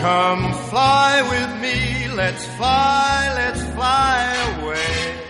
Come 0.00 0.54
fly 0.70 1.22
with 1.28 1.60
me, 1.60 2.08
let's 2.16 2.46
fly, 2.56 3.32
let's 3.34 3.62
fly 3.74 4.34
away. 4.56 5.20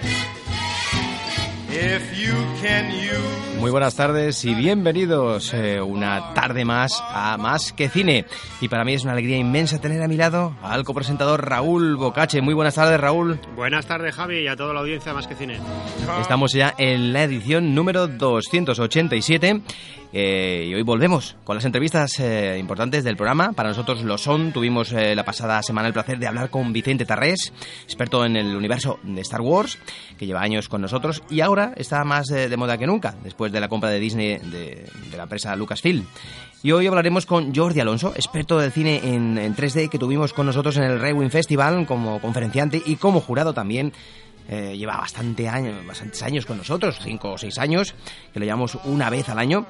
If 1.70 2.16
you 2.16 2.34
can 2.62 2.92
use 2.92 3.41
Muy 3.60 3.70
buenas 3.70 3.94
tardes 3.94 4.42
y 4.46 4.54
bienvenidos 4.54 5.52
eh, 5.52 5.82
una 5.82 6.32
tarde 6.32 6.64
más 6.64 7.02
a 7.02 7.36
Más 7.36 7.74
que 7.74 7.91
Cine. 7.91 8.24
Y 8.62 8.68
para 8.68 8.84
mí 8.86 8.94
es 8.94 9.02
una 9.02 9.12
alegría 9.12 9.36
inmensa 9.36 9.78
tener 9.78 10.02
a 10.02 10.08
mi 10.08 10.16
lado 10.16 10.54
al 10.62 10.82
copresentador 10.82 11.46
Raúl 11.46 11.96
Bocache. 11.96 12.41
Muy 12.41 12.54
buenas 12.54 12.76
tardes, 12.76 12.98
Raúl. 12.98 13.38
Buenas 13.54 13.84
tardes, 13.84 14.14
Javi, 14.14 14.38
y 14.38 14.48
a 14.48 14.56
toda 14.56 14.72
la 14.72 14.80
audiencia 14.80 15.12
de 15.12 15.16
Más 15.16 15.26
que 15.26 15.34
Cine. 15.34 15.58
Estamos 16.22 16.54
ya 16.54 16.74
en 16.78 17.12
la 17.12 17.24
edición 17.24 17.74
número 17.74 18.06
287 18.06 19.60
eh, 20.12 20.66
y 20.69 20.75
hoy 20.75 20.83
volvemos 20.83 21.36
con 21.44 21.55
las 21.55 21.64
entrevistas 21.64 22.19
eh, 22.19 22.56
importantes 22.58 23.05
del 23.05 23.16
programa. 23.16 23.53
Para 23.53 23.69
nosotros 23.69 24.03
lo 24.03 24.19
son. 24.19 24.53
Tuvimos 24.53 24.92
eh, 24.92 25.14
la 25.14 25.25
pasada 25.25 25.62
semana 25.62 25.89
el 25.89 25.94
placer 25.94 26.19
de 26.19 26.27
hablar 26.27 26.50
con 26.50 26.72
Vicente 26.72 27.05
Tarrés, 27.05 27.53
experto 27.84 28.25
en 28.25 28.36
el 28.36 28.56
universo 28.56 28.98
de 29.03 29.20
Star 29.20 29.41
Wars, 29.41 29.78
que 30.19 30.27
lleva 30.27 30.42
años 30.42 30.69
con 30.69 30.81
nosotros 30.81 31.22
y 31.31 31.41
ahora 31.41 31.72
está 31.77 32.03
más 32.05 32.31
eh, 32.31 32.48
de 32.48 32.56
moda 32.56 32.77
que 32.77 32.86
nunca, 32.86 33.14
después 33.22 33.53
de 33.53 33.61
la 33.61 33.69
compra 33.69 33.91
de 33.91 34.00
Disney 34.00 34.38
de, 34.38 34.86
de 35.11 35.16
la 35.16 35.25
empresa 35.25 35.55
Lucasfilm. 35.55 36.05
Y 36.62 36.72
hoy 36.72 36.86
hablaremos 36.86 37.25
con 37.25 37.55
Jordi 37.55 37.81
Alonso, 37.81 38.12
experto 38.14 38.58
del 38.58 38.70
cine 38.70 39.00
en, 39.03 39.38
en 39.38 39.56
3D 39.56 39.88
que 39.88 39.98
tuvimos 39.98 40.34
con 40.34 40.44
nosotros 40.44 40.77
en 40.77 40.83
el 40.83 41.00
Rewind 41.00 41.31
Festival 41.31 41.86
como 41.86 42.20
conferenciante 42.20 42.83
y 42.84 42.97
como 42.97 43.20
jurado 43.20 43.55
también. 43.55 43.94
Eh, 44.48 44.77
lleva 44.77 44.96
bastante 44.96 45.48
años, 45.48 45.86
bastantes 45.86 46.22
años 46.22 46.44
con 46.46 46.58
nosotros, 46.58 46.98
cinco 47.02 47.33
o 47.33 47.38
seis 47.38 47.56
años, 47.58 47.94
que 48.33 48.41
lo 48.41 48.44
llevamos 48.44 48.77
una 48.84 49.08
vez 49.10 49.28
al 49.28 49.38
año. 49.38 49.66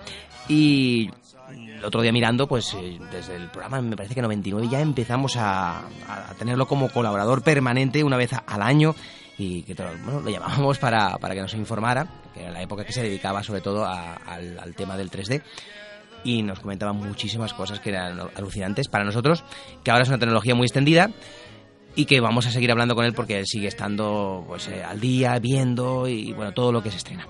Y 0.48 1.10
el 1.52 1.84
otro 1.84 2.00
día 2.02 2.12
mirando, 2.12 2.46
pues 2.48 2.74
eh, 2.74 2.98
desde 3.12 3.36
el 3.36 3.48
programa, 3.50 3.80
me 3.82 3.96
parece 3.96 4.14
que 4.14 4.22
99 4.22 4.68
ya 4.70 4.80
empezamos 4.80 5.36
a, 5.36 5.80
a 5.80 6.34
tenerlo 6.38 6.66
como 6.66 6.88
colaborador 6.88 7.42
permanente 7.42 8.02
una 8.04 8.16
vez 8.16 8.30
al 8.46 8.62
año 8.62 8.94
y 9.38 9.62
que 9.62 9.74
bueno, 9.74 10.20
lo 10.20 10.30
llamábamos 10.30 10.78
para, 10.78 11.16
para 11.18 11.34
que 11.34 11.40
nos 11.42 11.54
informara, 11.54 12.06
que 12.34 12.42
era 12.42 12.50
la 12.50 12.62
época 12.62 12.84
que 12.84 12.92
se 12.92 13.02
dedicaba 13.02 13.42
sobre 13.42 13.60
todo 13.62 13.84
a- 13.84 14.14
al, 14.14 14.58
al 14.58 14.74
tema 14.74 14.96
del 14.96 15.10
3D 15.10 15.42
y 16.24 16.42
nos 16.42 16.60
comentaba 16.60 16.92
muchísimas 16.92 17.54
cosas 17.54 17.80
que 17.80 17.88
eran 17.88 18.18
alucinantes 18.36 18.88
para 18.88 19.04
nosotros, 19.04 19.42
que 19.82 19.90
ahora 19.90 20.02
es 20.02 20.08
una 20.10 20.18
tecnología 20.18 20.54
muy 20.54 20.66
extendida 20.66 21.10
y 21.94 22.04
que 22.04 22.20
vamos 22.20 22.46
a 22.46 22.50
seguir 22.50 22.70
hablando 22.70 22.94
con 22.94 23.04
él 23.04 23.12
porque 23.12 23.38
él 23.38 23.46
sigue 23.46 23.68
estando 23.68 24.44
pues 24.46 24.68
eh, 24.68 24.82
al 24.82 25.00
día, 25.00 25.38
viendo 25.38 26.06
y 26.08 26.32
bueno, 26.32 26.52
todo 26.52 26.72
lo 26.72 26.82
que 26.82 26.90
se 26.90 26.98
estrena. 26.98 27.26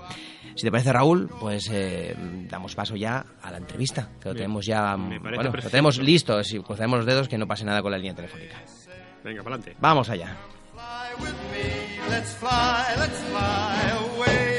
Si 0.55 0.63
te 0.63 0.71
parece, 0.71 0.91
Raúl, 0.91 1.29
pues 1.39 1.69
eh, 1.71 2.15
damos 2.49 2.75
paso 2.75 2.95
ya 2.95 3.25
a 3.41 3.51
la 3.51 3.57
entrevista, 3.57 4.09
que 4.19 4.29
lo 4.29 4.33
Bien. 4.33 4.45
tenemos 4.45 4.65
ya, 4.65 4.95
bueno, 4.95 5.43
lo 5.43 5.69
tenemos 5.69 5.97
listo, 5.97 6.43
si 6.43 6.59
cruzamos 6.59 6.97
los 6.97 7.05
dedos 7.05 7.27
que 7.29 7.37
no 7.37 7.47
pase 7.47 7.63
nada 7.63 7.81
con 7.81 7.91
la 7.91 7.97
línea 7.97 8.13
telefónica. 8.13 8.61
Venga, 9.23 9.43
para 9.43 9.55
adelante. 9.55 9.77
Vamos 9.79 10.09
allá. 10.09 10.35
fly 10.73 11.13
with 11.19 11.35
me, 11.51 12.09
let's 12.09 12.33
fly, 12.35 12.95
let's 12.97 13.19
fly 13.29 13.91
away. 13.91 14.50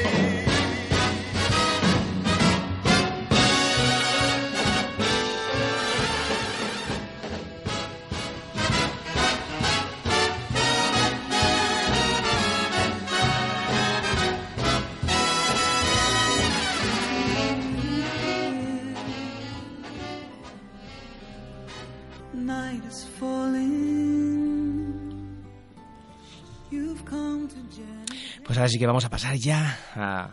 Pues 28.53 28.59
ahora 28.59 28.69
sí 28.69 28.77
que 28.77 28.85
vamos 28.85 29.03
a 29.03 29.09
pasar 29.09 29.33
ya 29.33 29.79
a, 29.95 30.25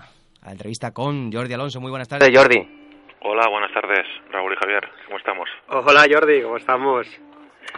a 0.43 0.45
la 0.45 0.53
entrevista 0.53 0.91
con 0.91 1.33
Jordi 1.33 1.55
Alonso. 1.55 1.81
Muy 1.81 1.89
buenas 1.89 2.07
tardes, 2.07 2.29
Jordi. 2.31 2.59
Hola, 3.23 3.49
buenas 3.49 3.73
tardes, 3.73 4.07
Raúl 4.31 4.53
y 4.53 4.57
Javier. 4.61 4.87
¿Cómo 5.07 5.17
estamos? 5.17 5.49
Hola, 5.69 6.05
Jordi, 6.07 6.43
¿cómo 6.43 6.59
estamos? 6.59 7.07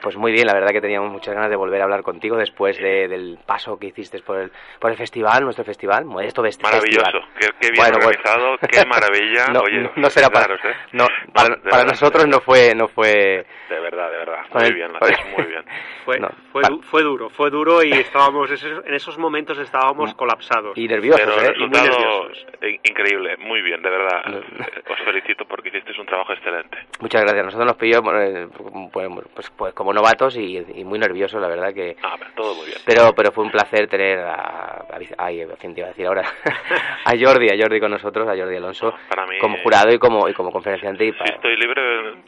Pues 0.02 0.16
muy 0.16 0.32
bien, 0.32 0.46
la 0.46 0.54
verdad 0.54 0.70
que 0.70 0.80
teníamos 0.80 1.10
muchas 1.10 1.34
ganas 1.34 1.50
de 1.50 1.56
volver 1.56 1.80
a 1.80 1.84
hablar 1.84 2.02
contigo 2.02 2.36
después 2.36 2.76
de- 2.78 3.06
del 3.08 3.38
paso 3.44 3.78
que 3.78 3.86
hiciste 3.88 4.20
por 4.22 4.38
el, 4.38 4.52
por 4.80 4.90
el 4.90 4.96
festival, 4.96 5.44
nuestro 5.44 5.64
festival, 5.64 6.04
Modesto 6.04 6.42
Fest- 6.42 6.62
Maravilloso. 6.62 7.04
Festival. 7.04 7.28
Qué, 7.38 7.46
qué 7.60 7.70
bien 7.70 7.74
Bueno, 7.76 7.98
bueno. 7.98 8.08
organizado, 8.08 8.58
qué 8.70 8.86
maravilla. 8.86 9.46
No, 9.52 9.60
Oye, 9.60 9.78
no, 9.80 9.92
no 9.96 10.10
será 10.10 10.30
para, 10.30 10.54
¿eh? 10.54 10.58
no, 10.92 11.06
para, 11.32 11.48
para 11.56 11.60
verdad, 11.62 11.86
nosotros 11.86 12.26
no 12.26 12.40
fue, 12.40 12.74
no 12.74 12.88
fue, 12.88 13.44
De 13.68 13.80
verdad, 13.80 14.10
de 14.10 14.16
verdad. 14.16 14.40
Muy 14.54 14.64
el- 14.64 14.74
bien, 14.74 14.92
lo 14.92 14.98
con- 14.98 15.12
hacéis 15.12 15.36
muy 15.36 15.46
bien. 15.46 15.62
Fue, 16.04 16.18
No, 16.18 16.30
fue, 16.50 16.62
pa- 16.62 16.68
du- 16.68 16.82
fue 16.82 17.02
duro, 17.02 17.30
fue 17.30 17.48
duro 17.48 17.80
y 17.80 17.92
estábamos, 17.92 18.50
en 18.50 18.92
esos 18.94 19.18
momentos 19.18 19.56
estábamos 19.58 20.12
colapsados. 20.14 20.76
y 20.76 20.88
nerviosos, 20.88 21.20
Pero 21.36 21.48
¿eh? 21.52 21.54
muy 21.60 21.68
nerviosos. 21.68 22.46
increíble, 22.82 23.36
muy 23.36 23.62
bien, 23.62 23.80
de 23.82 23.88
verdad. 23.90 24.20
Eh, 24.34 24.82
Os 24.90 24.98
felicito 25.04 25.44
porque 25.44 25.68
hicisteis 25.68 25.96
un 26.00 26.06
trabajo 26.06 26.32
excelente. 26.32 26.76
Muchas 27.00 27.22
gracias. 27.22 27.44
Nosotros 27.44 27.66
nos 27.68 27.76
pilló 27.76 27.98
eh, 28.20 28.48
pues, 28.92 29.08
pues, 29.32 29.50
pues 29.56 29.71
como 29.74 29.92
novatos 29.92 30.36
y, 30.36 30.58
y 30.74 30.84
muy 30.84 30.98
nerviosos, 30.98 31.40
la 31.40 31.48
verdad 31.48 31.72
que. 31.74 31.96
Ah, 32.02 32.16
pero 32.18 32.30
todo 32.34 32.54
muy 32.54 32.66
bien. 32.66 32.78
Pero, 32.84 33.12
pero 33.14 33.32
fue 33.32 33.44
un 33.44 33.50
placer 33.50 33.86
tener 33.88 34.18
a, 34.20 34.34
a, 34.34 34.98
ay, 35.18 35.44
quién 35.60 35.74
te 35.74 35.80
iba 35.80 35.88
a 35.88 35.90
decir 35.92 36.06
ahora, 36.06 36.22
a 37.04 37.12
Jordi, 37.18 37.48
a 37.48 37.56
Jordi 37.60 37.80
con 37.80 37.90
nosotros, 37.90 38.28
a 38.28 38.36
Jordi 38.36 38.56
Alonso, 38.56 38.94
Para 39.08 39.26
mí- 39.26 39.38
como 39.38 39.56
jurado 39.58 39.92
y 39.92 39.98
como, 39.98 40.28
y 40.28 40.34
como 40.34 40.50
conferenciante. 40.50 41.04
Y 41.04 41.12
Si 41.12 41.18
para- 41.18 41.34
estoy 41.34 41.56
libre, 41.56 41.82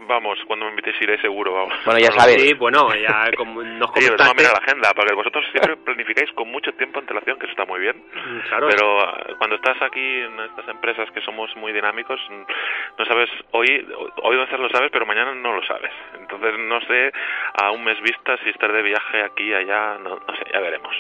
vamos, 0.07 0.39
cuando 0.47 0.65
me 0.67 0.71
invitéis 0.73 1.01
iré 1.03 1.21
seguro, 1.21 1.53
vamos. 1.53 1.75
Bueno, 1.85 2.01
ya 2.01 2.09
No 2.11 2.21
sabes. 2.21 2.41
Sí, 2.43 2.55
bueno, 2.55 2.95
ya 2.95 3.31
como 3.37 3.63
nos 3.63 3.91
Sí, 3.95 4.07
comentaste... 4.07 4.35
mira 4.37 4.53
la 4.53 4.59
agenda, 4.59 4.93
porque 4.95 5.15
vosotros 5.15 5.45
siempre 5.51 5.77
planificáis 5.77 6.31
con 6.33 6.49
mucho 6.51 6.73
tiempo 6.75 6.99
antelación, 7.01 7.39
que 7.39 7.47
eso 7.47 7.53
está 7.53 7.65
muy 7.67 7.81
bien. 7.81 7.97
Mm, 8.15 8.39
Claro, 8.49 8.69
Pero 8.71 9.03
eh, 9.03 9.35
cuando 9.39 9.57
estás 9.57 9.81
aquí 9.83 10.01
en 10.21 10.39
estas 10.41 10.69
empresas 10.69 11.11
que 11.13 11.21
somos 11.23 11.55
muy 11.57 11.73
dinámicos, 11.73 12.21
mm, 12.31 12.43
no 12.99 13.05
sabes, 13.07 13.31
hoy, 13.53 13.87
hoy 14.23 14.37
veces 14.37 14.59
lo 14.59 14.69
sabes, 14.71 14.91
pero 14.93 15.07
mañana 15.07 15.35
no 15.35 15.55
lo 15.55 15.63
sabes. 15.67 15.91
Entonces 16.19 16.55
no 16.59 16.81
sé 16.83 17.13
a 17.55 17.71
un 17.71 17.85
mes 17.85 18.01
vista 18.01 18.37
si 18.39 18.51
estar 18.51 18.73
de 18.73 18.83
viaje 18.83 19.23
aquí, 19.23 19.53
allá, 19.53 19.99
no, 19.99 20.17
no 20.17 20.37
sé, 20.37 20.45
ya 20.53 20.61
veremos. 20.61 20.95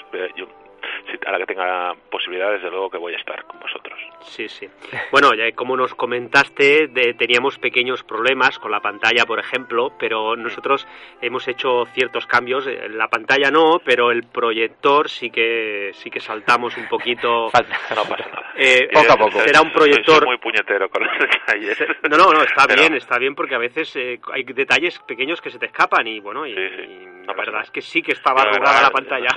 A 1.26 1.32
la 1.32 1.38
que 1.38 1.46
tenga 1.46 1.94
posibilidades, 2.10 2.60
desde 2.60 2.70
luego 2.70 2.90
que 2.90 2.98
voy 2.98 3.14
a 3.14 3.18
estar 3.18 3.44
con 3.44 3.60
vosotros. 3.60 3.98
Sí, 4.22 4.48
sí. 4.48 4.68
Bueno, 5.10 5.30
ya 5.34 5.50
como 5.54 5.76
nos 5.76 5.94
comentaste, 5.94 6.88
de- 6.88 7.14
teníamos 7.14 7.58
pequeños 7.58 8.02
problemas 8.02 8.58
con 8.58 8.70
la 8.70 8.80
pantalla, 8.80 9.24
por 9.26 9.38
ejemplo, 9.38 9.92
pero 9.98 10.36
nosotros 10.36 10.86
hemos 11.20 11.46
hecho 11.48 11.84
ciertos 11.94 12.26
cambios. 12.26 12.66
Eh, 12.66 12.88
La 12.90 13.08
pantalla 13.08 13.50
no, 13.50 13.80
pero 13.84 14.10
el 14.10 14.24
proyector 14.24 15.08
sí 15.08 15.30
que 15.30 15.90
sí 15.94 16.10
que 16.10 16.20
saltamos 16.20 16.76
un 16.76 16.88
poquito. 16.88 17.48
Falta. 17.52 17.76
No 17.94 18.02
pasa 18.04 18.28
nada. 18.28 18.52
Eh, 18.56 18.88
Poco 18.92 19.12
a 19.12 19.16
poco. 19.16 19.40
Será 19.40 19.60
un 19.60 19.70
Soy- 19.72 19.80
soy 19.92 20.02
proyector. 20.02 20.26
muy 20.26 20.38
puñetero 20.38 20.88
con 20.88 21.02
los 21.04 21.12
detalles. 21.18 21.78
No, 22.10 22.16
no, 22.16 22.32
no, 22.32 22.42
está 22.42 22.66
Pero- 22.66 22.80
bien, 22.82 22.94
está 22.94 23.18
bien 23.18 23.34
porque 23.34 23.54
a 23.54 23.58
veces 23.58 23.94
eh, 23.96 24.20
hay 24.32 24.44
detalles 24.44 24.98
pequeños 25.00 25.40
que 25.40 25.50
se 25.50 25.58
te 25.58 25.66
escapan 25.66 26.06
y 26.06 26.20
bueno, 26.20 26.46
y, 26.46 26.54
Sí, 26.54 26.68
sí. 26.76 26.82
y 26.82 27.06
no 27.06 27.24
La 27.26 27.34
verdad 27.34 27.52
nada. 27.52 27.64
es 27.64 27.70
que 27.70 27.80
sí 27.82 28.02
que 28.02 28.12
estaba 28.12 28.42
arrugada 28.42 28.82
la 28.82 28.90
pantalla. 28.90 29.28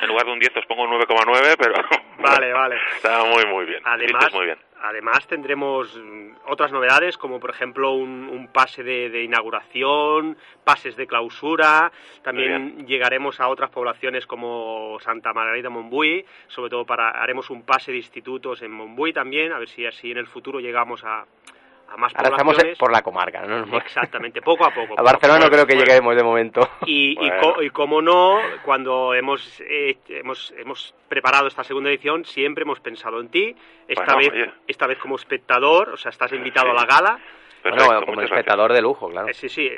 En 0.00 0.08
lugar 0.08 0.26
de 0.26 0.32
un 0.32 0.38
10 0.38 0.56
os 0.56 0.66
pongo 0.66 0.79
un 0.84 0.90
9,9, 0.90 1.56
pero... 1.58 1.74
Vale, 2.18 2.52
vale. 2.52 2.76
Está 2.96 3.24
muy, 3.24 3.46
muy 3.46 3.64
bien. 3.64 3.80
Además, 3.82 4.20
Dices 4.20 4.34
muy 4.34 4.44
bien. 4.44 4.58
además 4.82 5.26
tendremos 5.26 5.96
mm, 5.96 6.32
otras 6.48 6.70
novedades 6.70 7.16
como 7.16 7.40
por 7.40 7.48
ejemplo 7.48 7.92
un, 7.92 8.28
un 8.28 8.48
pase 8.48 8.82
de, 8.82 9.08
de 9.08 9.22
inauguración, 9.22 10.36
pases 10.62 10.96
de 10.96 11.06
clausura, 11.06 11.90
también 12.22 12.86
llegaremos 12.86 13.40
a 13.40 13.48
otras 13.48 13.70
poblaciones 13.70 14.26
como 14.26 14.98
Santa 15.00 15.32
Margarita 15.32 15.70
Montbui, 15.70 16.26
sobre 16.48 16.68
todo 16.68 16.84
para 16.84 17.08
haremos 17.10 17.48
un 17.48 17.62
pase 17.62 17.90
de 17.90 17.96
institutos 17.98 18.60
en 18.60 18.72
Montbui 18.72 19.14
también, 19.14 19.52
a 19.52 19.58
ver 19.58 19.68
si 19.70 19.86
así 19.86 20.10
en 20.10 20.18
el 20.18 20.26
futuro 20.26 20.60
llegamos 20.60 21.02
a, 21.04 21.24
a 21.90 21.96
más 21.96 22.14
Ahora 22.14 22.30
estamos 22.30 22.56
por 22.78 22.92
la 22.92 23.02
comarca, 23.02 23.42
¿no? 23.44 23.76
Exactamente, 23.78 24.40
poco 24.42 24.64
a 24.64 24.70
poco. 24.72 24.94
A 24.96 25.02
Barcelona 25.02 25.40
no 25.40 25.50
creo 25.50 25.66
que 25.66 25.74
lleguemos 25.76 26.14
de 26.14 26.22
momento. 26.22 26.68
Y, 26.86 27.12
y, 27.12 27.14
Bueno. 27.16 27.40
co- 27.54 27.62
y 27.62 27.70
como 27.70 28.00
no, 28.00 28.38
cuando 28.64 29.12
hemos, 29.14 29.60
eh, 29.60 29.98
hemos, 30.08 30.52
hemos 30.56 30.94
preparado 31.08 31.48
esta 31.48 31.64
segunda 31.64 31.90
edición, 31.90 32.24
siempre 32.24 32.62
hemos 32.62 32.78
pensado 32.80 33.20
en 33.20 33.28
ti. 33.28 33.56
Esta, 33.88 34.14
Bueno, 34.14 34.18
vez, 34.18 34.30
oye. 34.30 34.52
esta 34.68 34.86
vez 34.86 34.98
como 34.98 35.16
espectador, 35.16 35.90
o 35.90 35.96
sea, 35.96 36.10
estás 36.10 36.32
invitado 36.32 36.66
Sí. 36.66 36.72
a 36.72 36.74
la 36.80 36.86
gala. 36.86 37.18
Bueno, 37.62 37.76
Perfecto, 37.76 38.00
como 38.06 38.14
muchas 38.14 38.30
espectador 38.30 38.72
de 38.72 38.80
lujo, 38.82 39.08
claro. 39.10 39.28
Eh, 39.28 39.34
sí, 39.34 39.48
sí, 39.48 39.70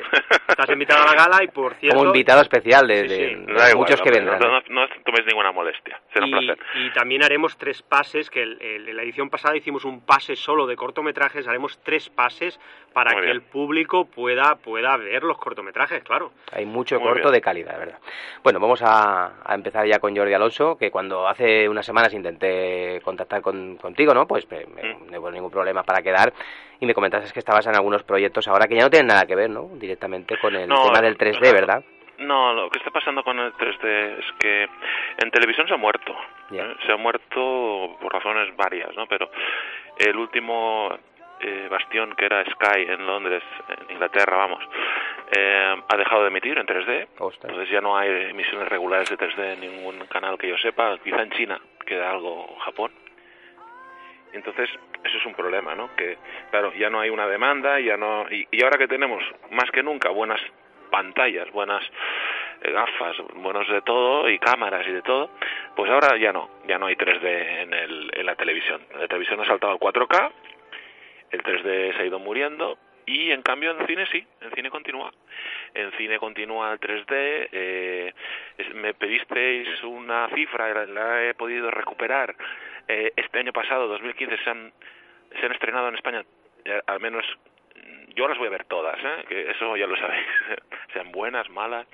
estás 0.47 0.69
invitado 0.69 1.03
a 1.03 1.05
la 1.07 1.13
gala 1.15 1.43
y 1.43 1.47
por 1.47 1.73
cierto... 1.75 1.97
Como 1.97 2.09
invitado 2.09 2.41
especial 2.41 2.87
de, 2.87 3.01
Sí, 3.01 3.07
de- 3.07 3.15
sí. 3.15 3.21
de 3.23 3.29
gracias. 3.45 3.69
Igual, 3.71 3.75
muchos 3.77 4.01
que 4.01 4.11
vendrán. 4.11 4.39
No, 4.39 4.47
no, 4.47 4.61
no 4.69 4.87
toméis 5.03 5.25
ninguna 5.25 5.51
molestia. 5.51 5.99
Será 6.13 6.25
un 6.25 6.31
y, 6.31 6.45
placer. 6.47 6.65
y 6.75 6.89
también 6.93 7.23
haremos 7.23 7.57
tres 7.57 7.81
pases, 7.81 8.29
que 8.29 8.41
el- 8.43 8.61
el- 8.61 8.87
en 8.89 8.95
la 8.95 9.03
edición 9.03 9.29
pasada 9.29 9.57
hicimos 9.57 9.83
un 9.85 10.01
pase 10.01 10.35
solo 10.35 10.65
de 10.65 10.75
cortometrajes, 10.77 11.47
haremos 11.47 11.77
tres 11.83 12.09
pases 12.09 12.59
para 12.93 13.11
Muy 13.11 13.21
que 13.21 13.25
bien. 13.25 13.35
el 13.37 13.41
público 13.41 14.05
pueda, 14.05 14.55
pueda 14.55 14.95
ver 14.97 15.23
los 15.23 15.37
cortometrajes, 15.37 16.03
claro. 16.03 16.31
Hay 16.51 16.65
mucho 16.65 16.99
Muy 16.99 17.07
corto 17.09 17.23
bien. 17.29 17.33
de 17.33 17.41
calidad, 17.41 17.77
¿verdad? 17.79 17.99
Bueno, 18.43 18.59
vamos 18.59 18.81
a, 18.83 19.33
a 19.43 19.55
empezar 19.55 19.85
ya 19.87 19.99
con 19.99 20.15
Jordi 20.15 20.33
Alonso, 20.33 20.77
que 20.77 20.91
cuando 20.91 21.27
hace 21.27 21.67
unas 21.67 21.85
semanas 21.85 22.13
intenté 22.13 23.01
contactar 23.03 23.41
con- 23.41 23.77
contigo, 23.77 24.13
¿no? 24.13 24.27
Pues 24.27 24.49
me- 24.49 24.65
me- 24.67 24.93
Mm. 24.93 25.11
no 25.11 25.19
hubo 25.19 25.31
ningún 25.31 25.51
problema 25.51 25.83
para 25.83 26.01
quedar 26.03 26.33
y 26.79 26.85
me 26.85 26.93
comentaste 26.93 27.31
que 27.31 27.39
estabas 27.39 27.65
en 27.67 27.75
algunos 27.75 28.03
proyectos 28.03 28.47
ahora 28.47 28.67
que 28.67 28.75
ya 28.75 28.83
no 28.83 28.89
tienen 28.89 29.07
nada 29.07 29.25
que 29.25 29.35
ver, 29.35 29.49
¿no? 29.49 29.69
Directamente 29.73 30.37
con 30.37 30.55
el 30.55 30.67
No, 30.67 30.83
tema 30.85 31.01
del 31.01 31.17
3D, 31.17 31.41
no. 31.47 31.53
¿verdad? 31.53 31.83
No, 32.19 32.53
lo 32.53 32.69
que 32.69 32.77
está 32.77 32.91
pasando 32.91 33.23
con 33.23 33.39
el 33.39 33.53
3D 33.53 34.19
es 34.19 34.25
que 34.39 34.67
en 35.17 35.31
televisión 35.31 35.67
se 35.67 35.73
ha 35.73 35.77
muerto. 35.77 36.15
¿eh? 36.51 36.75
Se 36.85 36.91
ha 36.91 36.95
muerto 36.97 37.97
por 37.99 38.13
razones 38.13 38.55
varias, 38.55 38.95
¿no? 38.95 39.07
Pero 39.07 39.29
el 39.97 40.15
último 40.15 40.95
eh, 41.41 41.67
bastión 41.69 42.13
que 42.15 42.25
era 42.25 42.43
Sky 42.45 42.83
en 42.87 43.05
Londres, 43.05 43.43
en 43.67 43.91
Inglaterra, 43.95 44.37
vamos, 44.37 44.63
eh, 45.35 45.75
ha 45.89 45.97
dejado 45.97 46.21
de 46.21 46.27
emitir 46.27 46.57
en 46.57 46.65
3D. 46.67 47.07
Ostras. 47.19 47.49
Entonces 47.49 47.69
ya 47.73 47.81
no 47.81 47.97
hay 47.97 48.29
emisiones 48.29 48.69
regulares 48.69 49.09
de 49.09 49.17
3D 49.17 49.53
en 49.53 49.59
ningún 49.61 49.99
canal 50.07 50.37
que 50.37 50.47
yo 50.49 50.57
sepa. 50.59 50.97
Quizá 51.03 51.23
en 51.23 51.31
China 51.31 51.59
queda 51.85 52.11
algo, 52.11 52.55
Japón. 52.59 52.91
Entonces, 54.33 54.69
eso 55.03 55.17
es 55.17 55.25
un 55.25 55.33
problema, 55.35 55.75
¿no? 55.75 55.95
Que, 55.95 56.17
claro, 56.49 56.73
ya 56.73 56.89
no 56.89 56.99
hay 56.99 57.09
una 57.09 57.27
demanda, 57.27 57.79
ya 57.79 57.97
no... 57.97 58.25
Y, 58.29 58.47
y 58.51 58.63
ahora 58.63 58.77
que 58.77 58.87
tenemos, 58.87 59.23
más 59.51 59.69
que 59.71 59.83
nunca, 59.83 60.09
buenas 60.09 60.41
pantallas, 60.89 61.51
buenas 61.51 61.83
eh, 62.61 62.71
gafas, 62.71 63.17
buenos 63.35 63.67
de 63.67 63.81
todo, 63.81 64.29
y 64.29 64.37
cámaras 64.39 64.87
y 64.87 64.91
de 64.91 65.01
todo, 65.01 65.31
pues 65.75 65.89
ahora 65.91 66.17
ya 66.17 66.31
no, 66.31 66.49
ya 66.67 66.77
no 66.77 66.85
hay 66.85 66.95
3D 66.95 67.63
en, 67.63 67.73
el, 67.73 68.11
en 68.13 68.25
la 68.25 68.35
televisión. 68.35 68.81
La 68.97 69.07
televisión 69.07 69.39
ha 69.41 69.45
saltado 69.45 69.73
al 69.73 69.79
4K, 69.79 70.31
el 71.31 71.41
3D 71.41 71.95
se 71.95 72.01
ha 72.01 72.05
ido 72.05 72.19
muriendo, 72.19 72.77
y 73.05 73.31
en 73.31 73.41
cambio 73.41 73.71
en 73.71 73.85
cine 73.87 74.05
sí, 74.11 74.25
en 74.41 74.51
cine 74.51 74.69
continúa. 74.69 75.11
En 75.73 75.91
cine 75.93 76.19
continúa 76.19 76.71
el 76.73 76.79
3D, 76.79 77.49
eh, 77.51 78.13
me 78.75 78.93
pedisteis 78.93 79.83
una 79.83 80.29
cifra, 80.29 80.85
la 80.85 81.23
he 81.23 81.33
podido 81.33 81.69
recuperar. 81.71 82.35
Eh, 82.87 83.13
este 83.15 83.39
año 83.39 83.53
pasado, 83.53 83.87
2015, 83.87 84.37
se 84.43 84.49
han, 84.49 84.73
se 85.39 85.45
han 85.45 85.51
estrenado 85.53 85.87
en 85.89 85.95
España, 85.95 86.23
eh, 86.65 86.81
al 86.87 86.99
menos 86.99 87.23
mm, 87.75 88.11
yo 88.15 88.27
las 88.27 88.37
voy 88.37 88.47
a 88.47 88.51
ver 88.51 88.65
todas, 88.65 88.97
¿eh? 89.03 89.25
que 89.27 89.51
eso 89.51 89.75
ya 89.77 89.87
lo 89.87 89.95
sabéis, 89.97 90.25
sean 90.93 91.11
buenas, 91.11 91.49
malas, 91.49 91.87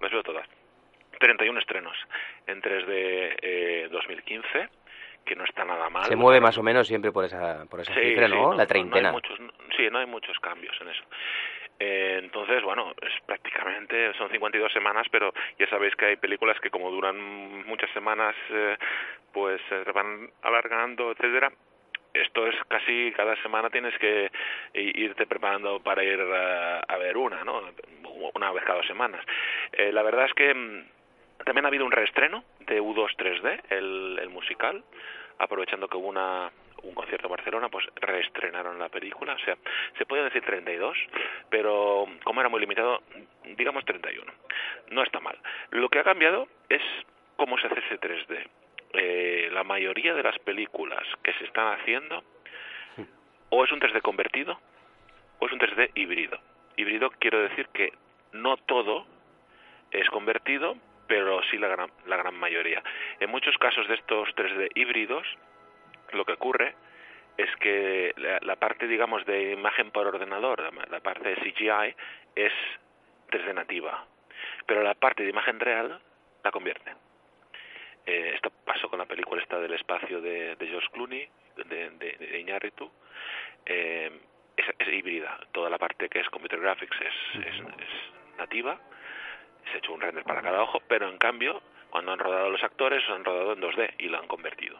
las 0.00 0.10
veo 0.10 0.22
todas. 0.22 0.46
31 1.20 1.58
estrenos 1.60 1.96
en 2.46 2.60
3D 2.60 2.86
eh, 3.40 3.88
2015, 3.90 4.68
que 5.24 5.36
no 5.36 5.44
está 5.44 5.64
nada 5.64 5.88
mal. 5.88 6.04
Se 6.04 6.16
mueve 6.16 6.40
más 6.40 6.58
o 6.58 6.62
menos 6.62 6.86
siempre 6.86 7.12
por 7.12 7.24
esa, 7.24 7.64
por 7.70 7.80
esa 7.80 7.94
Sí, 7.94 8.00
cifra, 8.00 8.26
sí, 8.26 8.34
¿no? 8.34 8.50
La 8.50 8.56
No 8.56 8.60
hay 8.60 8.66
treintena. 8.66 9.12
muchos, 9.12 9.38
sí, 9.76 9.88
no 9.90 9.98
hay 10.00 10.06
muchos 10.06 10.38
cambios 10.40 10.76
en 10.82 10.88
eso. 10.88 11.02
Eh, 11.78 12.20
entonces, 12.22 12.62
bueno, 12.62 12.92
es 13.02 13.12
prácticamente, 13.26 14.12
son 14.14 14.30
52 14.30 14.72
semanas, 14.72 15.06
pero 15.10 15.32
ya 15.58 15.68
sabéis 15.68 15.94
que 15.96 16.06
hay 16.06 16.16
películas 16.16 16.58
que 16.60 16.70
como 16.70 16.90
duran 16.90 17.66
muchas 17.66 17.90
semanas, 17.90 18.34
eh, 18.50 18.76
pues 19.32 19.60
se 19.68 19.90
van 19.92 20.30
alargando, 20.42 21.10
etcétera. 21.10 21.52
Esto 22.12 22.46
es 22.46 22.54
casi 22.68 23.12
cada 23.16 23.34
semana 23.42 23.70
tienes 23.70 23.98
que 23.98 24.30
irte 24.72 25.26
preparando 25.26 25.80
para 25.80 26.04
ir 26.04 26.20
a 26.20 26.96
ver 26.96 27.16
una, 27.16 27.42
¿no? 27.42 27.60
Una 28.34 28.52
vez 28.52 28.62
cada 28.62 28.78
dos 28.78 28.86
semanas. 28.86 29.20
Eh, 29.72 29.90
la 29.90 30.02
verdad 30.02 30.26
es 30.26 30.34
que 30.34 30.54
mm, 30.54 30.84
también 31.44 31.64
ha 31.64 31.68
habido 31.68 31.84
un 31.84 31.90
reestreno 31.90 32.44
de 32.60 32.80
U2 32.80 33.16
3D, 33.16 33.62
el, 33.70 34.18
el 34.22 34.28
musical, 34.28 34.84
aprovechando 35.38 35.88
que 35.88 35.96
hubo 35.96 36.06
una, 36.06 36.52
un 36.84 36.94
concierto 36.94 37.26
en 37.26 37.32
Barcelona, 37.32 37.68
pues 37.68 37.86
reestrenaron 37.96 38.78
la 38.78 38.88
película. 38.88 39.34
O 39.34 39.38
sea, 39.38 39.56
se 39.98 40.06
puede 40.06 40.24
decir 40.24 40.42
32, 40.42 40.96
pero 41.50 42.06
como 42.24 42.40
era 42.40 42.48
muy 42.48 42.60
limitado, 42.60 43.02
digamos 43.56 43.84
31. 43.84 44.30
No 44.90 45.02
está 45.02 45.20
mal. 45.20 45.38
Lo 45.70 45.88
que 45.88 45.98
ha 45.98 46.04
cambiado 46.04 46.48
es 46.68 46.82
cómo 47.36 47.58
se 47.58 47.66
hace 47.66 47.80
ese 47.80 48.00
3D. 48.00 48.46
Eh, 48.92 49.48
la 49.52 49.64
mayoría 49.64 50.14
de 50.14 50.22
las 50.22 50.38
películas 50.40 51.02
que 51.22 51.32
se 51.34 51.44
están 51.44 51.78
haciendo 51.78 52.22
o 53.50 53.64
es 53.64 53.72
un 53.72 53.80
3D 53.80 54.00
convertido 54.02 54.58
o 55.40 55.46
es 55.46 55.52
un 55.52 55.58
3D 55.58 55.90
híbrido. 55.94 56.38
Híbrido 56.76 57.10
quiero 57.18 57.40
decir 57.40 57.68
que 57.68 57.92
no 58.32 58.56
todo 58.56 59.06
es 59.90 60.08
convertido, 60.10 60.76
pero 61.06 61.40
sí 61.50 61.58
la 61.58 61.68
gran, 61.68 61.90
la 62.06 62.16
gran 62.16 62.34
mayoría. 62.36 62.82
En 63.20 63.30
muchos 63.30 63.56
casos 63.58 63.86
de 63.88 63.94
estos 63.94 64.28
3D 64.36 64.70
híbridos, 64.74 65.26
lo 66.14 66.24
que 66.24 66.32
ocurre 66.32 66.74
es 67.36 67.54
que 67.56 68.12
la, 68.16 68.38
la 68.42 68.56
parte, 68.56 68.86
digamos, 68.86 69.24
de 69.26 69.52
imagen 69.52 69.90
por 69.90 70.06
ordenador, 70.06 70.60
la, 70.60 70.86
la 70.90 71.00
parte 71.00 71.30
de 71.30 71.36
CGI, 71.36 71.94
es 72.36 72.52
3D 73.30 73.54
nativa, 73.54 74.06
pero 74.66 74.82
la 74.82 74.94
parte 74.94 75.22
de 75.24 75.30
imagen 75.30 75.58
real 75.58 76.00
la 76.42 76.50
convierte. 76.50 76.92
Eh, 78.06 78.32
esto 78.34 78.50
pasó 78.64 78.88
con 78.88 78.98
la 78.98 79.06
película 79.06 79.42
esta 79.42 79.58
del 79.58 79.72
espacio 79.72 80.20
de, 80.20 80.56
de 80.56 80.66
George 80.66 80.88
Clooney, 80.92 81.28
de, 81.56 81.90
de, 81.90 82.12
de 82.18 82.40
Iñárritu. 82.40 82.90
Eh, 83.64 84.10
es, 84.56 84.66
es 84.78 84.88
híbrida. 84.88 85.38
Toda 85.52 85.70
la 85.70 85.78
parte 85.78 86.08
que 86.08 86.20
es 86.20 86.28
computer 86.28 86.60
graphics 86.60 87.00
es, 87.00 87.46
es, 87.46 87.54
es 87.54 88.38
nativa. 88.38 88.78
Se 89.64 89.70
ha 89.72 89.78
hecho 89.78 89.94
un 89.94 90.00
render 90.00 90.24
para 90.24 90.42
cada 90.42 90.62
ojo, 90.62 90.80
pero 90.86 91.08
en 91.08 91.18
cambio, 91.18 91.62
cuando 91.90 92.12
han 92.12 92.18
rodado 92.18 92.50
los 92.50 92.62
actores, 92.62 93.06
lo 93.08 93.14
han 93.14 93.24
rodado 93.24 93.54
en 93.54 93.62
2D 93.62 93.94
y 93.98 94.08
lo 94.08 94.18
han 94.18 94.26
convertido. 94.26 94.78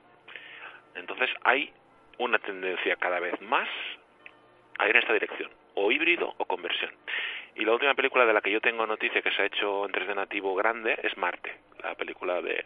Entonces 0.95 1.31
hay 1.43 1.73
una 2.19 2.39
tendencia 2.39 2.97
cada 2.97 3.21
vez 3.21 3.41
más 3.43 3.69
a 4.79 4.85
ir 4.89 4.97
en 4.97 5.03
esta 5.03 5.13
dirección, 5.13 5.51
o 5.75 5.91
híbrido 5.91 6.35
o 6.39 6.45
conversión. 6.47 6.93
Y 7.57 7.65
la 7.65 7.73
última 7.73 7.95
película 7.95 8.27
de 8.27 8.33
la 8.33 8.41
que 8.41 8.51
yo 8.51 8.61
tengo 8.61 8.87
noticia 8.87 9.23
que 9.23 9.31
se 9.33 9.43
ha 9.43 9.47
hecho 9.47 9.87
en 9.87 9.93
3D 9.93 10.15
nativo 10.15 10.55
grande 10.55 10.99
es 11.03 11.17
Marte, 11.17 11.55
la 11.83 11.95
película 11.95 12.41
de... 12.43 12.65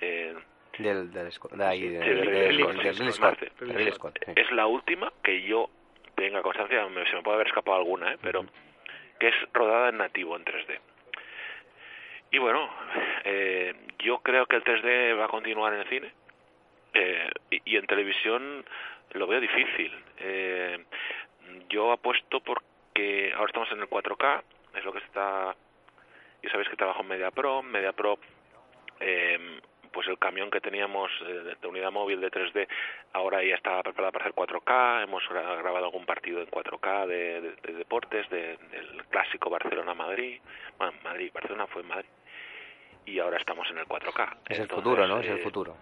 Eh, 0.00 0.34
Del, 1.98 2.20
del, 2.30 2.56
es 4.36 4.50
la 4.52 4.66
última 4.66 5.12
que 5.24 5.42
yo 5.42 5.68
tenga 6.14 6.40
constancia, 6.42 6.86
me- 6.86 7.04
se 7.08 7.16
me 7.16 7.22
puede 7.22 7.36
haber 7.36 7.48
escapado 7.48 7.78
alguna, 7.78 8.12
¿eh? 8.12 8.18
pero 8.22 8.44
que 9.18 9.28
es 9.28 9.34
rodada 9.52 9.88
en 9.88 9.96
nativo, 9.98 10.36
en 10.36 10.44
3D. 10.44 10.78
Y 12.30 12.38
bueno, 12.38 12.70
eh, 13.24 13.74
yo 13.98 14.18
creo 14.20 14.46
que 14.46 14.56
el 14.56 14.62
3D 14.64 15.18
va 15.18 15.24
a 15.24 15.28
continuar 15.28 15.72
en 15.74 15.80
el 15.80 15.88
cine 15.88 16.12
eh, 16.98 17.30
y, 17.50 17.74
y 17.74 17.76
en 17.76 17.86
televisión 17.86 18.64
lo 19.12 19.26
veo 19.26 19.40
difícil. 19.40 19.92
Eh, 20.18 20.84
yo 21.68 21.92
apuesto 21.92 22.40
porque 22.40 23.32
ahora 23.34 23.46
estamos 23.46 23.70
en 23.72 23.80
el 23.80 23.88
4K, 23.88 24.42
es 24.74 24.84
lo 24.84 24.92
que 24.92 24.98
está... 24.98 25.54
Y 26.42 26.48
sabéis 26.48 26.68
que 26.68 26.76
trabajo 26.76 27.00
en 27.00 27.08
Media 27.08 27.30
Pro, 27.30 27.62
Media 27.62 27.92
Pro 27.92 28.18
eh, 29.00 29.60
pues 29.92 30.06
el 30.08 30.18
camión 30.18 30.50
que 30.50 30.60
teníamos 30.60 31.10
eh, 31.26 31.54
de 31.60 31.66
unidad 31.68 31.90
móvil 31.90 32.20
de 32.20 32.30
3D 32.30 32.68
ahora 33.14 33.42
ya 33.42 33.54
está 33.54 33.82
preparado 33.82 34.12
para 34.12 34.24
hacer 34.26 34.34
4K, 34.34 35.02
hemos 35.04 35.22
gra- 35.28 35.56
grabado 35.62 35.86
algún 35.86 36.04
partido 36.04 36.40
en 36.40 36.46
4K 36.48 37.06
de, 37.06 37.40
de- 37.40 37.52
de 37.62 37.72
deportes, 37.72 38.28
de- 38.28 38.56
del 38.70 39.04
clásico 39.06 39.48
Barcelona-Madrid, 39.50 40.40
bueno, 40.76 40.92
Madrid, 41.02 41.30
Barcelona 41.32 41.66
fue 41.66 41.82
en 41.82 41.88
Madrid, 41.88 42.08
y 43.06 43.18
ahora 43.18 43.38
estamos 43.38 43.68
en 43.70 43.78
el 43.78 43.86
4K. 43.86 44.36
Es 44.50 44.58
el 44.58 44.68
futuro, 44.68 45.06
¿no? 45.06 45.20
Es 45.20 45.28
el 45.28 45.38
eh, 45.38 45.42
futuro. 45.42 45.76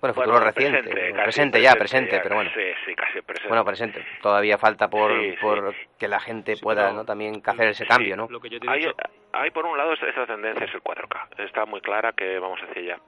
Bueno, 0.00 0.14
bueno, 0.14 0.32
futuro 0.32 0.38
reciente. 0.44 0.82
presente, 0.82 1.12
casi 1.12 1.22
presente 1.24 1.62
ya, 1.62 1.72
presente, 1.74 2.16
ya, 2.16 2.22
pero 2.22 2.34
bueno. 2.36 2.50
Sí, 2.54 2.60
sí, 2.84 2.94
casi 2.94 3.22
presente. 3.22 3.48
Bueno, 3.48 3.64
presente. 3.64 4.04
Todavía 4.20 4.58
falta 4.58 4.88
por, 4.88 5.10
Sí, 5.12 5.30
sí. 5.30 5.36
por 5.40 5.74
que 5.98 6.06
la 6.08 6.20
gente 6.20 6.56
Sí, 6.56 6.62
pueda 6.62 6.84
pero- 6.88 6.94
¿no? 6.96 7.04
también 7.04 7.42
hacer 7.44 7.68
ese 7.68 7.86
cambio, 7.86 8.16
¿no? 8.16 8.28
Lo 8.30 8.38
que 8.40 8.50
yo 8.50 8.60
te 8.60 8.66
he 8.70 8.76
dicho, 8.76 8.94
hay 9.32 9.50
por 9.50 9.64
un 9.64 9.76
lado 9.78 9.94
esta, 9.94 10.26
tendencia 10.26 10.66
es 10.66 10.74
el 10.74 10.82
4K, 10.82 11.28
está 11.44 11.64
muy 11.64 11.80
clara 11.80 12.12
que 12.12 12.38
vamos 12.38 12.60
hacia 12.62 12.82
allá. 12.82 12.98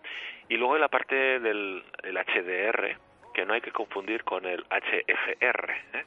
Y 0.48 0.56
luego 0.56 0.74
hay 0.74 0.80
la 0.80 0.88
parte 0.88 1.14
del 1.40 1.84
el 2.02 2.16
HDR, 2.16 2.96
que 3.34 3.44
no 3.44 3.52
hay 3.54 3.60
que 3.60 3.70
confundir 3.70 4.24
con 4.24 4.46
el 4.46 4.64
HFR. 4.70 5.72
¿eh? 5.92 6.04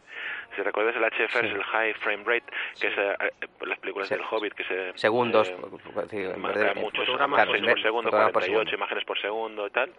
Si 0.55 0.61
recuerdas 0.63 0.95
el 0.97 1.03
HFR 1.05 1.47
es 1.47 1.53
el 1.53 1.63
High 1.63 1.93
Frame 1.93 2.23
Rate, 2.25 2.43
que 2.79 2.87
es 2.87 2.93
eh, 2.97 3.15
las 3.65 3.79
películas 3.79 4.09
del 4.09 4.21
Hobbit 4.29 4.53
que 4.53 4.63
se 4.65 4.91
Segundos. 4.97 5.47
eh, 5.49 5.55
sí, 6.09 6.17
en 6.17 6.41
de- 6.41 6.73
muchos 6.75 7.05
fotogramas 7.05 7.37
claro, 7.37 7.51
por 7.51 7.57
en 7.59 7.65
vez- 7.65 7.81
segundo, 7.81 8.07
fotogramas 8.09 8.33
por 8.33 8.41
48 8.41 8.69
segundo. 8.71 8.75
imágenes 8.75 9.05
por 9.05 9.21
segundo 9.21 9.67
y 9.67 9.69
tal. 9.69 9.91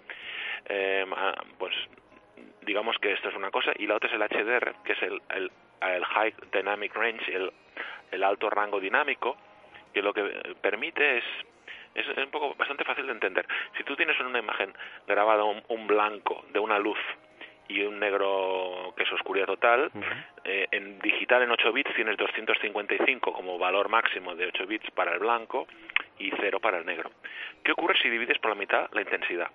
Eh, 0.66 1.04
pues 1.58 1.74
digamos 2.62 2.96
que 2.98 3.12
esto 3.12 3.28
es 3.28 3.34
una 3.34 3.50
cosa 3.50 3.72
y 3.76 3.86
la 3.86 3.96
otra 3.96 4.08
es 4.08 4.14
el 4.14 4.22
HDR, 4.22 4.74
que 4.84 4.92
es 4.92 5.02
el, 5.02 5.20
el, 5.30 5.50
el 5.80 6.04
High 6.04 6.34
Dynamic 6.52 6.94
Range, 6.94 7.34
el, 7.34 7.52
el 8.10 8.24
alto 8.24 8.50
rango 8.50 8.80
dinámico, 8.80 9.36
que 9.92 10.02
lo 10.02 10.12
que 10.12 10.20
eh, 10.20 10.54
permite 10.60 11.18
es 11.18 11.24
es 11.94 12.06
un 12.16 12.30
poco 12.30 12.54
bastante 12.54 12.84
fácil 12.84 13.06
de 13.06 13.12
entender. 13.12 13.46
Si 13.76 13.84
tú 13.84 13.94
tienes 13.96 14.18
en 14.18 14.26
una 14.26 14.38
imagen 14.38 14.72
grabado 15.06 15.46
un, 15.46 15.62
un 15.68 15.86
blanco 15.86 16.44
de 16.50 16.58
una 16.58 16.78
luz 16.78 16.98
y 17.68 17.82
un 17.82 17.98
negro 17.98 18.94
que 18.96 19.02
es 19.02 19.12
oscuridad 19.12 19.46
total, 19.46 19.90
eh, 20.44 20.66
en 20.70 20.98
digital 21.00 21.42
en 21.42 21.50
8 21.50 21.72
bits 21.72 21.94
tienes 21.94 22.16
255 22.16 23.32
como 23.32 23.58
valor 23.58 23.88
máximo 23.88 24.34
de 24.34 24.46
8 24.46 24.66
bits 24.66 24.90
para 24.92 25.12
el 25.12 25.18
blanco 25.18 25.66
y 26.18 26.30
0 26.40 26.60
para 26.60 26.78
el 26.78 26.86
negro. 26.86 27.10
¿Qué 27.62 27.72
ocurre 27.72 27.96
si 27.98 28.08
divides 28.08 28.38
por 28.38 28.50
la 28.50 28.56
mitad 28.56 28.88
la 28.92 29.02
intensidad? 29.02 29.48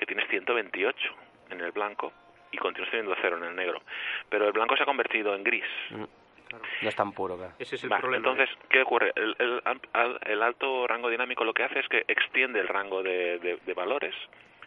Que 0.00 0.06
tienes 0.06 0.26
128 0.28 1.14
en 1.50 1.60
el 1.60 1.72
blanco 1.72 2.10
y 2.50 2.56
continúas 2.56 2.90
teniendo 2.90 3.14
0 3.20 3.36
en 3.36 3.44
el 3.44 3.54
negro. 3.54 3.82
Pero 4.30 4.46
el 4.46 4.52
blanco 4.52 4.74
se 4.76 4.82
ha 4.82 4.86
convertido 4.86 5.34
en 5.34 5.44
gris. 5.44 5.64
No 5.90 6.88
es 6.88 6.96
tan 6.96 7.12
puro, 7.12 7.36
claro. 7.36 7.52
Ese 7.58 7.76
es 7.76 7.84
el 7.84 7.90
Vale, 7.90 8.00
problema. 8.00 8.28
entonces, 8.30 8.56
¿qué 8.70 8.80
ocurre? 8.82 9.12
El, 9.14 9.36
el- 9.38 9.62
al- 9.92 10.18
el 10.26 10.42
alto 10.42 10.86
rango 10.88 11.10
dinámico 11.10 11.44
lo 11.44 11.52
que 11.54 11.62
hace 11.64 11.78
es 11.80 11.88
que 11.88 12.04
extiende 12.08 12.58
el 12.60 12.66
rango 12.68 13.02
de, 13.02 13.38
de- 13.38 13.58
de 13.64 13.74
valores 13.74 14.14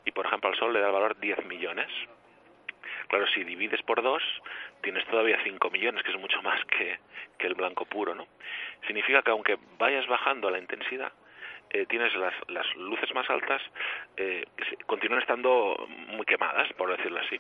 y, 0.06 0.12
por 0.12 0.26
ejemplo, 0.28 0.50
al 0.52 0.56
Sol 0.56 0.72
le 0.72 0.80
da 0.80 0.88
el 0.88 0.94
valor 0.94 1.20
10 1.20 1.44
millones. 1.46 1.90
Claro, 3.10 3.26
si 3.28 3.44
divides 3.44 3.82
por 3.82 4.02
2, 4.02 4.22
tienes 4.82 5.06
todavía 5.08 5.40
5 5.44 5.70
millones, 5.72 6.04
que 6.04 6.12
es 6.12 6.20
mucho 6.20 6.42
más 6.44 6.64
que, 6.66 7.00
que 7.38 7.48
el 7.48 7.56
blanco 7.56 7.86
puro, 7.86 8.14
¿no? 8.16 8.28
Significa 8.88 9.22
que 9.24 9.32
aunque 9.32 9.58
vayas 9.78 10.08
bajando 10.08 10.50
la 10.52 10.60
intensidad, 10.60 11.12
eh, 11.70 11.86
tienes 11.88 12.14
las, 12.16 12.34
las 12.50 12.76
luces 12.76 13.14
más 13.14 13.30
altas, 13.30 13.62
eh, 14.18 14.46
continúan 14.86 15.22
estando 15.22 15.88
muy 16.08 16.26
quemadas, 16.26 16.72
por 16.74 16.96
decirlo 16.96 17.20
así. 17.20 17.40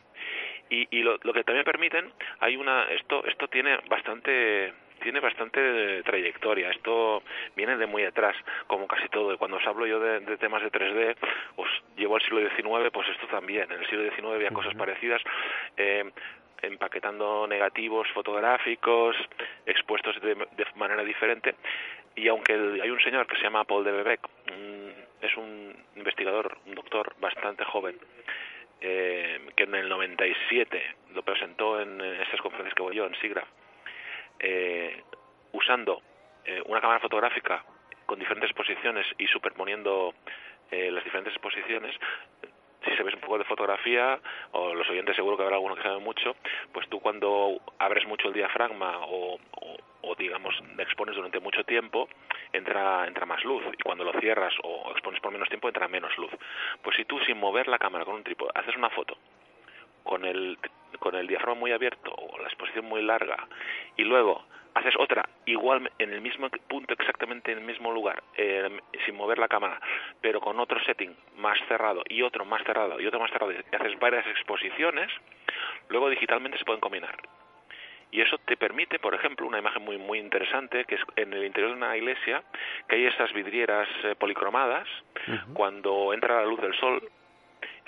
Y, 0.69 0.87
y 0.97 1.03
lo, 1.03 1.17
lo 1.23 1.33
que 1.33 1.43
también 1.43 1.65
permiten, 1.65 2.11
hay 2.39 2.55
una, 2.55 2.85
esto, 2.85 3.23
esto 3.25 3.47
tiene 3.47 3.77
bastante 3.89 4.73
tiene 5.01 5.19
bastante 5.19 6.01
trayectoria. 6.03 6.69
Esto 6.69 7.23
viene 7.57 7.75
de 7.75 7.85
muy 7.85 8.05
atrás, 8.05 8.37
como 8.67 8.87
casi 8.87 9.09
todo. 9.09 9.33
Y 9.33 9.37
cuando 9.37 9.57
os 9.57 9.67
hablo 9.67 9.85
yo 9.85 9.99
de, 9.99 10.21
de 10.21 10.37
temas 10.37 10.63
de 10.63 10.71
3D, 10.71 11.15
os 11.57 11.67
llevo 11.97 12.15
al 12.15 12.21
siglo 12.21 12.39
XIX, 12.39 12.89
pues 12.91 13.09
esto 13.09 13.27
también. 13.27 13.69
En 13.69 13.79
el 13.81 13.89
siglo 13.89 14.09
XIX 14.09 14.27
había 14.33 14.51
cosas 14.51 14.73
parecidas. 14.75 15.21
eh, 15.75 16.09
empaquetando 16.63 17.45
negativos 17.45 18.07
fotográficos 18.13 19.17
expuestos 19.65 20.19
de, 20.21 20.35
de 20.35 20.65
manera 20.75 21.03
diferente 21.03 21.55
y 22.15 22.27
aunque 22.27 22.53
hay 22.53 22.89
un 22.89 22.99
señor 23.01 23.25
que 23.27 23.35
se 23.37 23.43
llama 23.43 23.63
Paul 23.63 23.83
de 23.83 23.91
Bebeck 23.91 24.19
un- 24.51 24.93
es 25.21 25.35
un 25.37 25.75
investigador 25.95 26.57
un 26.65 26.75
doctor 26.75 27.15
bastante 27.19 27.63
joven 27.65 27.97
eh, 28.81 29.39
que 29.55 29.63
en 29.63 29.75
el 29.75 29.87
97 29.89 30.81
lo 31.13 31.23
presentó 31.23 31.79
en, 31.81 31.99
en 32.01 32.21
estas 32.21 32.41
conferencias 32.41 32.75
que 32.75 32.83
voy 32.83 32.95
yo 32.95 33.05
en 33.05 33.15
SIGGRAPH 33.15 33.47
eh, 34.39 35.01
usando 35.53 36.01
eh, 36.45 36.61
una 36.65 36.81
cámara 36.81 36.99
fotográfica 36.99 37.63
con 38.05 38.19
diferentes 38.19 38.51
posiciones 38.53 39.05
y 39.17 39.27
superponiendo 39.27 40.13
eh, 40.71 40.91
las 40.91 41.03
diferentes 41.03 41.37
posiciones 41.39 41.95
si 42.85 42.95
sabes 42.95 43.13
un 43.13 43.21
poco 43.21 43.37
de 43.37 43.43
fotografía, 43.45 44.19
o 44.51 44.73
los 44.73 44.89
oyentes 44.89 45.15
seguro 45.15 45.37
que 45.37 45.43
habrá 45.43 45.55
alguno 45.55 45.75
que 45.75 45.83
sabe 45.83 45.99
mucho, 45.99 46.35
pues 46.71 46.87
tú 46.89 46.99
cuando 46.99 47.61
abres 47.79 48.07
mucho 48.07 48.27
el 48.27 48.33
diafragma 48.33 48.99
o, 49.05 49.35
o, 49.35 49.77
o, 50.01 50.15
digamos 50.15 50.55
expones 50.77 51.15
durante 51.15 51.39
mucho 51.39 51.63
tiempo, 51.63 52.09
entra, 52.51 53.07
entra 53.07 53.25
más 53.25 53.43
luz. 53.43 53.63
Y 53.77 53.83
cuando 53.83 54.03
lo 54.03 54.13
cierras 54.19 54.53
o 54.63 54.91
expones 54.91 55.19
por 55.21 55.31
menos 55.31 55.49
tiempo, 55.49 55.67
entra 55.67 55.87
menos 55.87 56.17
luz. 56.17 56.31
Pues 56.81 56.95
si 56.97 57.05
tú 57.05 57.19
sin 57.21 57.39
mover 57.39 57.67
la 57.67 57.79
cámara 57.79 58.05
con 58.05 58.15
un 58.15 58.23
trípode 58.23 58.51
haces 58.55 58.75
una 58.75 58.89
foto 58.89 59.17
con 60.03 60.25
el, 60.25 60.57
con 60.99 61.15
el 61.15 61.27
diafragma 61.27 61.59
muy 61.59 61.71
abierto 61.71 62.13
o 62.13 62.37
la 62.39 62.47
exposición 62.47 62.85
muy 62.85 63.01
larga 63.01 63.47
y 63.95 64.03
luego 64.03 64.45
haces 64.75 64.95
otra 64.97 65.27
igual 65.45 65.91
en 65.99 66.13
el 66.13 66.21
mismo 66.21 66.49
punto 66.67 66.93
exactamente 66.93 67.51
en 67.51 67.59
el 67.59 67.63
mismo 67.63 67.91
lugar 67.91 68.23
eh, 68.35 68.79
sin 69.05 69.15
mover 69.15 69.37
la 69.37 69.47
cámara 69.47 69.79
pero 70.21 70.39
con 70.41 70.59
otro 70.59 70.79
setting 70.83 71.15
más 71.37 71.57
cerrado 71.67 72.03
y 72.09 72.21
otro 72.21 72.45
más 72.45 72.63
cerrado 72.63 72.99
y 72.99 73.05
otro 73.05 73.19
más 73.19 73.31
cerrado 73.31 73.51
y 73.51 73.57
haces 73.75 73.99
varias 73.99 74.25
exposiciones 74.27 75.11
luego 75.89 76.09
digitalmente 76.09 76.57
se 76.57 76.65
pueden 76.65 76.81
combinar. 76.81 77.15
Y 78.11 78.21
eso 78.21 78.37
te 78.39 78.57
permite, 78.57 78.99
por 78.99 79.15
ejemplo, 79.15 79.47
una 79.47 79.57
imagen 79.57 79.81
muy 79.83 79.97
muy 79.97 80.19
interesante 80.19 80.85
que 80.85 80.95
es 80.95 81.01
en 81.15 81.33
el 81.33 81.45
interior 81.45 81.71
de 81.71 81.77
una 81.77 81.97
iglesia 81.97 82.43
que 82.87 82.95
hay 82.95 83.05
esas 83.05 83.33
vidrieras 83.33 83.89
eh, 84.03 84.15
policromadas. 84.15 84.87
Cuando 85.53 86.13
entra 86.13 86.35
la 86.35 86.45
luz 86.45 86.61
del 86.61 86.75
sol 86.75 87.01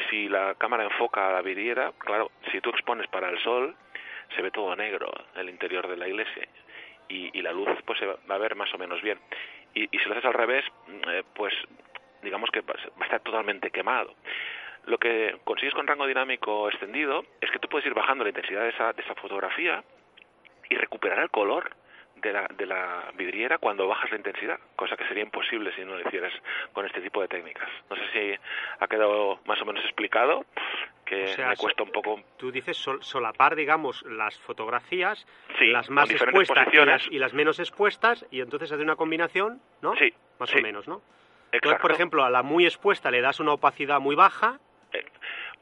si 0.10 0.28
la 0.28 0.56
cámara 0.56 0.84
enfoca 0.84 1.30
a 1.30 1.34
la 1.34 1.42
vidriera, 1.42 1.92
claro, 2.00 2.32
si 2.52 2.60
tú 2.62 2.70
expones 2.70 3.08
para 3.08 3.30
el 3.30 3.38
sol, 3.40 3.76
se 4.36 4.42
ve 4.42 4.52
todo 4.52 4.76
negro 4.76 5.12
el 5.36 5.50
interior 5.50 5.88
de 5.88 5.98
la 5.98 6.08
iglesia 6.08 6.48
y, 7.10 7.38
y 7.38 7.42
la 7.42 7.52
luz 7.52 7.70
pues 7.86 8.00
se 8.00 8.06
va 8.06 8.36
a 8.36 8.38
ver 8.38 8.56
más 8.56 8.74
o 8.74 8.78
menos 8.78 9.02
bien. 9.02 9.20
Y, 9.74 9.84
y 9.84 10.00
si 10.00 10.06
lo 10.06 10.14
haces 10.14 10.26
al 10.26 10.34
revés, 10.34 10.66
mm, 10.88 11.10
eh, 11.10 11.24
pues 11.34 11.54
digamos 12.22 12.50
que 12.52 12.62
va 12.62 12.74
va 12.74 13.02
a 13.02 13.06
estar 13.06 13.22
totalmente 13.22 13.72
quemado. 13.72 14.16
Lo 14.86 14.98
que 14.98 15.38
consigues 15.44 15.74
con 15.74 15.88
rango 15.88 16.06
dinámico 16.06 16.70
extendido 16.70 17.26
es 17.42 17.50
que 17.50 17.60
tú 17.60 17.68
puedes 17.68 17.88
ir 17.88 17.94
bajando 17.94 18.24
la 18.24 18.30
intensidad 18.30 18.62
de 18.62 18.70
esa, 18.70 18.94
de 18.94 19.02
esa 19.02 19.16
fotografía 19.16 19.84
y 20.70 20.76
recuperar 20.76 21.20
el 21.20 21.30
color 21.30 21.72
de 22.16 22.34
la, 22.34 22.48
de 22.58 22.66
la 22.66 23.12
vidriera 23.16 23.58
cuando 23.58 23.88
bajas 23.88 24.10
la 24.12 24.18
intensidad, 24.18 24.60
cosa 24.76 24.96
que 24.98 25.08
sería 25.08 25.24
imposible 25.24 25.74
si 25.76 25.84
no 25.86 25.96
lo 25.98 26.08
hicieras 26.08 26.34
con 26.74 26.86
este 26.86 27.02
tipo 27.02 27.22
de 27.22 27.28
técnicas. 27.28 27.70
No 27.90 27.96
sé 27.96 28.02
si 28.14 28.40
ha 28.80 28.88
quedado 28.88 29.40
más 29.46 29.62
o 29.62 29.66
menos 29.66 29.84
explicado, 29.84 30.46
que 31.06 31.24
O 31.26 31.28
sea, 31.28 31.50
me 31.50 31.56
cuesta 31.58 31.84
un 31.84 31.92
poco 31.92 32.22
Tú 32.38 32.52
dices 32.52 32.78
sol- 32.78 33.04
solapar, 33.04 33.56
digamos, 33.56 34.02
las 34.04 34.40
fotografías, 34.40 35.26
Sí, 35.60 35.68
las 35.68 35.90
más 35.90 36.10
expuestas 36.10 36.68
y 36.74 36.78
las, 36.78 37.08
y 37.12 37.20
las 37.20 37.34
menos 37.34 37.60
expuestas, 37.60 38.26
y 38.32 38.42
entonces 38.42 38.72
hacer 38.72 38.84
una 38.84 38.96
combinación, 38.96 39.62
¿no? 39.82 39.96
Sí, 39.96 40.14
Más 40.40 40.50
sí. 40.50 40.60
o 40.60 40.62
menos, 40.62 40.88
¿no? 40.88 41.02
Entonces, 41.52 41.74
Exacto. 41.78 41.82
por 41.84 41.92
ejemplo, 41.92 42.24
a 42.26 42.30
la 42.30 42.44
muy 42.44 42.66
expuesta 42.66 43.12
le 43.12 43.22
das 43.22 43.40
una 43.40 43.54
opacidad 43.54 44.00
muy 44.00 44.16
baja, 44.16 44.60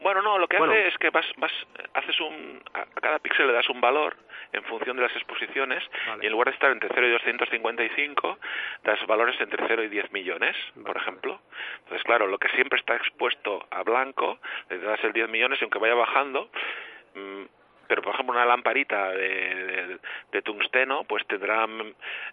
Bueno, 0.02 0.22
no, 0.22 0.38
lo 0.38 0.48
que 0.48 0.58
Bueno. 0.58 0.74
hace 0.74 0.88
es 0.88 0.98
que 0.98 1.10
vas, 1.10 1.26
vas, 1.38 1.52
haces 1.94 2.20
un, 2.20 2.62
a 2.74 2.86
cada 3.00 3.20
píxel 3.20 3.48
le 3.48 3.54
das 3.54 3.70
un 3.70 3.80
valor 3.82 4.16
en 4.52 4.64
función 4.66 4.98
de 4.98 5.04
las 5.04 5.16
exposiciones 5.16 5.84
Vale. 6.08 6.24
y 6.24 6.28
en 6.28 6.32
lugar 6.34 6.48
de 6.48 6.54
estar 6.54 6.72
entre 6.72 6.90
0 6.94 7.08
y 7.08 7.12
255, 7.12 8.38
das 8.84 9.06
valores 9.08 9.40
entre 9.42 9.66
0 9.68 9.84
y 9.84 9.88
10 9.90 10.12
millones, 10.12 10.56
Vale, 10.76 10.86
por 10.86 10.98
ejemplo. 10.98 11.42
Entonces, 11.80 12.04
claro, 12.04 12.28
lo 12.28 12.38
que 12.38 12.50
siempre 12.50 12.80
está 12.80 12.96
expuesto 12.96 13.66
a 13.72 13.84
blanco, 13.84 14.40
le 14.70 14.78
das 14.80 15.04
el 15.04 15.14
10 15.14 15.30
millones 15.30 15.60
y 15.62 15.64
aunque 15.64 15.80
vaya 15.80 15.96
bajando, 15.96 16.50
mm, 17.16 17.44
pero 17.94 18.02
por 18.02 18.16
ejemplo 18.16 18.34
una 18.34 18.44
lamparita 18.46 19.12
de, 19.12 19.28
de- 19.28 20.00
de 20.32 20.42
tungsteno 20.42 21.04
pues 21.04 21.24
tendrá 21.28 21.68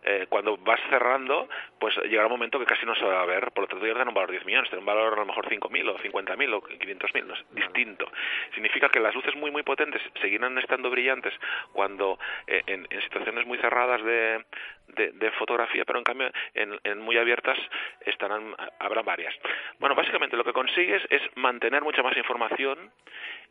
eh, 0.05 0.25
cuando 0.31 0.57
vas 0.57 0.81
cerrando 0.89 1.51
pues 1.79 1.95
llegará 2.05 2.29
un 2.29 2.33
momento 2.33 2.59
que 2.59 2.65
casi 2.65 2.87
no 2.87 2.95
se 2.95 3.05
va 3.05 3.21
a 3.21 3.27
ver. 3.27 3.51
Por 3.53 3.65
lo 3.65 3.69
tanto 3.69 3.87
ya 3.87 3.93
dan 3.93 4.09
un 4.09 4.15
valor 4.15 4.31
10 4.31 4.47
millones 4.47 4.71
tiene 4.71 4.81
un 4.81 4.87
valor 4.87 5.13
a 5.13 5.17
lo 5.17 5.27
mejor 5.27 5.47
5.000 5.47 5.89
o 5.91 5.99
50.000 5.99 6.55
o 6.55 6.63
500.000 6.63 7.25
no 7.27 7.35
es 7.35 7.45
distinto. 7.53 8.11
Significa 8.55 8.89
que 8.89 9.01
las 9.01 9.15
luces 9.15 9.35
muy 9.37 9.51
muy 9.51 9.63
potentes 9.63 10.01
seguirán 10.23 10.57
estando 10.57 10.89
brillantes 10.89 11.35
cuando 11.73 12.19
eh, 12.47 12.63
en, 12.67 12.87
en 12.89 13.03
situaciones 13.03 13.45
muy 13.47 13.59
cerradas 13.59 14.03
de, 14.03 14.43
de, 14.89 15.13
de 15.13 15.31
fotografía 15.33 15.85
pero 15.85 15.99
en 15.99 16.05
cambio 16.05 16.31
en, 16.55 16.81
en 16.85 16.99
muy 17.01 17.19
abiertas 17.19 17.59
estarán 18.07 18.55
habrá 18.79 19.03
varias. 19.03 19.35
Bueno 19.79 19.95
básicamente 19.95 20.37
lo 20.39 20.45
que 20.45 20.53
consigues 20.55 21.03
es 21.11 21.21
mantener 21.37 21.83
mucha 21.83 22.03
más 22.03 22.17
información 22.17 22.91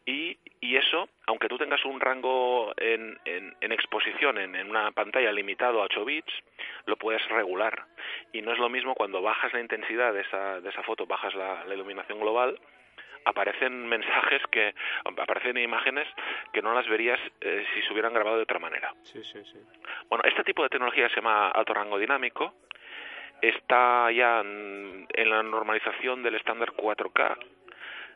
y, 0.09 0.39
y 0.59 0.75
eso, 0.75 1.07
aunque 1.27 1.47
tú 1.47 1.57
tengas 1.57 1.85
un 1.85 1.99
rango 1.99 2.73
en, 2.77 3.19
en, 3.25 3.55
en 3.61 3.71
exposición 3.71 4.39
en, 4.39 4.55
en 4.55 4.69
una 4.69 4.91
pantalla 4.91 5.31
limitado 5.31 5.81
a 5.81 5.85
8 5.85 6.03
bits, 6.03 6.33
lo 6.85 6.97
puedes 6.97 7.23
regular. 7.29 7.85
Y 8.33 8.41
no 8.41 8.51
es 8.51 8.57
lo 8.57 8.69
mismo 8.69 8.95
cuando 8.95 9.21
bajas 9.21 9.53
la 9.53 9.61
intensidad 9.61 10.11
de 10.13 10.21
esa, 10.21 10.61
de 10.61 10.69
esa 10.69 10.81
foto, 10.81 11.05
bajas 11.05 11.35
la, 11.35 11.63
la 11.65 11.75
iluminación 11.75 12.19
global, 12.19 12.59
aparecen 13.25 13.87
mensajes 13.87 14.41
que 14.49 14.73
aparecen 15.05 15.57
imágenes 15.57 16.07
que 16.53 16.63
no 16.63 16.73
las 16.73 16.87
verías 16.87 17.19
eh, 17.41 17.65
si 17.73 17.81
se 17.83 17.93
hubieran 17.93 18.13
grabado 18.13 18.37
de 18.37 18.43
otra 18.43 18.57
manera. 18.57 18.91
Sí, 19.03 19.23
sí, 19.23 19.43
sí. 19.45 19.59
Bueno, 20.09 20.23
este 20.25 20.43
tipo 20.43 20.63
de 20.63 20.69
tecnología 20.69 21.07
se 21.09 21.17
llama 21.17 21.49
alto 21.49 21.73
rango 21.73 21.99
dinámico. 21.99 22.55
Está 23.41 24.11
ya 24.11 24.39
en, 24.41 25.07
en 25.13 25.29
la 25.29 25.43
normalización 25.43 26.23
del 26.23 26.35
estándar 26.35 26.71
4K 26.73 27.37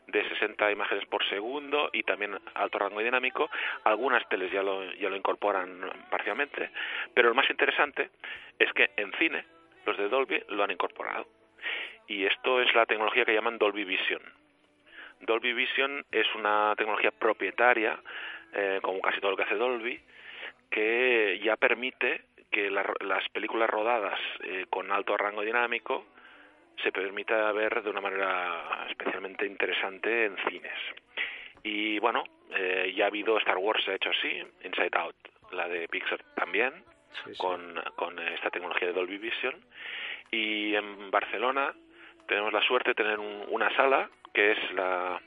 de 0.07 0.27
60 0.29 0.71
imágenes 0.71 1.05
por 1.05 1.23
segundo 1.29 1.89
y 1.93 2.03
también 2.03 2.37
alto 2.55 2.77
rango 2.79 2.99
dinámico. 2.99 3.49
Algunas 3.85 4.27
teles 4.29 4.51
ya 4.51 4.61
lo, 4.63 4.83
ya 4.93 5.09
lo 5.09 5.15
incorporan 5.15 5.79
parcialmente, 6.09 6.69
pero 7.13 7.29
lo 7.29 7.35
más 7.35 7.49
interesante 7.49 8.09
es 8.59 8.71
que 8.73 8.91
en 8.97 9.11
cine 9.13 9.45
los 9.85 9.97
de 9.97 10.07
Dolby, 10.09 10.43
lo 10.49 10.63
han 10.63 10.71
incorporado. 10.71 11.27
Y 12.07 12.25
esto 12.25 12.61
es 12.61 12.73
la 12.75 12.85
tecnología 12.85 13.25
que 13.25 13.33
llaman 13.33 13.57
Dolby 13.57 13.83
Vision. 13.83 14.21
Dolby 15.21 15.53
Vision 15.53 16.05
es 16.11 16.27
una 16.35 16.73
tecnología 16.77 17.11
propietaria, 17.11 17.97
eh, 18.53 18.79
como 18.81 19.01
casi 19.01 19.19
todo 19.19 19.31
lo 19.31 19.37
que 19.37 19.43
hace 19.43 19.55
Dolby, 19.55 19.99
que 20.69 21.39
ya 21.43 21.55
permite 21.55 22.21
que 22.51 22.69
la- 22.69 22.93
las 23.01 23.27
películas 23.29 23.69
rodadas 23.69 24.19
eh, 24.43 24.65
con 24.69 24.91
alto 24.91 25.17
rango 25.17 25.41
dinámico 25.41 26.05
se 26.81 26.91
permita 26.91 27.51
ver 27.51 27.81
de 27.83 27.89
una 27.89 28.01
manera 28.01 28.87
especialmente 28.89 29.45
interesante 29.45 30.25
en 30.25 30.37
cines. 30.49 30.77
Y 31.63 31.99
bueno, 31.99 32.23
eh, 32.55 32.93
ya 32.95 33.05
ha 33.05 33.07
habido 33.07 33.37
Star 33.37 33.57
Wars 33.57 33.87
hecho 33.87 34.09
así, 34.09 34.41
Inside 34.63 34.91
Out, 34.97 35.15
la 35.51 35.67
de 35.69 35.87
Pixar 35.87 36.21
también, 36.35 36.73
Con, 37.37 37.79
con 37.95 38.17
esta 38.19 38.49
tecnología 38.49 38.87
de 38.87 38.93
Dolby 38.95 39.17
Vision. 39.19 39.55
Y 40.31 40.73
en 40.75 41.11
Barcelona 41.11 41.73
tenemos 42.27 42.51
la 42.51 42.61
suerte 42.63 42.89
de 42.91 42.95
tener 42.95 43.19
un- 43.19 43.45
una 43.49 43.69
sala 43.75 44.09
que 44.33 44.51
es 44.53 44.71
la, 44.73 45.21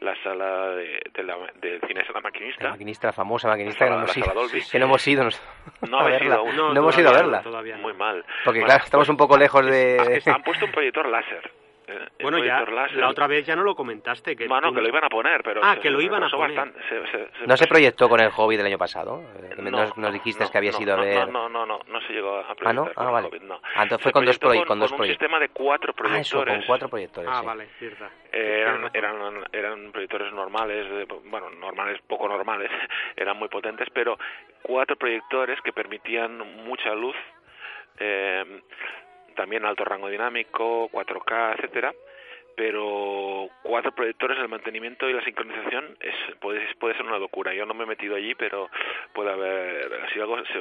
la 0.00 0.14
sala 0.22 0.70
de, 0.76 1.00
de 1.12 1.22
la, 1.24 1.36
del 1.60 1.80
cine 1.86 2.02
de 2.06 2.12
la 2.14 2.20
maquinista. 2.20 2.64
La 2.64 2.70
maquinista, 2.70 3.06
la 3.08 3.12
famosa 3.12 3.48
maquinista 3.48 3.84
que 3.84 3.90
no 3.90 3.96
La 3.96 4.02
hemos 4.04 4.12
sala 4.12 4.32
ido. 4.32 4.62
Que 4.70 4.78
no 4.78 4.84
hemos 4.86 5.08
ido. 5.08 5.24
nos- 5.24 5.42
No 5.88 5.98
a 6.00 6.04
verla. 6.04 6.26
ido 6.26 6.34
aún. 6.36 6.56
No, 6.56 6.72
hemos 6.76 6.98
ido 6.98 7.08
a 7.10 7.12
verla. 7.12 7.42
Muy 7.80 7.94
mal. 7.94 8.24
Porque 8.44 8.60
Bueno, 8.60 8.66
claro, 8.66 8.84
estamos 8.84 9.08
un 9.08 9.16
poco 9.16 9.36
lejos 9.36 9.66
de... 9.66 10.22
Han 10.26 10.42
puesto 10.42 10.66
un 10.66 10.72
proyector 10.72 11.08
láser. 11.08 11.50
Eh, 11.88 12.08
Bueno, 12.22 12.38
ya 12.44 12.60
láser. 12.66 12.98
la 12.98 13.08
otra 13.08 13.26
vez 13.26 13.44
ya 13.46 13.56
no 13.56 13.62
lo 13.62 13.74
comentaste. 13.74 14.36
Que 14.36 14.46
Bueno, 14.46 14.68
tú- 14.68 14.74
que 14.76 14.80
lo 14.82 14.88
iban 14.88 15.04
a 15.04 15.08
poner, 15.08 15.42
pero... 15.42 15.60
Ah, 15.64 15.74
se- 15.74 15.80
que 15.80 15.90
lo 15.90 16.00
iban 16.00 16.22
a 16.22 16.28
poner. 16.30 16.56
bastante, 16.56 16.80
se- 16.88 17.06
se- 17.10 17.30
se- 17.38 17.46
¿No 17.46 17.56
se 17.56 17.66
proyectó 17.66 18.08
con 18.08 18.20
el 18.20 18.30
hobby 18.30 18.56
del 18.56 18.66
año 18.66 18.78
pasado? 18.78 19.22
Eh, 19.42 19.54
No, 19.58 19.70
nos, 19.70 19.96
nos 19.96 20.12
dijiste 20.12 20.44
no, 20.44 20.50
que 20.50 20.58
habías 20.58 20.76
no, 20.76 20.82
ido 20.82 20.94
a 20.94 20.96
no, 20.98 21.02
ver... 21.02 21.28
No, 21.32 21.48
no, 21.48 21.66
no, 21.66 21.80
no 21.86 22.00
se 22.02 22.12
llegó 22.12 22.36
a 22.38 22.54
proyectar 22.54 22.68
Ah, 22.68 22.72
¿no? 22.72 22.84
con 22.92 22.92
Ah, 22.96 23.06
el 23.08 23.12
vale. 23.12 23.28
COVID, 23.30 23.42
no. 23.42 23.60
Ah, 23.74 23.82
entonces 23.84 24.02
fue 24.02 24.12
con 24.12 24.24
dos, 24.24 24.40
proye- 24.40 24.66
con 24.66 24.78
dos 24.78 24.90
un 24.92 24.96
proyectos. 24.98 25.20
sistema 25.22 25.38
de 25.40 25.48
cuatro 25.48 25.92
Ah, 25.96 26.18
eso, 26.18 26.36
proyectores. 26.36 26.54
con 26.58 26.66
cuatro 26.66 26.88
proyectores, 26.88 27.30
Ah, 27.32 27.40
sí. 27.40 27.46
vale, 27.46 27.68
cierta. 27.78 28.10
Eh, 28.32 28.60
eran, 28.62 28.90
eran, 28.92 29.44
eran 29.52 29.92
proyectores 29.92 30.32
normales, 30.32 30.88
de- 30.90 31.06
bueno, 31.24 31.48
normales, 31.50 32.00
poco 32.06 32.28
normales, 32.28 32.70
eran 33.16 33.36
muy 33.38 33.48
potentes, 33.48 33.88
pero 33.92 34.18
cuatro 34.62 34.96
proyectores 34.96 35.58
que 35.62 35.72
permitían 35.72 36.38
mucha 36.64 36.94
luz, 36.94 37.16
eh, 37.98 38.62
también 39.38 39.64
alto 39.64 39.84
rango 39.84 40.08
dinámico, 40.08 40.90
4K, 40.90 41.54
etcétera, 41.54 41.94
pero 42.58 43.48
cuatro 43.62 43.92
proyectores, 43.92 44.36
el 44.38 44.48
mantenimiento 44.48 45.08
y 45.08 45.12
la 45.12 45.22
sincronización 45.22 45.96
es, 46.00 46.14
puede, 46.40 46.60
puede 46.74 46.96
ser 46.96 47.06
una 47.06 47.16
locura. 47.18 47.54
Yo 47.54 47.64
no 47.64 47.72
me 47.72 47.84
he 47.84 47.86
metido 47.86 48.16
allí, 48.16 48.34
pero 48.34 48.68
puede 49.12 49.30
haber, 49.30 49.88
si 50.12 50.18
algo, 50.20 50.36
si, 50.44 50.52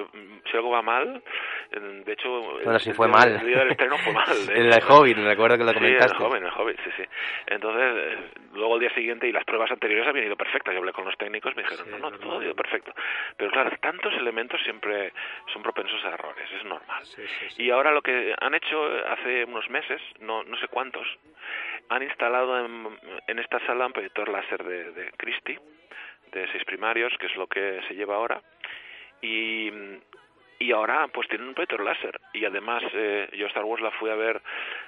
si 0.51 0.55
algo 0.57 0.69
va 0.69 0.83
mal, 0.83 1.23
de 1.71 2.13
hecho, 2.13 2.29
Bueno, 2.29 2.73
el- 2.73 2.79
si 2.79 2.93
fue 2.93 3.07
el- 3.07 3.11
mal. 3.11 3.29
el 3.41 3.47
día 3.47 3.57
del 3.57 3.71
estreno 3.71 3.97
fue 3.97 4.13
mal. 4.13 4.25
¿eh? 4.49 4.53
El 4.59 4.83
Hobbit, 4.87 5.17
recuerdo 5.17 5.57
que 5.57 5.63
lo 5.63 5.69
Sí, 5.71 5.75
comentaste. 5.79 6.13
el 6.13 6.17
joven, 6.19 6.43
el 6.43 6.51
joven, 6.51 6.77
sí, 6.83 6.91
sí. 6.97 7.03
Entonces, 7.47 7.83
eh, 7.95 8.17
luego 8.53 8.75
el 8.75 8.81
día 8.81 8.93
siguiente 8.93 9.27
y 9.27 9.31
las 9.31 9.43
pruebas 9.43 9.71
anteriores 9.71 10.07
habían 10.07 10.27
ido 10.27 10.35
perfectas. 10.37 10.73
Yo 10.75 10.79
hablé 10.79 10.93
con 10.93 11.05
los 11.05 11.17
técnicos, 11.17 11.55
me 11.55 11.63
dijeron, 11.63 11.89
no, 11.89 11.97
no, 11.97 12.11
todo 12.11 12.39
ha 12.39 12.43
ido 12.43 12.53
perfecto. 12.55 12.93
Pero 13.37 13.49
claro, 13.49 13.71
tantos 13.81 14.13
elementos 14.13 14.61
siempre 14.61 15.13
son 15.51 15.63
propensos 15.63 16.03
a 16.05 16.09
errores, 16.09 16.47
es 16.55 16.63
normal. 16.63 17.03
Y 17.57 17.71
ahora 17.71 17.91
lo 17.91 18.03
que 18.03 18.35
han 18.39 18.53
hecho 18.53 18.85
hace 19.09 19.45
unos 19.45 19.67
meses, 19.71 19.99
no, 20.19 20.43
no 20.43 20.57
sé 20.57 20.67
cuántos, 20.67 21.07
han 21.89 22.03
instalado 22.03 22.65
en, 22.65 22.97
en 23.27 23.39
esta 23.39 23.59
sala 23.65 23.85
un 23.87 23.93
proyector 23.93 24.29
láser 24.29 24.63
de, 24.63 24.91
de 24.91 25.11
Christie, 25.17 25.59
de 26.31 26.47
seis 26.51 26.63
primarios, 26.65 27.13
que 27.19 27.27
es 27.27 27.35
lo 27.35 27.47
que 27.47 27.81
se 27.87 27.95
lleva 27.95 28.15
ahora. 28.15 28.41
Y, 29.21 29.71
y 30.59 30.71
ahora 30.71 31.07
pues 31.09 31.27
tienen 31.27 31.47
un 31.49 31.53
proyector 31.53 31.83
láser 31.83 32.19
y 32.33 32.43
además 32.45 32.83
eh, 32.93 33.29
yo 33.33 33.45
Star 33.47 33.63
Wars 33.63 33.81
la 33.81 33.91
fui 33.91 34.09
a 34.09 34.15
ver 34.15 34.41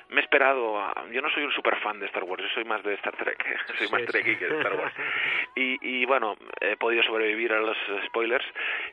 me 0.10 0.20
he 0.20 0.24
esperado 0.24 0.80
a- 0.80 1.06
yo 1.12 1.22
no 1.22 1.30
soy 1.30 1.44
un 1.44 1.52
super 1.52 1.76
fan 1.78 2.00
de 2.00 2.08
Star 2.08 2.24
Wars 2.24 2.42
yo 2.42 2.50
soy 2.50 2.64
más 2.64 2.82
de 2.84 2.96
Star 2.96 3.16
Trek 3.16 3.44
soy 3.78 3.88
más 3.90 4.02
Sí, 4.02 4.08
Trekkie 4.08 4.34
sí. 4.34 4.40
que 4.40 4.48
de 4.48 4.58
Star 4.58 4.74
Wars 4.76 4.94
y, 5.56 5.78
y 6.02 6.06
bueno 6.06 6.38
he 6.60 6.76
podido 6.76 7.04
sobrevivir 7.04 7.54
a 7.54 7.60
los 7.60 7.78
spoilers 8.08 8.46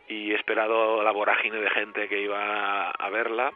y 0.08 0.32
he 0.32 0.34
esperado 0.36 1.02
la 1.02 1.12
vorágine 1.12 1.58
de 1.60 1.70
gente 1.70 2.08
que 2.08 2.20
iba 2.20 2.90
a 2.90 3.08
verla 3.10 3.52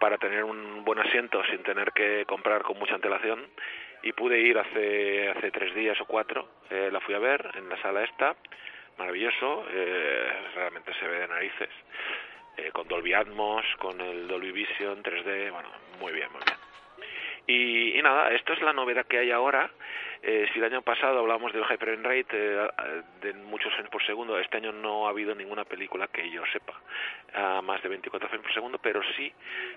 para 0.00 0.18
tener 0.18 0.42
un 0.42 0.84
buen 0.84 0.98
asiento 0.98 1.44
sin 1.46 1.62
tener 1.62 1.92
que 1.92 2.24
comprar 2.26 2.62
con 2.62 2.76
mucha 2.78 2.96
antelación 2.96 3.46
y 4.04 4.12
pude 4.12 4.38
ir 4.38 4.58
hace 4.58 5.30
hace 5.30 5.50
tres 5.50 5.74
días 5.74 6.00
o 6.00 6.06
cuatro 6.06 6.48
eh, 6.70 6.90
la 6.92 7.00
fui 7.00 7.14
a 7.14 7.18
ver 7.18 7.50
en 7.56 7.68
la 7.68 7.80
sala 7.82 8.04
esta 8.04 8.36
maravilloso 8.98 9.66
eh, 9.70 10.32
realmente 10.54 10.92
se 11.00 11.08
ve 11.08 11.18
de 11.20 11.28
narices 11.28 11.70
eh, 12.56 12.70
con 12.70 12.86
Dolby 12.86 13.12
Atmos, 13.12 13.64
con 13.80 14.00
el 14.00 14.28
Dolby 14.28 14.52
Vision 14.52 15.02
3D, 15.02 15.50
bueno, 15.50 15.68
muy 15.98 16.12
bien, 16.12 16.28
muy 16.30 16.40
bien. 16.46 16.58
Y, 17.46 17.98
y 17.98 18.02
nada, 18.02 18.30
esto 18.30 18.52
es 18.52 18.62
la 18.62 18.72
novedad 18.72 19.06
que 19.06 19.18
hay 19.18 19.32
ahora. 19.32 19.70
Eh, 20.26 20.48
si 20.52 20.58
el 20.58 20.64
año 20.64 20.80
pasado 20.80 21.18
hablábamos 21.18 21.52
del 21.52 21.64
hyper 21.64 22.02
rate 22.02 22.26
eh, 22.32 22.68
de 23.20 23.34
muchos 23.34 23.70
frames 23.74 23.90
por 23.90 24.02
segundo, 24.06 24.38
este 24.38 24.56
año 24.56 24.72
no 24.72 25.06
ha 25.06 25.10
habido 25.10 25.34
ninguna 25.34 25.64
película 25.66 26.06
que 26.08 26.30
yo 26.30 26.42
sepa 26.50 26.80
a 27.34 27.60
más 27.60 27.82
de 27.82 27.90
24 27.90 28.28
frames 28.30 28.44
por 28.46 28.54
segundo, 28.54 28.78
pero 28.78 29.02
sí 29.16 29.30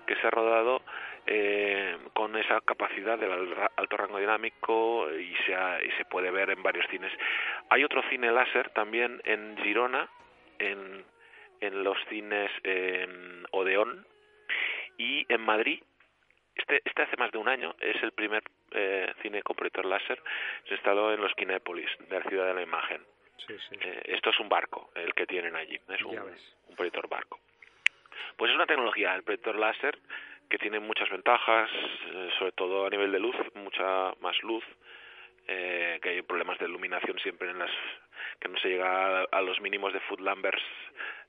que 0.06 0.16
se 0.16 0.26
ha 0.26 0.30
rodado 0.30 0.80
eh, 1.26 1.98
con 2.14 2.34
esa 2.36 2.62
capacidad 2.62 3.18
del 3.18 3.30
al- 3.30 3.70
alto 3.76 3.96
rango 3.98 4.18
dinámico 4.18 5.10
y 5.12 5.34
se, 5.44 5.54
ha- 5.54 5.82
y 5.84 5.90
se 5.98 6.06
puede 6.06 6.30
ver 6.30 6.48
en 6.48 6.62
varios 6.62 6.86
cines. 6.88 7.12
Hay 7.68 7.84
otro 7.84 8.02
cine 8.08 8.32
láser 8.32 8.70
también 8.70 9.20
en 9.24 9.54
Girona, 9.58 10.08
en, 10.58 11.04
en 11.60 11.84
los 11.84 11.98
cines 12.08 12.50
eh, 12.64 13.06
Odeón 13.50 14.06
y 14.96 15.26
en 15.32 15.42
Madrid 15.42 15.82
este, 16.58 16.82
este 16.84 17.02
hace 17.02 17.16
más 17.16 17.32
de 17.32 17.38
un 17.38 17.48
año 17.48 17.74
es 17.80 18.02
el 18.02 18.12
primer 18.12 18.42
eh, 18.72 19.12
cine 19.22 19.42
con 19.42 19.56
proyector 19.56 19.86
láser 19.86 20.20
se 20.66 20.74
instaló 20.74 21.12
en 21.12 21.20
los 21.20 21.32
Kinépolis 21.34 21.88
de 22.08 22.18
la 22.18 22.28
ciudad 22.28 22.46
de 22.46 22.54
la 22.54 22.62
imagen. 22.62 23.00
Eh, 23.48 24.02
esto 24.04 24.30
es 24.30 24.40
un 24.40 24.48
barco 24.48 24.90
el 24.94 25.14
que 25.14 25.26
tienen 25.26 25.56
allí 25.56 25.80
es 25.88 26.02
un, 26.02 26.20
proyector 26.76 27.08
barco. 27.08 27.40
Pues 28.36 28.50
es 28.50 28.56
una 28.56 28.66
tecnología 28.66 29.14
el 29.14 29.22
proyector 29.22 29.56
láser 29.56 29.98
que 30.50 30.58
tiene 30.58 30.80
muchas 30.80 31.08
ventajas 31.08 31.70
eh, 32.12 32.30
sobre 32.38 32.52
todo 32.52 32.86
a 32.86 32.90
nivel 32.90 33.12
de 33.12 33.20
luz 33.20 33.36
mucha 33.54 34.12
más 34.20 34.36
luz 34.42 34.64
eh, 35.46 35.98
que 36.02 36.10
hay 36.10 36.22
problemas 36.22 36.58
de 36.58 36.66
iluminación 36.66 37.18
siempre 37.20 37.50
en 37.50 37.58
las 37.58 37.70
que 38.40 38.48
no 38.48 38.58
se 38.58 38.68
llega 38.68 39.20
a, 39.20 39.24
a 39.30 39.40
los 39.40 39.60
mínimos 39.60 39.92
de 39.92 40.00
foot 40.00 40.20
numbers 40.20 40.62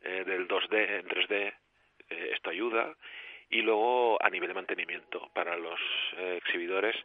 eh, 0.01 0.23
del 0.25 0.47
2D 0.47 0.99
en 0.99 1.07
3D 1.07 1.53
eh, 2.09 2.31
esto 2.33 2.49
ayuda 2.49 2.95
y 3.49 3.61
luego 3.61 4.21
a 4.23 4.29
nivel 4.29 4.49
de 4.49 4.53
mantenimiento 4.53 5.29
para 5.33 5.57
los 5.57 5.79
eh, 6.17 6.37
exhibidores 6.37 6.95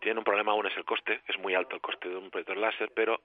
tiene 0.00 0.18
un 0.18 0.24
problema 0.24 0.52
aún 0.52 0.66
es 0.66 0.76
el 0.76 0.84
coste 0.84 1.20
es 1.26 1.38
muy 1.38 1.54
alto 1.54 1.76
el 1.76 1.82
coste 1.82 2.08
de 2.08 2.16
un 2.16 2.30
proyector 2.30 2.56
láser 2.56 2.90
pero 2.94 3.20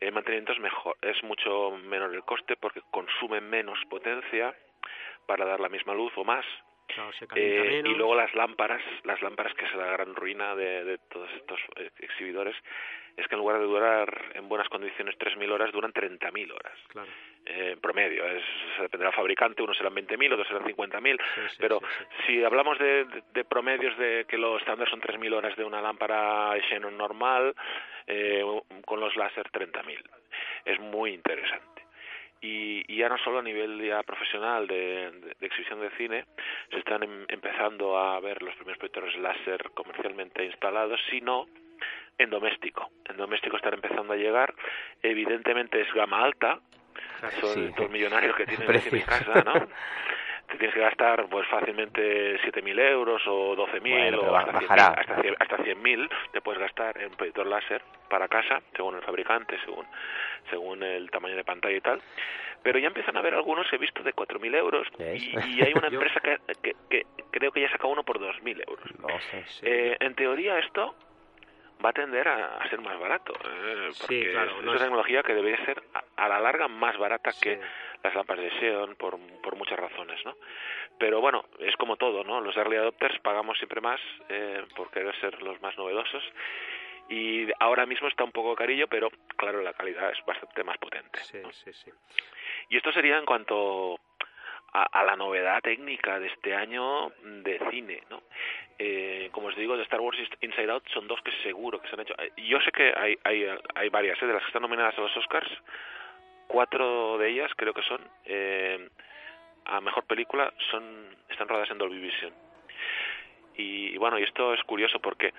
el 0.00 0.12
mantenimiento 0.12 0.52
es 0.52 0.60
mejor 0.60 0.96
es 1.02 1.22
mucho 1.24 1.70
menor 1.70 2.14
el 2.14 2.24
coste 2.24 2.56
porque 2.56 2.82
consume 2.90 3.40
menos 3.40 3.78
potencia 3.88 4.54
para 5.26 5.44
dar 5.44 5.60
la 5.60 5.68
misma 5.68 5.94
luz 5.94 6.12
o 6.16 6.24
más 6.24 6.44
Claro, 6.94 7.12
se 7.12 7.26
calienta 7.26 7.70
eh, 7.70 7.82
y 7.84 7.94
luego 7.94 8.14
las 8.14 8.34
lámparas, 8.34 8.82
las 9.04 9.20
lámparas 9.22 9.54
que 9.54 9.64
es 9.66 9.74
la 9.74 9.86
gran 9.92 10.14
ruina 10.14 10.54
de, 10.56 10.84
de 10.84 10.98
todos 11.10 11.30
estos 11.36 11.60
eh, 11.76 11.90
exhibidores, 12.00 12.56
es 13.16 13.26
que 13.26 13.34
en 13.34 13.40
lugar 13.40 13.58
de 13.58 13.64
durar 13.64 14.24
en 14.34 14.48
buenas 14.48 14.68
condiciones 14.68 15.16
3.000 15.18 15.50
horas, 15.50 15.72
duran 15.72 15.92
30.000 15.92 16.52
horas. 16.52 16.72
Claro. 16.88 17.08
Eh, 17.46 17.70
en 17.72 17.80
promedio, 17.80 18.24
es, 18.26 18.42
dependerá 18.80 19.10
del 19.10 19.16
fabricante, 19.16 19.62
unos 19.62 19.76
serán 19.76 19.94
20.000, 19.94 20.32
otros 20.34 20.46
serán 20.48 20.64
50.000, 20.64 21.18
Sí, 21.34 21.40
sí, 21.50 21.56
pero 21.58 21.80
sí, 21.80 22.04
si 22.26 22.44
hablamos 22.44 22.78
de, 22.78 23.04
de- 23.06 23.22
de 23.32 23.44
promedios 23.44 23.96
de 23.98 24.24
que 24.28 24.38
los 24.38 24.60
estándares 24.60 24.90
son 24.90 25.00
3.000 25.00 25.34
horas 25.34 25.56
de 25.56 25.64
una 25.64 25.80
lámpara 25.82 26.52
Xenon 26.68 26.96
normal, 26.96 27.54
eh, 28.06 28.42
con 28.84 29.00
los 29.00 29.14
láser 29.16 29.50
30.000. 29.50 30.00
Es 30.64 30.78
muy 30.78 31.12
interesante 31.12 31.82
y, 32.40 32.84
y 32.86 32.96
ya 32.98 33.08
no 33.08 33.18
solo 33.18 33.38
a 33.40 33.42
nivel 33.42 33.80
ya 33.82 34.02
profesional 34.02 34.66
de, 34.66 35.10
de- 35.10 35.34
de 35.38 35.46
exhibición 35.46 35.80
de 35.80 35.90
cine 35.90 36.24
se 36.70 36.78
están 36.78 37.02
em- 37.02 37.24
empezando 37.28 37.98
a 37.98 38.18
ver 38.20 38.42
los 38.42 38.54
primeros 38.56 38.78
proyectores 38.78 39.16
láser 39.16 39.70
comercialmente 39.74 40.44
instalados, 40.44 41.00
sino 41.10 41.46
en 42.18 42.30
doméstico. 42.30 42.90
En 43.06 43.16
doméstico 43.16 43.56
están 43.56 43.74
empezando 43.74 44.12
a 44.12 44.16
llegar. 44.16 44.52
Evidentemente 45.02 45.80
es 45.80 45.92
gama 45.94 46.22
alta, 46.24 46.60
son 47.40 47.54
Sí. 47.54 47.64
estos 47.68 47.90
millonarios 47.90 48.34
que 48.36 48.46
tienen 48.46 48.68
en 48.92 49.00
casa, 49.02 49.42
¿no? 49.44 49.52
Te 50.48 50.56
tienes 50.56 50.74
que 50.74 50.80
gastar 50.80 51.26
pues 51.28 51.46
fácilmente 51.48 52.40
7.000 52.40 52.78
euros 52.80 53.22
o 53.26 53.54
12.000 53.54 53.80
Bueno, 53.80 54.20
o 54.22 54.36
hasta 54.36 54.52
100.000 54.52 54.62
bajará. 54.62 54.86
hasta 55.00 55.16
100.000 55.22 55.36
hasta 55.38 55.56
100.000 55.58 56.08
te 56.32 56.40
puedes 56.40 56.60
gastar 56.60 56.98
en 56.98 57.10
un 57.10 57.16
proyector 57.16 57.46
láser 57.46 57.82
para 58.08 58.28
casa, 58.28 58.62
según 58.74 58.96
el 58.96 59.02
fabricante, 59.02 59.58
según 59.64 59.86
según 60.50 60.82
el 60.82 61.10
tamaño 61.10 61.36
de 61.36 61.44
pantalla 61.44 61.76
y 61.76 61.80
tal. 61.82 62.00
Pero 62.62 62.78
ya 62.78 62.88
empiezan 62.88 63.14
a 63.16 63.20
haber 63.20 63.34
algunos, 63.34 63.70
he 63.72 63.78
visto, 63.78 64.02
de 64.02 64.12
4.000 64.14 64.54
euros 64.56 64.88
y, 64.98 65.38
y 65.58 65.62
hay 65.62 65.72
una 65.74 65.88
empresa 66.08 66.18
que, 66.20 66.38
que, 66.62 66.74
que 66.88 67.02
creo 67.30 67.52
que 67.52 67.60
ya 67.60 67.70
saca 67.70 67.86
uno 67.86 68.02
por 68.02 68.18
2.000 68.18 68.64
euros. 68.66 68.86
No 69.00 69.20
sé. 69.20 69.44
Eh, 69.62 69.96
en 70.00 70.14
teoría 70.14 70.58
esto 70.58 70.94
va 71.84 71.90
a 71.90 71.92
tender 71.92 72.26
a, 72.26 72.56
a 72.56 72.68
ser 72.70 72.80
más 72.80 72.98
barato, 72.98 73.32
eh, 73.34 73.88
Sí, 73.92 74.00
porque 74.00 74.32
claro, 74.32 74.50
es, 74.50 74.56
no 74.56 74.62
una 74.62 74.74
es- 74.74 74.82
tecnología 74.82 75.22
que 75.22 75.34
debería 75.34 75.64
ser 75.64 75.80
a, 75.94 76.24
a 76.24 76.28
la 76.28 76.40
larga 76.40 76.66
más 76.66 76.96
barata 76.98 77.30
que 77.40 77.60
las 78.02 78.14
lámparas 78.14 78.44
de 78.44 78.50
Xeon, 78.58 78.96
por, 78.96 79.18
por 79.42 79.56
muchas 79.56 79.78
razones, 79.78 80.24
¿no? 80.24 80.36
Pero 80.98 81.20
bueno, 81.20 81.44
es 81.58 81.76
como 81.76 81.96
todo, 81.96 82.24
¿no? 82.24 82.40
Los 82.40 82.56
early 82.56 82.76
adopters 82.76 83.18
pagamos 83.20 83.58
siempre 83.58 83.80
más 83.80 84.00
eh, 84.28 84.64
por 84.76 84.90
querer 84.90 85.14
ser 85.20 85.42
los 85.42 85.60
más 85.60 85.76
novedosos 85.76 86.22
y 87.08 87.48
ahora 87.58 87.86
mismo 87.86 88.08
está 88.08 88.24
un 88.24 88.32
poco 88.32 88.54
carillo, 88.54 88.86
pero 88.88 89.10
claro, 89.36 89.62
la 89.62 89.72
calidad 89.72 90.10
es 90.10 90.24
bastante 90.26 90.62
más 90.64 90.76
potente. 90.78 91.18
Sí, 91.20 91.38
¿no? 91.42 91.52
sí, 91.52 91.72
sí. 91.72 91.90
Y 92.68 92.76
esto 92.76 92.92
sería 92.92 93.16
en 93.16 93.24
cuanto 93.24 93.98
a, 94.72 94.82
a 94.82 95.04
la 95.04 95.16
novedad 95.16 95.62
técnica 95.62 96.20
de 96.20 96.26
este 96.26 96.54
año 96.54 97.10
de 97.22 97.58
cine, 97.70 98.02
¿no? 98.10 98.22
Eh, 98.78 99.28
como 99.32 99.48
os 99.48 99.56
digo, 99.56 99.76
de 99.76 99.82
Star 99.82 100.00
Wars 100.00 100.18
Inside 100.40 100.70
Out 100.70 100.86
son 100.90 101.08
dos 101.08 101.20
que 101.22 101.32
seguro 101.42 101.80
que 101.80 101.88
se 101.88 101.94
han 101.94 102.00
hecho. 102.00 102.14
Yo 102.36 102.60
sé 102.60 102.70
que 102.70 102.94
hay, 102.96 103.18
hay, 103.24 103.48
hay 103.74 103.88
varias, 103.88 104.22
¿eh? 104.22 104.26
de 104.26 104.32
las 104.34 104.42
que 104.42 104.48
están 104.48 104.62
nominadas 104.62 104.96
a 104.96 105.00
los 105.00 105.16
Oscars, 105.16 105.50
cuatro 106.48 107.16
de 107.18 107.28
ellas 107.30 107.50
creo 107.56 107.72
que 107.74 107.82
son 107.82 108.00
eh, 108.24 108.88
a 109.66 109.80
mejor 109.80 110.04
película 110.04 110.52
son 110.70 110.82
están 111.28 111.46
rodadas 111.48 111.70
en 111.70 111.78
Dolby 111.78 112.00
Vision. 112.00 112.32
Y, 113.56 113.90
y 113.94 113.96
bueno, 113.98 114.18
y 114.18 114.22
esto 114.24 114.54
es 114.54 114.62
curioso 114.64 114.98
porque 115.00 115.32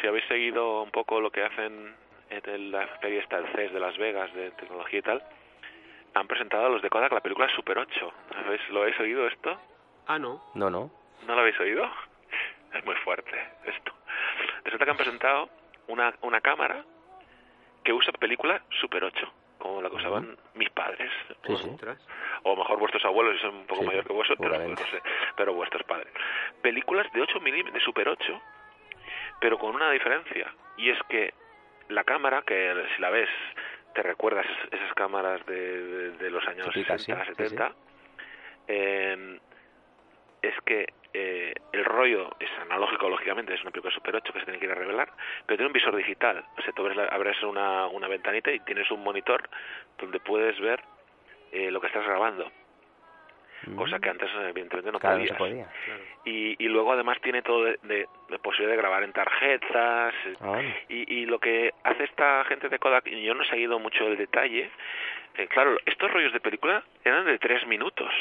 si 0.00 0.06
habéis 0.06 0.24
seguido 0.26 0.82
un 0.82 0.90
poco 0.90 1.20
lo 1.20 1.30
que 1.30 1.44
hacen 1.44 1.94
en 2.30 2.72
la 2.72 2.86
feria 3.00 3.20
esta 3.20 3.40
del 3.40 3.52
CES 3.54 3.72
de 3.72 3.80
Las 3.80 3.96
Vegas 3.98 4.32
de 4.34 4.50
tecnología 4.52 4.98
y 4.98 5.02
tal, 5.02 5.22
han 6.14 6.26
presentado 6.26 6.66
a 6.66 6.68
los 6.70 6.82
de 6.82 6.90
Kodak 6.90 7.12
la 7.12 7.20
película 7.20 7.48
Super 7.54 7.78
8. 7.78 8.12
¿Habéis- 8.36 8.68
¿Lo 8.70 8.82
habéis 8.82 8.98
oído 9.00 9.26
esto? 9.26 9.58
Ah, 10.06 10.18
no. 10.18 10.42
No, 10.54 10.68
no. 10.70 10.90
¿No 11.26 11.34
lo 11.34 11.40
habéis 11.40 11.58
oído? 11.60 11.88
Es 12.74 12.84
muy 12.84 12.94
fuerte 12.96 13.30
esto. 13.64 13.92
Resulta 14.64 14.84
que 14.84 14.90
han 14.90 14.96
presentado 14.98 15.48
una, 15.86 16.12
una 16.20 16.40
cámara 16.42 16.84
que 17.82 17.94
usa 17.94 18.12
película 18.12 18.60
Super 18.80 19.04
8, 19.04 19.32
como 19.58 19.82
la 19.82 19.90
que 19.90 19.96
usaban 19.96 20.36
mis 20.54 20.70
padres. 20.70 21.10
Sí, 21.46 21.56
sí. 21.56 21.68
Ostras. 21.70 21.98
O 22.44 22.56
mejor 22.56 22.78
vuestros 22.78 23.04
abuelos, 23.04 23.34
si 23.36 23.42
son 23.42 23.56
un 23.56 23.66
poco 23.66 23.80
Sí, 23.82 23.86
mayor 23.86 24.06
que 24.06 24.12
vosotros, 24.12 24.38
pues 24.38 24.50
seguramente. 24.50 24.82
no 24.84 24.90
sé, 24.90 25.02
pero 25.36 25.54
vuestros 25.54 25.82
padres. 25.84 26.12
Películas 26.62 27.10
de 27.12 27.20
8 27.22 27.40
milímetros, 27.40 27.74
de 27.74 27.80
Super 27.80 28.08
8, 28.08 28.42
pero 29.40 29.58
con 29.58 29.74
una 29.74 29.90
diferencia. 29.90 30.52
Y 30.76 30.90
es 30.90 30.98
que 31.08 31.34
la 31.88 32.04
cámara, 32.04 32.42
que 32.42 32.74
si 32.94 33.02
la 33.02 33.10
ves, 33.10 33.28
te 33.94 34.02
recuerdas 34.02 34.46
esas, 34.70 34.92
cámaras 34.94 35.44
de, 35.46 35.54
de- 35.82 36.10
de 36.12 36.30
los 36.30 36.46
años 36.46 36.68
Típicas, 36.68 37.00
60, 37.02 37.24
sí, 37.24 37.30
sí, 37.30 37.34
70, 37.48 37.72
eh, 38.68 39.40
es 40.42 40.54
que 40.64 40.86
eh, 41.14 41.54
el 41.72 41.84
rollo 41.84 42.30
es 42.38 42.50
analógico, 42.60 43.08
lógicamente, 43.08 43.54
es 43.54 43.62
una 43.62 43.70
película 43.70 43.94
Super 43.94 44.16
8 44.16 44.32
que 44.32 44.38
se 44.40 44.44
tiene 44.44 44.58
que 44.60 44.66
ir 44.66 44.72
a 44.72 44.76
revelar, 44.76 45.08
pero 45.46 45.56
tiene 45.56 45.66
un 45.68 45.72
visor 45.72 45.96
digital. 45.96 46.44
O 46.58 46.62
sea, 46.62 46.72
tú 46.72 46.82
abres, 46.82 46.96
la- 46.96 47.06
abres 47.06 47.42
una, 47.42 47.86
una 47.86 48.08
ventanita 48.08 48.50
y 48.52 48.60
tienes 48.60 48.90
un 48.90 49.02
monitor 49.02 49.48
donde 49.98 50.20
puedes 50.20 50.58
ver 50.60 50.82
eh, 51.52 51.70
lo 51.70 51.80
que 51.80 51.86
estás 51.88 52.04
grabando. 52.04 52.50
Cosa 53.74 53.98
que 53.98 54.08
antes, 54.08 54.30
eh, 54.30 54.48
evidentemente, 54.50 54.92
no 54.92 54.98
Mm. 54.98 55.00
Claro, 55.00 55.18
no 55.18 55.20
podías. 55.24 55.36
se 55.36 55.38
podía. 55.38 55.68
Claro. 55.84 56.00
Y, 56.24 56.64
y 56.64 56.68
luego, 56.68 56.92
además, 56.92 57.18
tiene 57.20 57.42
todo 57.42 57.64
de, 57.64 57.78
de- 57.82 58.08
de 58.28 58.38
posibilidad 58.38 58.70
de 58.70 58.76
grabar 58.82 59.02
en 59.02 59.12
tarjetas. 59.12 60.14
eh, 60.26 60.34
Ah, 60.40 60.60
y, 60.88 61.12
y 61.22 61.26
lo 61.26 61.38
que 61.40 61.72
hace 61.82 62.04
esta 62.04 62.44
gente 62.44 62.68
de 62.68 62.78
Kodak, 62.78 63.06
y 63.08 63.22
yo 63.24 63.34
no 63.34 63.42
he 63.42 63.48
seguido 63.48 63.78
mucho 63.80 64.06
el 64.06 64.16
detalle, 64.16 64.70
eh, 65.36 65.46
claro, 65.48 65.76
estos 65.86 66.10
rollos 66.10 66.32
de 66.32 66.40
película 66.40 66.82
eran 67.04 67.24
de 67.26 67.38
tres 67.38 67.66
minutos. 67.66 68.12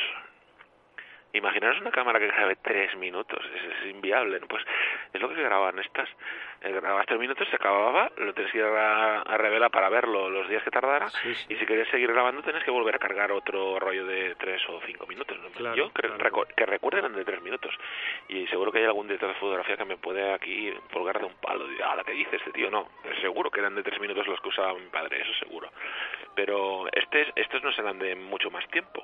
Imaginaros 1.33 1.81
una 1.81 1.91
cámara 1.91 2.19
que 2.19 2.27
grabe 2.27 2.55
tres 2.57 2.95
minutos, 2.95 3.39
es, 3.55 3.63
es 3.63 3.91
inviable. 3.91 4.39
¿no? 4.39 4.47
Pues 4.47 4.63
es 5.13 5.21
lo 5.21 5.29
que 5.29 5.41
grababan 5.41 5.77
estas. 5.79 6.09
Eh, 6.61 6.71
grababas 6.71 7.05
tres 7.05 7.19
minutos, 7.19 7.47
se 7.49 7.55
acababa, 7.55 8.09
lo 8.17 8.33
tienes 8.33 8.51
que 8.51 8.57
ir 8.57 8.63
a, 8.63 9.21
a 9.21 9.37
revela 9.37 9.69
para 9.69 9.89
verlo 9.89 10.29
los 10.29 10.49
días 10.49 10.63
que 10.63 10.71
tardara. 10.71 11.09
Sí, 11.09 11.35
sí. 11.35 11.53
Y 11.53 11.55
si 11.57 11.65
querías 11.65 11.87
seguir 11.89 12.11
grabando, 12.11 12.41
tienes 12.41 12.63
que 12.63 12.71
volver 12.71 12.95
a 12.95 12.99
cargar 12.99 13.31
otro 13.31 13.79
rollo 13.79 14.05
de 14.05 14.35
tres 14.35 14.61
o 14.69 14.81
cinco 14.85 15.05
minutos. 15.05 15.37
¿no? 15.39 15.49
Claro, 15.49 15.75
yo 15.75 15.91
creo, 15.91 16.17
claro. 16.17 16.47
que 16.55 16.65
recuerden 16.65 17.13
de 17.13 17.23
tres 17.23 17.41
minutos. 17.41 17.77
Y 18.27 18.47
seguro 18.47 18.71
que 18.71 18.79
hay 18.79 18.85
algún 18.85 19.07
director 19.07 19.29
de 19.29 19.35
fotografía 19.35 19.77
que 19.77 19.85
me 19.85 19.97
puede 19.97 20.33
aquí 20.33 20.73
colgar 20.91 21.19
de 21.19 21.25
un 21.25 21.35
palo. 21.35 21.71
Y, 21.71 21.79
ah, 21.81 21.95
la 21.95 22.03
que 22.03 22.13
dice 22.13 22.37
este 22.37 22.51
tío, 22.51 22.71
no. 22.71 22.89
Seguro 23.21 23.51
que 23.51 23.59
eran 23.59 23.75
de 23.75 23.83
tres 23.83 23.99
minutos 23.99 24.25
los 24.27 24.39
que 24.41 24.49
usaba 24.49 24.73
mi 24.73 24.87
padre, 24.87 25.21
eso 25.21 25.33
seguro. 25.45 25.69
Pero 26.35 26.87
este, 26.91 27.31
estos 27.35 27.61
no 27.63 27.71
serán 27.73 27.99
de 27.99 28.15
mucho 28.15 28.49
más 28.49 28.67
tiempo. 28.69 29.03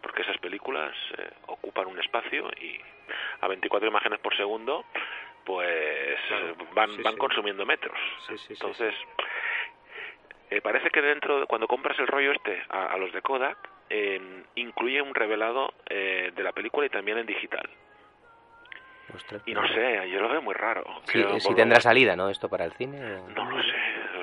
Porque 0.00 0.22
esas 0.22 0.38
películas 0.38 0.94
eh, 1.18 1.30
ocupan 1.46 1.86
un 1.86 1.98
espacio 2.00 2.48
y 2.60 2.78
a 3.40 3.48
24 3.48 3.88
imágenes 3.88 4.18
por 4.20 4.36
segundo, 4.36 4.84
pues 5.44 6.18
Claro, 6.28 6.56
van, 6.74 6.90
sí, 6.90 7.02
van 7.02 7.14
sí. 7.14 7.18
consumiendo 7.18 7.64
metros. 7.66 7.98
Sí, 8.26 8.36
sí, 8.38 8.44
sí, 8.48 8.52
Entonces, 8.54 8.94
eh, 10.50 10.60
parece 10.60 10.90
que 10.90 11.02
dentro, 11.02 11.40
de- 11.40 11.46
cuando 11.46 11.66
compras 11.68 11.98
el 11.98 12.06
rollo 12.06 12.32
este 12.32 12.62
a, 12.68 12.86
a 12.86 12.98
los 12.98 13.12
de 13.12 13.22
Kodak, 13.22 13.56
eh, 13.90 14.42
incluye 14.56 15.00
un 15.02 15.14
revelado 15.14 15.72
eh, 15.88 16.32
de 16.34 16.42
la 16.42 16.52
película 16.52 16.86
y 16.86 16.90
también 16.90 17.18
en 17.18 17.26
digital. 17.26 17.68
ostras. 19.14 19.42
Y 19.46 19.54
no 19.54 19.66
sé, 19.68 20.08
yo 20.10 20.20
lo 20.20 20.28
veo 20.28 20.42
muy 20.42 20.54
raro. 20.54 20.84
Sí, 21.04 21.22
si 21.40 21.54
tendrá 21.54 21.80
salida, 21.80 22.16
¿no? 22.16 22.28
Esto 22.28 22.48
para 22.48 22.64
el 22.64 22.72
cine. 22.72 22.98
o- 23.04 23.28
No 23.28 23.44
lo 23.50 23.62
sé. 23.62 23.74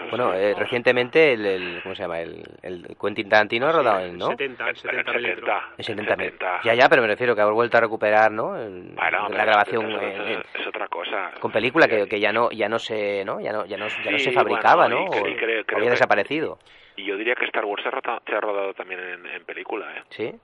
Bueno, 0.09 0.29
No 0.29 0.33
eh, 0.35 0.53
recientemente 0.57 1.33
el, 1.33 1.45
el- 1.45 1.79
¿cómo 1.83 1.95
se 1.95 2.03
llama? 2.03 2.19
El, 2.19 2.43
el 2.61 2.95
Quentin 2.99 3.29
Tarantino 3.29 3.67
ha 3.67 3.71
rodado 3.71 4.05
en, 4.05 4.17
¿no? 4.17 4.27
70, 4.27 4.75
70 4.75 5.11
En 5.11 5.17
milímetros. 5.17 5.49
70, 5.49 5.73
En 5.77 5.83
70 5.83 6.15
mil. 6.15 6.25
70. 6.31 6.61
Ya, 6.63 6.73
ya, 6.73 6.89
pero 6.89 7.01
me 7.01 7.07
refiero 7.07 7.35
que 7.35 7.41
ha 7.41 7.45
vuelto 7.45 7.77
a 7.77 7.81
recuperar, 7.81 8.31
¿no? 8.31 8.55
El- 8.57 8.93
Bueno, 8.95 9.29
la 9.29 9.45
grabación 9.45 9.91
eso- 9.91 10.01
en- 10.01 10.21
en- 10.21 10.43
es 10.53 10.67
otra 10.67 10.87
cosa. 10.87 11.31
con 11.39 11.51
película 11.51 11.87
que, 11.87 12.07
que 12.07 12.19
ya 12.19 12.31
no 12.31 12.49
ya 12.51 12.69
no 12.69 12.79
se, 12.79 13.23
¿no? 13.25 13.39
Ya 13.39 13.51
no 13.51 13.65
ya 13.65 13.77
no, 13.77 13.87
ya 13.87 14.11
no 14.11 14.17
Sí, 14.19 14.25
se 14.25 14.31
fabricaba, 14.31 14.87
bueno, 14.87 14.95
¿no? 14.95 15.03
y 15.05 15.07
O 15.07 15.23
cre- 15.23 15.31
y 15.31 15.35
creo- 15.35 15.65
creo 15.65 15.77
había 15.77 15.89
que- 15.89 15.95
desaparecido. 15.95 16.59
Y 16.95 17.05
yo 17.05 17.17
diría 17.17 17.33
que 17.35 17.45
Star 17.45 17.65
Wars 17.65 17.81
se 17.81 17.87
ha, 17.87 17.91
rota- 17.91 18.21
se 18.25 18.35
ha 18.35 18.39
rodado 18.39 18.73
también 18.75 18.99
en, 18.99 19.25
en 19.25 19.43
película, 19.45 19.87
¿eh? 19.97 20.03
Sí. 20.09 20.25
En 20.25 20.39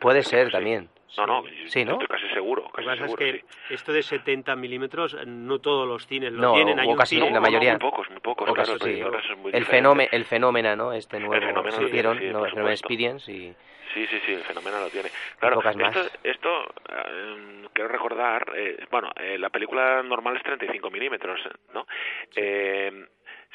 Puede 0.00 0.20
35, 0.22 0.22
ser 0.30 0.46
sí. 0.46 0.52
también. 0.52 0.88
No, 1.16 1.26
no, 1.26 1.44
Sí, 1.66 1.84
¿no? 1.84 1.92
estoy 1.92 2.06
casi 2.08 2.28
seguro, 2.34 2.62
Lo 2.62 2.70
casi 2.70 2.82
que 2.88 2.90
pasa 2.92 3.04
es 3.04 3.10
seguro, 3.12 3.18
que 3.24 3.32
sí. 3.68 3.74
esto 3.74 3.92
de 3.92 4.02
70 4.02 4.56
milímetros, 4.56 5.14
eh, 5.14 5.24
no 5.26 5.60
todos 5.60 5.86
los 5.86 6.06
cines 6.06 6.32
lo 6.32 6.42
No, 6.42 6.54
tienen. 6.54 6.78
Hay 6.80 6.88
o 6.88 6.90
un 6.92 6.96
casi 6.96 7.16
cine- 7.16 7.30
la 7.30 7.40
mayoría. 7.40 7.72
muy 7.72 7.80
pocos, 7.80 8.10
muy 8.10 8.20
pocos, 8.20 8.52
claro, 8.52 8.78
sí. 8.78 9.00
es 9.00 9.38
muy 9.38 9.52
El 9.52 9.64
fenómeno, 9.64 10.08
el 10.12 10.24
fenómeno, 10.24 10.76
¿no? 10.76 10.92
Este 10.92 11.18
nuevo 11.20 11.34
fenómeno 11.34 11.62
que 11.76 11.80
lo 11.82 11.88
hicieron, 11.88 12.18
sí, 12.18 12.24
¿no? 12.30 12.44
el 12.44 12.50
fenómeno. 12.50 12.70
Experience 12.70 13.30
y 13.32 13.54
Sí, 13.94 14.06
sí, 14.08 14.18
sí, 14.26 14.32
el 14.32 14.42
fenómeno 14.42 14.80
lo 14.80 14.88
tiene. 14.90 15.08
Claro, 15.38 15.60
esto, 15.62 15.78
más. 15.78 16.10
esto 16.24 16.64
eh, 16.88 17.66
quiero 17.72 17.88
recordar, 17.88 18.44
eh, 18.56 18.84
bueno, 18.90 19.10
eh, 19.14 19.38
la 19.38 19.50
película 19.50 20.02
normal 20.02 20.36
es 20.36 20.42
35 20.42 20.90
milímetros, 20.90 21.38
¿no? 21.72 21.86
Eh, 22.34 23.06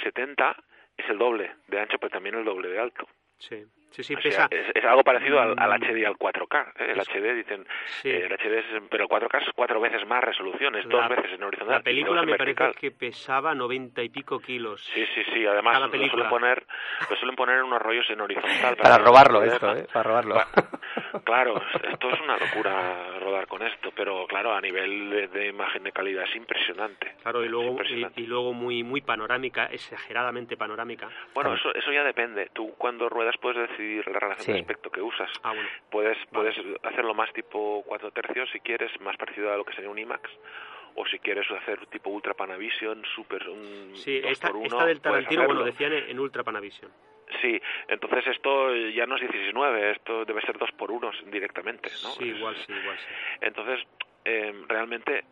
70 0.02 0.56
es 0.96 1.10
el 1.10 1.18
doble 1.18 1.56
de 1.68 1.80
ancho, 1.82 1.98
pero 2.00 2.10
también 2.10 2.36
el 2.36 2.46
doble 2.46 2.70
de 2.70 2.80
alto. 2.80 3.06
Sí, 3.38 3.66
sí, 3.92 4.04
sí, 4.04 4.16
O 4.16 4.20
pesa. 4.22 4.48
sea, 4.48 4.58
es, 4.60 4.68
es 4.76 4.84
algo 4.86 5.04
parecido 5.04 5.40
al, 5.40 5.56
al 5.58 5.80
Mm. 5.80 5.84
HD 5.84 5.98
y 6.00 6.06
al 6.06 6.16
4K. 6.18 6.74
¿eh? 6.80 6.86
El 6.92 7.00
Es- 7.00 7.08
HD 7.10 7.34
dicen, 7.36 7.66
Sí. 8.02 8.10
eh, 8.10 8.26
el 8.26 8.32
HD 8.34 8.60
es, 8.60 8.66
pero 8.90 9.04
el 9.04 9.10
4K 9.10 9.38
es 9.42 9.54
cuatro 9.56 9.80
veces 9.80 10.06
más 10.08 10.24
resolución, 10.24 10.76
es 10.76 10.88
dos 10.88 11.00
La- 11.02 11.08
veces 11.08 11.34
en 11.34 11.44
horizontal. 11.44 11.78
La 11.78 11.82
película 11.84 12.24
me 12.24 12.36
parece 12.36 12.72
que 12.80 12.92
pesaba 12.92 13.54
90 13.56 14.02
y 14.04 14.10
pico 14.10 14.40
kilos. 14.40 14.82
Sí, 14.94 15.06
sí, 15.16 15.24
sí. 15.34 15.46
Además, 15.46 15.80
lo 15.82 15.90
suelen, 15.90 16.30
poner, 16.30 16.66
lo 17.10 17.16
suelen 17.16 17.36
poner 17.36 17.58
en 17.58 17.64
unos 17.64 17.82
rollos 17.82 18.10
en 18.10 18.22
horizontal. 18.22 18.76
para 18.78 18.98
que 18.98 19.04
robarlo 19.04 19.44
esto. 19.44 19.76
¿eh? 19.76 19.88
Para 19.92 20.04
robarlo. 20.04 20.36
Pa- 20.54 20.80
Claro, 21.24 21.62
esto 21.92 22.10
es 22.10 22.22
una 22.22 22.38
locura 22.38 23.20
rodar 23.20 23.48
con 23.48 23.62
esto, 23.64 23.92
pero 23.96 24.26
claro, 24.28 24.54
a 24.54 24.62
nivel 24.62 25.10
de, 25.10 25.28
de 25.28 25.48
imagen 25.48 25.84
de 25.84 25.92
calidad 25.92 26.24
es 26.24 26.36
impresionante. 26.36 27.16
Claro, 27.22 27.44
y 27.44 27.50
luego, 27.50 27.78
y, 27.84 28.06
y 28.22 28.26
luego 28.28 28.54
muy 28.54 28.84
muy 28.84 29.02
panorámica, 29.02 29.66
exageradamente 29.66 30.58
panorámica. 30.58 31.10
Bueno, 31.34 31.54
eso, 31.54 31.74
eso 31.74 31.92
ya 31.92 32.04
depende. 32.04 32.50
Tú 32.54 32.74
cuando 32.78 33.10
ruedas 33.10 33.36
puedes 33.42 33.70
decidir 33.80 34.08
la 34.08 34.20
relación 34.20 34.46
Sí. 34.46 34.52
de 34.54 34.60
aspecto 34.60 34.90
que 34.92 35.02
usas. 35.02 35.32
Ah, 35.44 35.54
bueno. 35.54 35.70
Puedes, 35.90 36.18
puedes 36.32 36.56
hacerlo 36.84 37.14
más 37.14 37.32
tipo 37.34 37.84
4 37.88 38.12
tercios 38.12 38.50
si 38.52 38.60
quieres, 38.60 38.92
más 39.02 39.16
parecido 39.18 39.54
a 39.54 39.58
lo 39.58 39.64
que 39.64 39.74
sería 39.74 39.90
un 39.90 39.98
IMAX. 39.98 40.30
O 40.96 41.06
si 41.06 41.20
quieres 41.20 41.50
hacer 41.52 41.86
tipo 41.88 42.10
Ultra 42.10 42.34
Panavision, 42.34 43.04
super 43.16 43.48
un 43.48 43.96
Sí, 43.96 44.20
dos 44.20 44.32
esta, 44.32 44.48
por 44.48 44.58
uno, 44.58 44.66
esta 44.66 44.86
del 44.86 45.02
Tarantino, 45.02 45.46
bueno, 45.46 45.64
decían 45.64 45.94
en 45.94 46.20
Ultra 46.20 46.44
Panavision. 46.44 46.92
Sí, 47.42 47.62
entonces 47.88 48.26
esto 48.28 48.76
ya 48.76 49.06
no 49.06 49.16
es 49.16 49.22
16-9, 49.22 49.92
esto 49.96 50.26
debe 50.26 50.42
ser 50.42 50.58
2 50.58 50.72
por 50.72 50.92
1 50.92 51.12
directamente, 51.28 51.90
¿no? 52.04 52.10
Sí, 52.10 52.26
igual 52.26 52.56
sí, 52.56 52.74
igual 52.74 52.98
sí. 52.98 53.06
Entonces, 53.42 53.88
eh, 54.26 54.52
realmente 54.68 55.24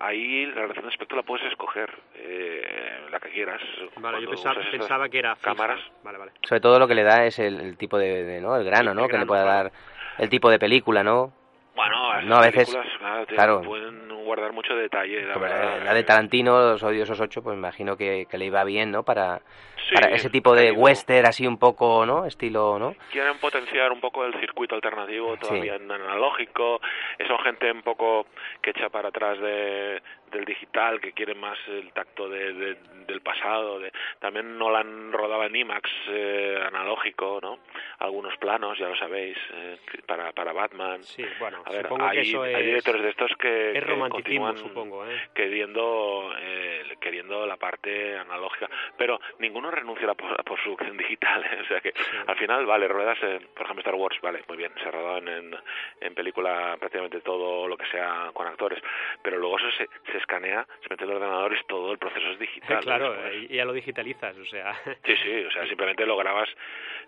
ahí 0.00 0.46
la 0.46 0.62
relación 0.62 0.84
de 0.84 0.90
aspecto 0.90 1.16
la 1.16 1.22
puedes 1.22 1.46
escoger, 1.46 1.90
eh, 2.14 3.06
la 3.10 3.18
que 3.20 3.30
quieras. 3.30 3.60
Vale, 3.96 4.22
yo 4.22 4.30
pensaba, 4.30 5.08
que 5.08 5.18
era 5.18 5.36
fija. 5.36 5.50
cámaras. 5.54 5.80
Vale, 6.02 6.18
vale. 6.18 6.32
Sobre 6.42 6.60
todo 6.60 6.78
lo 6.78 6.86
que 6.88 6.94
le 6.94 7.02
da 7.02 7.24
es 7.24 7.38
el, 7.38 7.60
el 7.60 7.76
tipo 7.76 7.98
de, 7.98 8.24
de, 8.24 8.40
¿no? 8.40 8.56
El 8.56 8.64
grano, 8.64 8.90
El 8.92 8.96
¿no? 8.96 9.08
que 9.08 9.18
le 9.18 9.26
pueda 9.26 9.42
claro. 9.44 9.70
dar 9.70 9.72
el 10.18 10.28
tipo 10.28 10.50
de 10.50 10.58
película, 10.58 11.02
¿no? 11.02 11.32
Bueno, 11.74 12.22
No, 12.22 12.36
a 12.36 12.40
veces- 12.40 12.70
películas, 12.70 12.98
claro, 12.98 13.26
te 13.26 13.34
claro. 13.34 13.62
pueden 13.62 14.08
guardar 14.26 14.52
mucho 14.52 14.74
detalle, 14.76 15.22
la 15.22 15.32
Como 15.34 15.46
verdad. 15.46 15.78
la, 15.78 15.84
la 15.84 15.94
de 15.94 16.02
Tarantino, 16.04 16.58
Los 16.72 16.82
odiosos 16.82 17.18
8, 17.20 17.42
pues 17.42 17.56
imagino 17.56 17.96
que, 17.96 18.26
que 18.30 18.36
le 18.38 18.44
iba 18.46 18.62
bien, 18.64 18.90
¿no? 18.90 19.02
Para, 19.02 19.40
Sí, 19.88 19.94
para 19.94 20.08
ese 20.08 20.30
tipo 20.30 20.52
de 20.54 20.70
digo, 20.70 20.82
western 20.82 21.26
así 21.26 21.46
un 21.46 21.58
poco, 21.58 22.04
¿no? 22.04 22.26
Estilo, 22.26 22.76
¿no? 22.78 22.96
Quieren 23.12 23.38
potenciar 23.38 23.92
un 23.92 24.00
poco 24.00 24.24
el 24.24 24.34
circuito 24.40 24.74
alternativo 24.74 25.36
todavía 25.36 25.76
en 25.76 25.88
analógico. 25.90 26.80
Son 27.26 27.38
gente 27.40 27.70
un 27.70 27.82
poco 27.82 28.26
que 28.60 28.70
echa 28.70 28.88
para 28.88 29.10
atrás 29.10 29.38
de, 29.38 30.02
del 30.32 30.44
digital 30.44 31.00
que 31.00 31.12
quieren 31.12 31.38
más 31.38 31.56
el 31.68 31.92
tacto 31.92 32.28
de, 32.28 32.52
de- 32.52 32.76
del 33.06 33.20
pasado 33.20 33.78
de, 33.78 33.92
también 34.18 34.58
Nolan 34.58 35.12
rodaba 35.12 35.46
en 35.46 35.54
IMAX 35.54 35.88
eh, 36.08 36.58
analógico 36.66 37.38
no 37.40 37.60
algunos 38.00 38.36
planos 38.38 38.76
ya 38.78 38.88
lo 38.88 38.96
sabéis 38.96 39.36
eh, 39.54 39.78
que- 39.90 40.02
para 40.02 40.32
para 40.32 40.52
Batman 40.52 41.04
Sí, 41.04 41.24
bueno, 41.38 41.62
a 41.64 41.70
ver 41.70 41.82
supongo 41.82 42.10
que 42.10 42.18
hay, 42.18 42.28
eso 42.30 42.42
hay 42.42 42.54
es- 42.56 42.66
directores 42.66 43.02
de 43.02 43.10
estos 43.10 43.30
que, 43.38 43.68
Es 43.78 43.84
que 43.84 43.90
continúan 44.22 44.58
supongo, 44.58 45.06
¿eh? 45.06 45.28
queriendo 45.34 46.32
eh, 46.38 46.96
queriendo 47.00 47.46
la 47.46 47.56
parte 47.56 48.16
analógica 48.16 48.68
pero 48.96 49.20
ninguno 49.38 49.70
renuncia 49.70 50.04
a 50.04 50.08
la 50.08 50.12
a 50.12 50.42
postproducción 50.42 50.96
digital 50.96 51.44
¿eh? 51.44 51.58
o 51.62 51.66
sea 51.66 51.80
que 51.80 51.92
al 52.26 52.36
final 52.36 52.66
vale 52.66 52.88
ruedas 52.88 53.18
por 53.54 53.64
ejemplo 53.64 53.80
Star 53.80 53.94
Wars 53.94 54.18
vale 54.20 54.42
muy 54.48 54.56
bien 54.56 54.72
se 54.82 54.88
ha 54.88 54.90
rodado 54.90 55.18
en, 55.18 55.28
en, 55.28 55.56
en 56.00 56.14
película 56.14 56.76
prácticamente 56.78 57.20
todo 57.20 57.68
lo 57.68 57.76
que 57.76 57.86
sea 57.86 58.30
con 58.32 58.46
actores 58.46 58.82
pero 59.22 59.38
luego 59.38 59.58
eso 59.58 59.70
se, 59.72 59.88
se 60.10 60.18
escanea 60.18 60.66
se 60.82 60.88
mete 60.90 61.04
en 61.04 61.10
el 61.10 61.16
ordenador 61.16 61.52
y 61.52 61.66
todo 61.66 61.92
el 61.92 61.98
proceso 61.98 62.30
es 62.30 62.38
digital 62.38 62.80
claro, 62.82 63.12
después. 63.12 63.34
eh, 63.34 63.46
y 63.50 63.56
ya 63.56 63.64
lo 63.64 63.72
digitalizas, 63.72 64.36
o 64.36 64.44
sea. 64.44 64.74
Sí, 65.04 65.16
sí, 65.22 65.44
o 65.44 65.50
sea, 65.50 65.66
simplemente 65.66 66.06
lo 66.06 66.16
grabas 66.16 66.48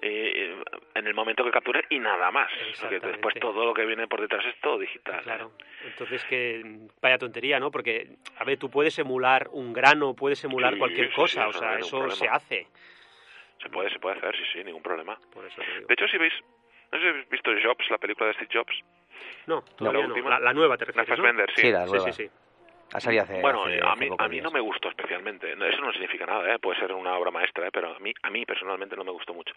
eh, 0.03 0.55
en 0.95 1.07
el 1.07 1.15
momento 1.15 1.45
que 1.45 1.51
capturas 1.51 1.85
y 1.91 1.99
nada 1.99 2.31
más. 2.31 2.51
Porque 2.81 3.01
después 3.01 3.35
todo 3.41 3.65
lo 3.65 3.75
que 3.75 3.87
viene 3.87 4.07
por 4.07 4.21
detrás 4.21 4.45
es 4.47 4.59
todo 4.61 4.79
digital. 4.79 5.23
Claro. 5.23 5.53
Entonces 5.85 6.25
que 6.27 6.63
vaya 7.01 7.19
tontería, 7.19 7.59
¿no? 7.61 7.71
Porque 7.71 8.17
a 8.39 8.45
ver, 8.45 8.59
tú 8.59 8.71
puedes 8.71 8.99
emular 8.99 9.49
un 9.53 9.73
grano, 9.73 10.15
puedes 10.15 10.43
emular 10.45 10.73
Sí, 10.75 10.79
cualquier 10.79 11.09
sí, 11.09 11.15
cosa, 11.15 11.43
sí, 11.45 11.49
o 11.49 11.53
no 11.53 11.59
sea, 11.59 11.71
ningún 11.71 11.85
eso 11.85 12.11
se 12.11 12.29
hace. 12.29 12.67
Se 13.63 13.69
puede, 13.71 13.91
se 13.91 13.99
puede 13.99 14.17
hacer, 14.19 14.37
sí, 14.37 14.43
sí, 14.53 14.65
ningún 14.65 14.83
problema. 14.83 15.19
Por 15.33 15.45
eso 15.45 15.61
te 15.61 15.73
digo. 15.75 15.87
De 15.89 15.95
hecho, 15.95 16.07
si 16.09 16.17
veis, 16.19 16.33
no 16.93 16.99
sé 16.99 17.05
si 17.05 17.09
habéis 17.11 17.29
visto 17.29 17.51
Jobs, 17.63 17.91
la 17.91 17.99
película 17.99 18.29
de 18.29 18.35
Steve 18.35 18.51
Jobs. 18.53 18.85
No, 19.47 19.63
todavía 19.77 20.01
la 20.03 20.07
no. 20.07 20.15
última. 20.15 20.31
La, 20.31 20.39
la 20.41 20.53
nueva 20.53 20.77
te 20.77 20.85
La 20.87 20.93
refieres, 20.93 21.09
¿no? 21.09 21.17
Fassbender, 21.17 21.51
sí. 21.55 21.61
Sí, 21.63 21.73
la 21.73 21.85
Sí, 21.87 21.91
nueva. 21.93 22.13
sí, 22.13 22.23
sí. 22.25 22.31
Ha 22.95 23.01
salido 23.01 23.25
hace, 23.25 23.41
Bueno, 23.43 23.65
hace- 23.65 23.81
a 23.83 23.93
hace 23.93 24.01
mí, 24.01 24.17
a 24.19 24.29
mí 24.29 24.41
no 24.41 24.51
me 24.51 24.61
gustó 24.61 24.89
especialmente. 24.89 25.55
No, 25.57 25.67
Eso 25.67 25.81
no 25.83 25.93
significa 25.93 26.25
nada, 26.25 26.55
¿eh? 26.55 26.59
puede 26.59 26.81
ser 26.81 26.91
una 26.93 27.15
obra 27.19 27.31
maestra, 27.31 27.67
¿eh? 27.67 27.71
pero 27.71 27.95
a 27.95 27.99
mí, 27.99 28.15
a 28.23 28.31
mí 28.31 28.47
personalmente 28.47 28.97
no 28.97 29.05
me 29.05 29.11
gustó 29.11 29.35
mucho. 29.35 29.53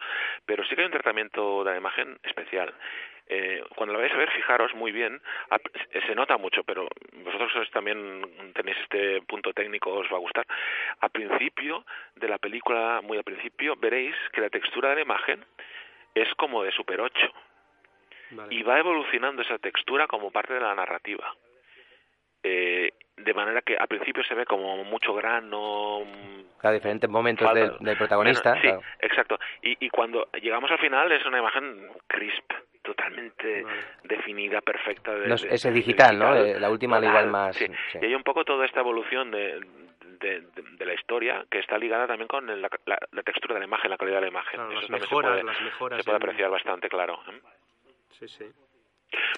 Pero 0.45 0.65
sí 0.65 0.75
que 0.75 0.81
hay 0.81 0.87
un 0.87 0.91
tratamiento 0.91 1.63
de 1.63 1.71
la 1.71 1.77
imagen 1.77 2.17
especial. 2.23 2.73
Eh, 3.33 3.63
cuando 3.77 3.93
la 3.93 3.99
vais 4.01 4.11
a 4.13 4.17
ver, 4.17 4.29
fijaros 4.31 4.73
muy 4.75 4.91
bien, 4.91 5.21
a- 5.51 5.59
se 6.05 6.15
nota 6.15 6.35
mucho, 6.37 6.63
pero 6.65 6.85
vosotros 7.23 7.49
sois 7.53 7.71
también 7.71 8.27
tenéis 8.53 8.75
este 8.83 9.21
punto 9.21 9.53
técnico, 9.53 9.89
os 9.93 10.11
va 10.11 10.17
a 10.17 10.19
gustar. 10.19 10.45
Al 10.99 11.11
principio 11.11 11.85
de 12.15 12.27
la 12.27 12.37
película, 12.39 12.99
muy 13.01 13.17
al 13.17 13.23
principio, 13.23 13.77
veréis 13.77 14.15
que 14.33 14.41
la 14.41 14.49
textura 14.49 14.89
de 14.89 14.95
la 14.95 15.01
imagen 15.03 15.45
es 16.13 16.27
como 16.35 16.61
de 16.63 16.73
Super 16.73 16.99
8 16.99 17.31
Vale. 18.31 18.53
y 18.53 18.63
va 18.63 18.79
evolucionando 18.79 19.43
esa 19.43 19.57
textura 19.59 20.07
como 20.07 20.29
parte 20.29 20.53
de 20.53 20.59
la 20.59 20.75
narrativa. 20.75 21.33
Eh, 22.43 22.91
de 23.15 23.33
manera 23.33 23.61
que 23.61 23.77
al 23.77 23.87
principio 23.87 24.23
se 24.25 24.33
ve 24.33 24.45
como 24.45 24.83
mucho 24.83 25.13
grano, 25.13 26.01
Claro, 26.59 26.73
diferentes 26.73 27.09
momentos 27.09 27.47
falta- 27.47 27.59
del, 27.61 27.77
del 27.79 27.97
protagonista. 27.97 28.49
Bueno, 28.55 28.61
sí, 28.61 28.67
claro. 28.67 28.81
exacto. 28.99 29.39
Y, 29.61 29.85
y 29.85 29.89
cuando 29.89 30.27
llegamos 30.41 30.69
al 30.71 30.79
final 30.79 31.09
es 31.13 31.25
una 31.25 31.39
imagen 31.39 31.87
crisp, 32.07 32.51
totalmente 32.93 33.63
Vale. 33.63 33.77
definida, 34.03 34.61
perfecta. 34.61 35.13
De, 35.15 35.27
No 35.27 35.35
es- 35.35 35.41
de- 35.43 35.55
ese 35.55 35.69
de 35.69 35.73
digital, 35.75 36.17
¿no? 36.19 36.35
Eh, 36.35 36.59
la 36.59 36.69
última 36.69 36.97
Total, 36.97 37.09
igual 37.09 37.27
más- 37.29 37.55
sí. 37.55 37.67
sí. 37.91 37.99
Y 38.01 38.05
hay 38.05 38.15
un 38.15 38.23
poco 38.23 38.43
toda 38.45 38.65
esta 38.65 38.79
evolución 38.79 39.31
de, 39.31 39.59
de, 40.19 40.41
de- 40.41 40.63
de 40.77 40.85
la 40.85 40.93
historia 40.93 41.45
que 41.49 41.59
está 41.59 41.77
ligada 41.77 42.07
también 42.07 42.27
con 42.27 42.45
la, 42.47 42.69
la- 42.85 42.99
la 43.11 43.23
textura 43.23 43.55
de 43.55 43.59
la 43.61 43.65
imagen, 43.65 43.89
la 43.89 43.97
calidad 43.97 44.17
de 44.17 44.21
la 44.21 44.27
imagen. 44.27 44.55
Claro, 44.59 44.71
Eso 44.71 44.81
las 44.81 44.89
mejoras, 45.01 45.31
se 45.31 45.41
puede, 45.41 45.43
las 45.43 45.61
mejoras 45.61 45.97
se 45.97 46.03
puede 46.03 46.17
en- 46.17 46.23
apreciar 46.23 46.49
bastante 46.51 46.89
claro. 46.89 47.19
¿eh? 47.29 47.39
Sí, 48.19 48.27
sí. 48.27 48.45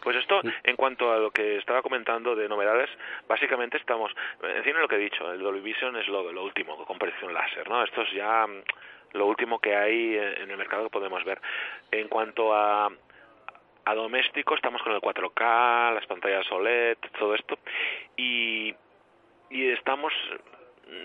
Pues 0.03 0.15
esto, 0.17 0.39
en 0.63 0.75
cuanto 0.75 1.11
a 1.11 1.17
lo 1.17 1.31
que 1.31 1.57
estaba 1.57 1.81
comentando 1.81 2.35
de 2.35 2.47
novedades, 2.47 2.89
básicamente 3.27 3.77
estamos, 3.77 4.11
en 4.43 4.63
cine 4.63 4.79
lo 4.79 4.87
que 4.87 4.95
he 4.95 4.99
dicho, 4.99 5.31
el 5.31 5.39
Dolby 5.41 5.61
Vision 5.61 5.95
es 5.97 6.07
lo, 6.09 6.31
lo 6.31 6.43
último, 6.43 6.85
con 6.85 6.99
proyección 6.99 7.33
láser, 7.33 7.67
¿no? 7.67 7.83
Esto 7.83 8.03
es 8.03 8.11
ya 8.11 8.45
lo 9.13 9.25
último 9.25 9.57
que 9.59 9.75
hay 9.75 10.15
en 10.15 10.51
el 10.51 10.57
mercado 10.57 10.83
que 10.83 10.89
podemos 10.91 11.23
ver. 11.23 11.41
En 11.91 12.07
cuanto 12.07 12.53
a, 12.53 12.91
a 13.86 13.96
doméstico, 13.96 14.56
estamos 14.56 14.82
con 14.82 14.93
el 14.93 15.02
4K, 15.02 15.93
las 15.93 16.06
pantallas 16.08 16.50
OLED, 16.52 16.98
todo 17.17 17.36
esto, 17.36 17.58
y, 18.15 18.74
y 19.50 19.69
estamos 19.69 20.13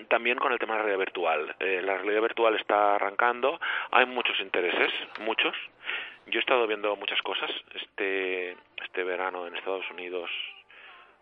también 0.07 0.37
con 0.37 0.51
el 0.51 0.59
tema 0.59 0.73
de 0.73 0.79
la 0.79 0.85
realidad 0.85 1.05
virtual. 1.05 1.55
Eh, 1.59 1.81
la 1.83 1.97
realidad 1.97 2.21
virtual 2.21 2.55
está 2.55 2.95
arrancando, 2.95 3.59
hay 3.91 4.05
muchos 4.05 4.39
intereses, 4.39 4.91
muchos. 5.21 5.55
Yo 6.27 6.39
he 6.39 6.41
estado 6.41 6.67
viendo 6.67 6.95
muchas 6.95 7.21
cosas 7.21 7.49
este, 7.75 8.55
este 8.83 9.03
verano 9.03 9.47
en 9.47 9.55
Estados 9.55 9.89
Unidos 9.91 10.29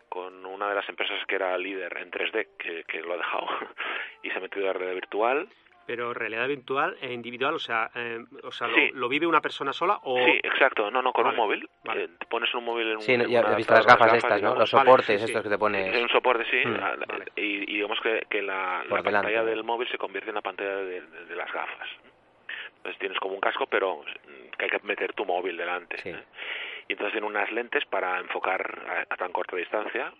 con 0.10 0.46
una 0.46 0.70
de 0.70 0.76
las 0.76 0.88
empresas 0.90 1.18
que 1.28 1.36
era 1.36 1.58
líder 1.58 1.98
en 1.98 2.12
3D, 2.12 2.48
que, 2.58 2.84
que 2.86 3.02
lo 3.02 3.14
ha 3.14 3.18
dejado 3.18 3.48
y 4.24 4.30
se 4.30 4.38
ha 4.38 4.42
metido 4.42 4.66
a 4.66 4.68
la 4.68 4.74
realidad 4.74 4.96
virtual. 4.96 5.48
Pero 5.88 6.14
realidad 6.14 6.48
virtual 6.50 6.98
e 7.02 7.14
individual, 7.14 7.56
o 7.56 7.60
sea, 7.60 7.90
eh, 7.96 8.20
o 8.44 8.52
sea, 8.52 8.68
Sí. 8.76 8.90
lo, 8.94 9.00
lo 9.00 9.10
vive 9.10 9.26
una 9.26 9.40
persona 9.42 9.72
sola 9.72 9.98
o 10.04 10.18
Sí, 10.26 10.32
exacto, 10.44 10.92
no, 10.92 11.02
no, 11.02 11.14
con 11.14 11.24
Vale, 11.24 11.38
un 11.38 11.44
móvil. 11.46 11.70
vale. 11.86 12.04
Eh, 12.04 12.10
te 12.20 12.26
pones 12.26 12.54
un 12.54 12.66
móvil 12.66 12.88
en 12.90 12.96
un 12.98 13.02
Sí, 13.02 13.18
no, 13.18 13.24
ya 13.26 13.40
he 13.40 13.56
visto 13.56 13.74
las 13.74 13.86
adaptador, 13.86 14.00
gafas 14.14 14.14
estas, 14.18 14.32
¿no? 14.32 14.36
digamos. 14.38 14.60
Los 14.60 14.70
soportes 14.70 15.22
sí. 15.22 15.26
estos 15.28 15.44
que 15.44 15.50
te 15.50 15.58
pones. 15.58 15.96
Es 15.96 16.02
un 16.04 16.10
soporte, 16.10 16.46
sí, 16.52 16.58
Mm. 16.68 16.76
a- 16.76 16.96
Vale. 17.08 17.26
y, 17.38 17.42
y 17.64 17.76
digamos 17.78 18.00
que, 18.02 18.28
que 18.30 18.42
la, 18.42 18.84
pantalla 18.90 19.44
del 19.46 19.64
móvil 19.64 19.88
se 19.90 19.98
convierte 19.98 20.30
en 20.30 20.36
la 20.36 20.42
pantalla 20.42 20.76
de, 20.76 21.02
de- 21.02 21.26
de 21.26 21.36
las 21.36 21.52
gafas. 21.54 21.88
Entonces 22.78 23.00
tienes 23.00 23.18
como 23.20 23.34
un 23.36 23.40
casco, 23.42 23.66
pero 23.68 24.02
mm, 24.02 24.58
que 24.58 24.66
hay 24.66 24.70
que 24.72 24.80
meter 24.84 25.14
tu 25.14 25.26
móvil 25.26 25.56
delante. 25.56 25.98
Sí. 26.00 26.10
¿eh? 26.10 26.24
Y 26.88 26.94
entonces 26.94 27.14
tiene 27.14 27.28
unas 27.28 27.52
lentes 27.52 27.86
para 27.86 28.20
enfocar 28.20 29.06
a, 29.10 29.14
a 29.14 29.18
tan 29.18 29.32
corta 29.32 29.56
distancia 29.56 30.14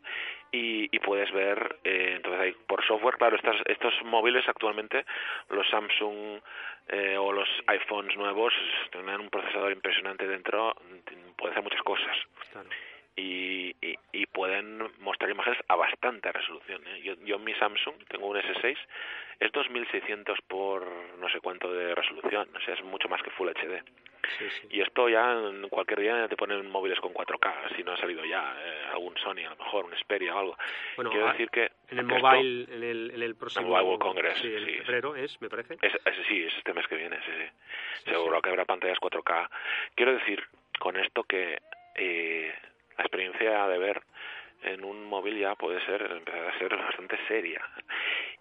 y, 0.52 0.90
y 0.96 1.00
puedes 1.00 1.32
ver, 1.32 1.78
eh, 1.84 2.14
entonces 2.18 2.42
hay 2.42 2.52
por 2.68 2.86
software, 2.86 3.18
claro, 3.18 3.36
estas, 3.36 3.56
estos 3.66 3.94
móviles 4.04 4.48
actualmente, 4.48 5.06
los 5.50 5.68
Samsung 5.70 6.42
eh, 6.90 7.18
o 7.18 7.32
los 7.34 7.50
iPhones 7.68 8.16
nuevos, 8.18 8.54
tienen 8.92 9.20
un 9.20 9.30
procesador 9.30 9.72
impresionante 9.72 10.28
dentro, 10.28 10.74
mm, 10.76 11.32
puede 11.38 11.52
hacer 11.52 11.64
muchas 11.64 11.82
cosas 11.84 12.16
Claro. 12.52 12.70
y, 13.16 13.76
y, 13.82 13.96
y 14.14 14.26
pueden 14.28 14.90
mostrar 15.00 15.30
imágenes 15.30 15.60
a 15.68 15.76
bastante 15.76 16.32
resolución. 16.32 16.82
¿eh? 16.88 17.02
Yo, 17.04 17.14
yo 17.26 17.36
en 17.36 17.44
mi 17.44 17.54
Samsung 17.56 17.96
tengo 18.08 18.28
un 18.28 18.38
S6, 18.38 18.78
es 19.40 19.52
2600 19.52 20.40
por 20.48 20.86
no 21.20 21.30
sé 21.30 21.40
cuánto 21.42 21.72
de 21.74 21.94
resolución, 21.94 22.48
o 22.56 22.60
sea, 22.62 22.74
es 22.74 22.84
mucho 22.84 23.10
más 23.10 23.22
que 23.22 23.32
Full 23.32 23.50
HD. 23.50 23.84
Sí, 24.38 24.46
sí. 24.62 24.68
Y 24.72 24.82
esto 24.82 25.08
ya 25.10 25.32
en 25.34 25.68
cualquier 25.70 26.00
día 26.02 26.28
te 26.28 26.36
ponen 26.36 26.70
móviles 26.70 27.00
con 27.00 27.14
4K, 27.14 27.76
si 27.76 27.84
no 27.84 27.94
ha 27.94 27.98
salido 27.98 28.24
ya, 28.26 28.56
eh, 28.60 28.82
algún 28.92 29.16
Sony 29.18 29.46
a 29.46 29.50
lo 29.52 29.56
mejor, 29.58 29.86
un 29.86 29.96
Xperia 29.96 30.36
o 30.36 30.40
algo. 30.40 30.58
Bueno, 30.96 31.12
Quiero 31.12 31.28
ah, 31.28 31.32
decir 31.32 31.50
que 31.50 31.72
En 31.90 32.00
el 32.00 32.08
que 32.08 32.16
esto- 32.16 32.28
mobile, 32.28 32.64
en 32.76 32.84
el, 32.84 33.12
en 33.16 33.24
el 33.24 33.36
próximo 33.36 33.68
Mobile 33.70 33.84
World 33.86 34.02
Congress, 34.02 34.38
sí, 34.40 34.50
febrero 34.86 35.16
es, 35.16 35.42
me 35.42 35.50
parece. 35.50 35.78
Es, 35.82 35.94
es- 35.94 36.28
sí, 36.28 36.44
es 36.44 36.56
este 36.58 36.74
mes 36.74 36.88
que 36.88 36.96
viene, 36.96 37.18
sí, 37.26 37.32
sí. 38.04 38.10
Seguro 38.12 38.42
que 38.42 38.50
habrá 38.50 38.66
pantallas 38.66 39.00
4K. 39.00 39.50
Quiero 39.96 40.14
decir 40.14 40.44
con 40.80 40.98
esto 40.98 41.24
que 41.24 41.58
eh, 41.96 42.54
la 42.98 43.04
experiencia 43.04 43.68
de 43.68 43.78
ver 43.78 44.02
en 44.64 44.84
un 44.84 45.04
móvil 45.06 45.38
ya 45.40 45.56
puede 45.56 45.80
ser, 45.86 46.02
empezar 46.12 46.48
a 46.48 46.58
ser 46.58 46.76
bastante 46.76 47.18
seria. 47.28 47.62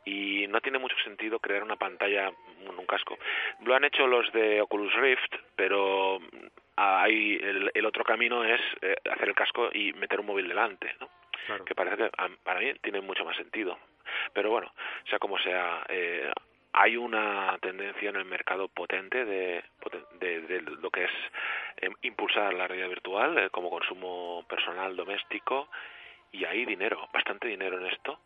Y 0.07 0.47
no 0.47 0.61
tiene 0.61 0.79
mucho 0.79 0.97
sentido 1.05 1.39
crear 1.41 1.63
una 1.63 1.77
pantalla 1.77 2.33
en 2.63 2.79
un 2.79 2.87
casco. 2.87 3.19
Lo 3.65 3.75
han 3.75 3.85
hecho 3.85 4.07
los 4.07 4.33
de 4.33 4.63
Oculus 4.63 4.95
Rift, 4.95 5.35
pero 5.55 6.21
hay 6.77 7.35
el, 7.43 7.71
el 7.75 7.87
otro 7.87 8.05
camino 8.05 8.45
es 8.45 8.61
eh, 8.81 8.95
hacer 9.11 9.29
el 9.29 9.35
casco 9.35 9.69
y 9.73 9.93
meter 9.93 10.21
un 10.21 10.27
móvil 10.27 10.49
delante, 10.49 10.95
¿no? 11.01 11.11
Claro. 11.47 11.65
que 11.65 11.75
parece 11.75 11.97
que 11.97 12.11
para 12.43 12.61
mí 12.61 12.73
tiene 12.83 13.01
mucho 13.01 13.25
más 13.25 13.37
sentido. 13.37 13.79
Pero 14.33 14.51
bueno, 14.51 14.73
sea 15.09 15.19
como 15.19 15.39
sea, 15.39 15.85
eh, 15.89 16.31
hay 16.73 16.97
una 16.97 17.57
tendencia 17.61 18.11
en 18.11 18.17
el 18.17 18.25
mercado 18.25 18.69
potente 18.69 19.25
de, 19.25 19.65
de, 20.21 20.41
de 20.43 20.61
lo 20.61 20.91
que 20.91 21.05
es 21.05 21.11
eh, 21.79 21.89
impulsar 22.03 22.53
la 22.53 22.69
realidad 22.69 22.89
virtual 22.89 23.39
eh, 23.39 23.51
como 23.51 23.71
consumo 23.71 24.45
personal 24.49 24.95
doméstico 24.95 25.69
y 26.33 26.45
hay 26.45 26.67
dinero, 26.67 27.09
bastante 27.13 27.49
dinero 27.49 27.79
en 27.79 27.87
esto 27.87 28.19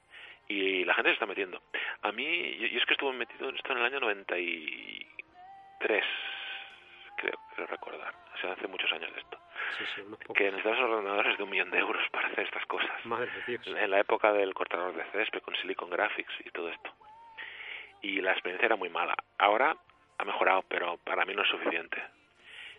y 0.50 0.84
la 0.84 0.94
gente 0.94 1.10
se 1.10 1.14
está 1.14 1.26
metiendo. 1.26 1.62
A 2.02 2.12
mí, 2.12 2.56
yo, 2.58 2.66
yo 2.66 2.78
es 2.78 2.86
que 2.86 2.94
estuve 2.94 3.12
metido 3.12 3.48
en 3.48 3.56
esto 3.56 3.72
en 3.72 3.78
el 3.78 3.84
año 3.84 4.00
93, 4.00 6.04
creo, 7.16 7.38
creo 7.54 7.66
recordar, 7.66 8.14
o 8.34 8.38
sea, 8.38 8.52
hace 8.52 8.66
muchos 8.66 8.90
años 8.92 9.12
de 9.14 9.20
esto, 9.20 9.38
Sí, 9.78 9.84
sí, 9.94 10.02
que 10.34 10.50
necesitas 10.50 10.78
ordenadores 10.78 11.36
de 11.38 11.44
un 11.44 11.50
millón 11.50 11.70
de 11.70 11.78
euros 11.78 12.02
para 12.10 12.28
hacer 12.28 12.44
estas 12.46 12.66
cosas 12.66 12.90
Madre 13.06 13.30
de 13.46 13.58
Dios. 13.58 13.66
en 13.66 13.90
la 13.90 14.00
época 14.00 14.32
del 14.32 14.52
cortador 14.54 14.94
de 14.94 15.04
césped 15.12 15.40
con 15.42 15.54
Silicon 15.56 15.90
Graphics 15.90 16.32
y 16.44 16.50
todo 16.50 16.68
esto. 16.68 16.90
Y 18.02 18.20
la 18.20 18.32
experiencia 18.32 18.66
era 18.66 18.76
muy 18.76 18.88
mala. 18.88 19.14
Ahora 19.38 19.76
ha 20.18 20.24
mejorado, 20.24 20.64
pero 20.68 20.96
para 21.04 21.24
mí 21.26 21.34
no 21.34 21.42
es 21.42 21.48
suficiente. 21.48 22.02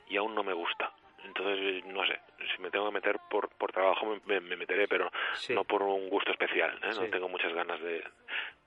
Y 0.09 0.17
aún 0.17 0.33
no 0.35 0.43
me 0.43 0.53
gusta. 0.53 0.91
Entonces, 1.25 1.85
no 1.85 2.05
sé, 2.05 2.19
si 2.55 2.61
me 2.61 2.69
tengo 2.71 2.87
que 2.87 2.93
meter 2.93 3.17
por, 3.29 3.49
por 3.57 3.71
trabajo 3.71 4.05
me, 4.05 4.19
me- 4.25 4.39
me 4.41 4.55
meteré, 4.55 4.87
pero 4.87 5.11
Sí. 5.35 5.53
no 5.53 5.63
por 5.63 5.83
un 5.83 6.09
gusto 6.09 6.31
especial. 6.31 6.71
¿eh? 6.83 6.87
No 6.87 6.93
Sí. 7.05 7.07
tengo 7.11 7.29
muchas 7.29 7.53
ganas 7.53 7.79
de, 7.81 8.03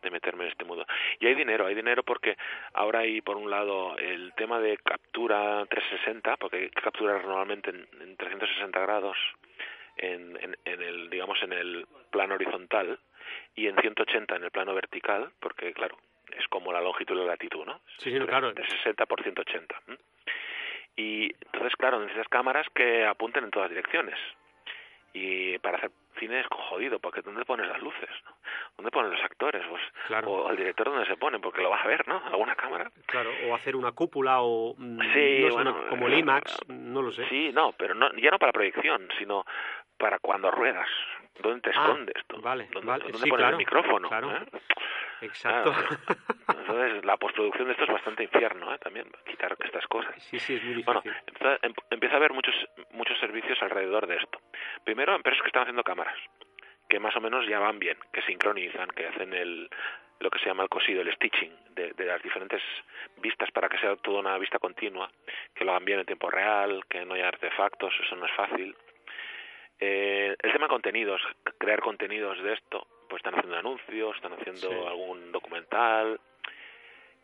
de 0.03 0.11
meterme 0.11 0.45
en 0.45 0.51
este 0.51 0.65
mundo. 0.65 0.87
Y 1.21 1.27
hay 1.27 1.35
dinero, 1.35 1.67
hay 1.67 1.75
dinero 1.75 2.03
porque 2.03 2.37
ahora 2.75 3.01
hay, 3.01 3.21
por 3.21 3.37
un 3.37 3.51
lado, 3.51 3.97
el 3.99 4.33
tema 4.35 4.61
de 4.61 4.77
captura 4.79 5.65
360, 5.67 6.37
porque 6.37 6.57
hay 6.57 6.71
que 6.71 6.81
capturar 6.81 7.25
normalmente 7.25 7.71
en, 7.71 7.87
en 8.01 8.17
360 8.17 8.81
grados 8.81 9.17
en, 9.97 10.37
en, 10.43 10.57
en 10.65 10.83
el, 10.83 11.11
digamos, 11.11 11.41
en 11.43 11.53
el 11.53 11.87
plano 12.11 12.35
horizontal, 12.35 12.99
y 13.55 13.69
en 13.69 13.77
180 13.77 14.37
en 14.37 14.45
el 14.45 14.51
plano 14.51 14.75
vertical, 14.75 15.31
porque 15.41 15.73
claro, 15.73 15.97
es 16.37 16.47
como 16.49 16.73
la 16.73 16.81
longitud 16.81 17.15
y 17.17 17.19
la 17.21 17.25
latitud, 17.27 17.65
¿no? 17.65 17.81
Sí, 17.99 18.11
sí, 18.11 18.19
claro. 18.27 18.53
De 18.53 18.67
60 18.67 19.07
por 19.07 19.23
180. 19.23 19.81
¿m? 19.89 19.97
Y 20.97 21.33
entonces, 21.47 21.75
claro, 21.77 21.99
necesitas 22.01 22.29
cámaras 22.29 22.67
que 22.75 23.05
apunten 23.07 23.45
en 23.45 23.51
todas 23.51 23.69
direcciones. 23.71 24.17
Y 25.13 25.59
para 25.59 25.79
hacer 25.79 25.91
cine 26.19 26.41
es 26.41 26.47
jodido, 26.49 26.99
porque 26.99 27.23
¿dónde 27.23 27.45
pones 27.45 27.69
las 27.69 27.81
luces? 27.81 28.09
¿no? 28.25 28.37
¿Dónde 28.77 28.91
pones 28.91 29.13
los 29.13 29.23
actores? 29.23 29.63
Pues, 29.69 29.83
Claro. 30.09 30.29
O 30.31 30.49
al 30.49 30.57
director 30.57 30.87
dónde 30.91 31.07
se 31.07 31.17
pone, 31.17 31.39
porque 31.39 31.63
lo 31.63 31.71
vas 31.71 31.85
a 31.85 31.89
ver, 31.89 32.07
¿no? 32.09 32.21
Alguna 32.27 32.55
cámara. 32.57 32.91
Claro, 33.07 33.31
o 33.47 33.55
hacer 33.55 33.77
una 33.77 33.93
cúpula 33.93 34.41
o 34.43 34.75
mm, 34.77 35.01
Sí, 35.13 35.41
no 35.49 35.55
bueno, 35.55 35.71
una- 35.79 35.89
como 35.89 36.07
el 36.09 36.15
eh, 36.15 36.19
IMAX, 36.19 36.69
no 36.69 37.03
lo 37.03 37.13
sé. 37.13 37.29
Sí, 37.29 37.51
no, 37.53 37.73
pero 37.73 37.95
no, 37.95 38.13
ya 38.17 38.31
no 38.31 38.39
para 38.39 38.53
proyección, 38.53 39.09
sino 39.19 39.45
para 39.99 40.19
cuando 40.19 40.51
ruedas. 40.51 40.89
¿Dónde 41.41 41.61
te 41.63 41.71
Ah, 41.77 41.83
escondes 41.89 42.15
tú? 42.27 42.41
vale, 42.41 42.69
¿Dónde, 42.73 42.87
vale, 42.89 43.03
dónde 43.05 43.19
sí, 43.19 43.29
pones 43.29 43.43
claro, 43.43 43.55
el 43.55 43.59
micrófono? 43.59 44.09
claro. 44.09 44.33
¿eh? 44.33 44.47
Exacto. 45.23 45.73
Claro. 45.73 46.61
Entonces, 46.61 47.05
la 47.05 47.17
postproducción 47.17 47.67
de 47.67 47.73
esto 47.73 47.85
es 47.85 47.91
bastante 47.93 48.23
infierno, 48.25 48.73
¿eh? 48.75 48.79
También, 48.79 49.07
quitar 49.27 49.57
estas 49.61 49.87
cosas. 49.87 50.15
sí, 50.23 50.39
sí, 50.39 50.55
es 50.57 50.63
muy 50.63 50.83
Bueno, 50.83 51.01
difícil. 51.03 51.23
empieza, 51.29 51.59
em- 51.67 51.75
empieza 51.91 52.15
a 52.15 52.19
haber 52.19 52.33
muchos, 52.33 52.55
muchos 52.93 53.19
servicios 53.19 53.61
alrededor 53.63 54.07
de 54.07 54.17
esto. 54.17 54.41
Primero, 54.85 55.15
empresas 55.15 55.41
que 55.43 55.49
están 55.49 55.63
haciendo 55.63 55.83
cámaras, 55.83 56.17
que 56.89 56.99
más 57.01 57.15
o 57.17 57.21
menos 57.21 57.47
ya 57.49 57.59
van 57.59 57.79
bien, 57.79 57.97
que 58.13 58.23
sincronizan, 58.23 58.89
que 58.91 59.07
hacen 59.07 59.33
el, 59.35 59.69
lo 60.21 60.31
que 60.31 60.39
se 60.39 60.47
llama 60.47 60.63
el 60.63 60.69
cosido, 60.69 61.01
el 61.03 61.13
stitching 61.15 61.53
de, 61.75 61.93
de 61.95 62.05
las 62.05 62.23
diferentes 62.23 62.63
vistas 63.19 63.51
para 63.51 63.69
que 63.69 63.79
sea 63.79 63.97
toda 63.97 64.21
una 64.21 64.39
vista 64.39 64.59
continua, 64.59 65.11
que 65.55 65.65
lo 65.65 65.73
hagan 65.73 65.85
bien 65.85 66.01
en 66.01 66.07
tiempo 66.07 66.31
real, 66.31 66.85
que 66.89 67.05
no 67.05 67.15
haya 67.15 67.29
artefactos, 67.29 67.93
eso 68.01 68.15
no 68.17 68.27
es 68.27 68.33
fácil. 68.33 68.77
Eh, 69.87 70.35
el 70.43 70.53
tema 70.53 70.65
de 70.65 70.71
contenidos, 70.71 71.21
crear 71.59 71.81
contenidos 71.81 72.43
de 72.43 72.55
esto, 72.55 72.87
pues 73.07 73.21
están 73.21 73.35
haciendo 73.35 73.59
anuncios, 73.59 74.17
están 74.17 74.33
haciendo 74.33 74.69
Sí. 74.71 74.87
algún 74.89 75.31
documental. 75.31 76.19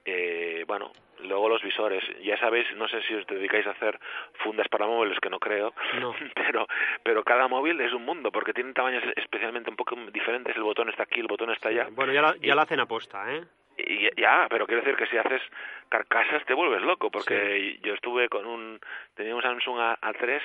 Eh, 0.04 0.64
bueno, 0.66 0.92
luego 1.20 1.48
los 1.48 1.62
visores, 1.62 2.02
ya 2.22 2.38
sabéis, 2.38 2.66
no 2.76 2.86
sé 2.88 3.00
si 3.02 3.14
os 3.14 3.26
dedicáis 3.26 3.66
a 3.66 3.70
hacer 3.70 3.98
fundas 4.44 4.68
para 4.68 4.86
móviles, 4.86 5.18
que 5.20 5.30
no 5.30 5.38
creo, 5.38 5.72
No. 6.00 6.14
pero 6.34 6.66
pero 7.02 7.24
cada 7.24 7.48
móvil 7.48 7.80
es 7.80 7.92
un 7.94 8.04
mundo, 8.04 8.30
porque 8.30 8.52
tienen 8.52 8.74
tamaños 8.74 9.04
especialmente 9.16 9.70
un 9.70 9.76
poco 9.76 9.96
diferentes, 10.12 10.54
el 10.54 10.62
botón 10.62 10.90
está 10.90 11.04
aquí, 11.04 11.20
el 11.20 11.28
botón 11.28 11.50
está 11.52 11.70
allá. 11.70 11.88
Bueno, 11.92 12.12
ya 12.12 12.20
la, 12.22 12.32
ya 12.36 12.52
Y- 12.52 12.56
la 12.56 12.62
hacen 12.62 12.80
aposta, 12.80 13.24
¿eh? 13.34 13.42
Y 13.86 14.20
ya, 14.20 14.46
pero 14.50 14.66
quiero 14.66 14.82
decir 14.82 14.96
que 14.96 15.06
si 15.06 15.16
haces 15.16 15.42
carcasas 15.88 16.44
te 16.46 16.54
vuelves 16.54 16.82
loco, 16.82 17.10
porque 17.10 17.78
yo 17.82 17.94
estuve 17.94 18.28
con 18.28 18.46
un, 18.46 18.78
tenía 19.14 19.34
un 19.34 19.42
Samsung 19.42 19.78
A- 19.80 19.98
A3 20.00 20.40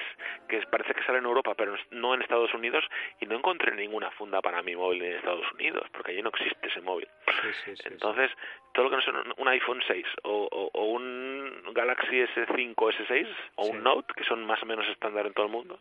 que 0.50 0.62
parece 0.68 0.94
que 0.96 1.04
sale 1.04 1.20
en 1.20 1.26
Europa, 1.26 1.54
pero 1.56 1.76
no 1.92 2.14
en 2.16 2.22
Estados 2.22 2.54
Unidos, 2.54 2.84
y 3.20 3.26
no 3.28 3.36
encontré 3.36 3.76
ninguna 3.76 4.10
funda 4.12 4.42
para 4.42 4.62
mi 4.64 4.76
móvil 4.76 5.04
en 5.04 5.18
Estados 5.18 5.52
Unidos, 5.54 5.88
porque 5.92 6.12
allí 6.14 6.22
no 6.24 6.30
existe 6.30 6.68
ese 6.68 6.82
móvil. 6.82 7.08
Sí, 7.42 7.48
sí, 7.66 7.76
sí. 7.78 7.84
Entonces, 7.92 8.32
todo 8.74 8.86
lo 8.86 8.90
que 8.90 8.96
no 8.98 9.02
sea 9.04 9.14
un- 9.38 9.48
iPhone 9.48 9.82
6 9.88 10.06
o, 10.24 10.48
o- 10.52 10.70
o 10.74 10.84
un 10.86 11.62
Galaxy 11.74 12.22
S5 12.22 12.74
o 12.78 12.90
S6 12.92 13.28
o 13.56 13.66
un 13.68 13.84
Note, 13.84 14.14
que 14.16 14.24
son 14.24 14.44
más 14.46 14.62
o 14.64 14.66
menos 14.66 14.88
estándar 14.88 15.28
en 15.28 15.34
todo 15.34 15.46
el 15.46 15.52
mundo, 15.52 15.80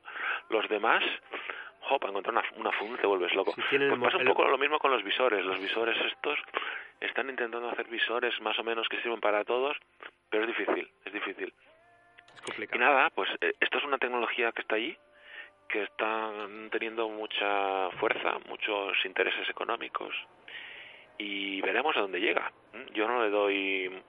los 0.50 0.68
demás, 0.68 1.02
jo, 1.84 1.98
para 1.98 2.10
encontrar 2.10 2.34
una, 2.34 2.44
una 2.56 2.72
funda 2.72 3.00
te 3.00 3.06
vuelves 3.06 3.34
loco. 3.34 3.54
Pues 3.54 4.00
pasa 4.00 4.16
un 4.18 4.24
poco 4.26 4.44
lo 4.48 4.58
mismo 4.58 4.78
con 4.78 4.90
los 4.90 5.02
visores. 5.02 5.44
Los 5.44 5.60
visores 5.60 5.96
estos 6.06 6.38
están 7.00 7.28
intentando 7.30 7.68
hacer 7.70 7.86
visores 7.88 8.38
más 8.40 8.58
o 8.58 8.64
menos 8.64 8.88
que 8.88 9.00
sirven 9.02 9.20
para 9.20 9.44
todos, 9.44 9.76
pero 10.30 10.44
es 10.44 10.48
difícil, 10.56 10.90
es 11.04 11.12
difícil. 11.12 11.52
Es 12.34 12.40
Y 12.40 12.44
complicado. 12.44 12.80
nada, 12.84 13.10
pues 13.10 13.28
eh, 13.40 13.52
esto 13.60 13.78
es 13.78 13.84
una 13.84 13.98
tecnología 13.98 14.52
que 14.52 14.62
está 14.62 14.76
allí, 14.76 14.96
que 15.68 15.82
está 15.82 16.30
teniendo 16.70 17.08
mucha 17.08 17.90
fuerza, 17.98 18.38
muchos 18.48 18.92
intereses 19.04 19.48
económicos 19.48 20.14
y 21.18 21.60
veremos 21.62 21.96
a 21.96 22.00
dónde 22.00 22.20
llega. 22.20 22.52
Yo 22.92 23.06
no 23.06 23.22
le 23.22 23.30
doy 23.30 24.02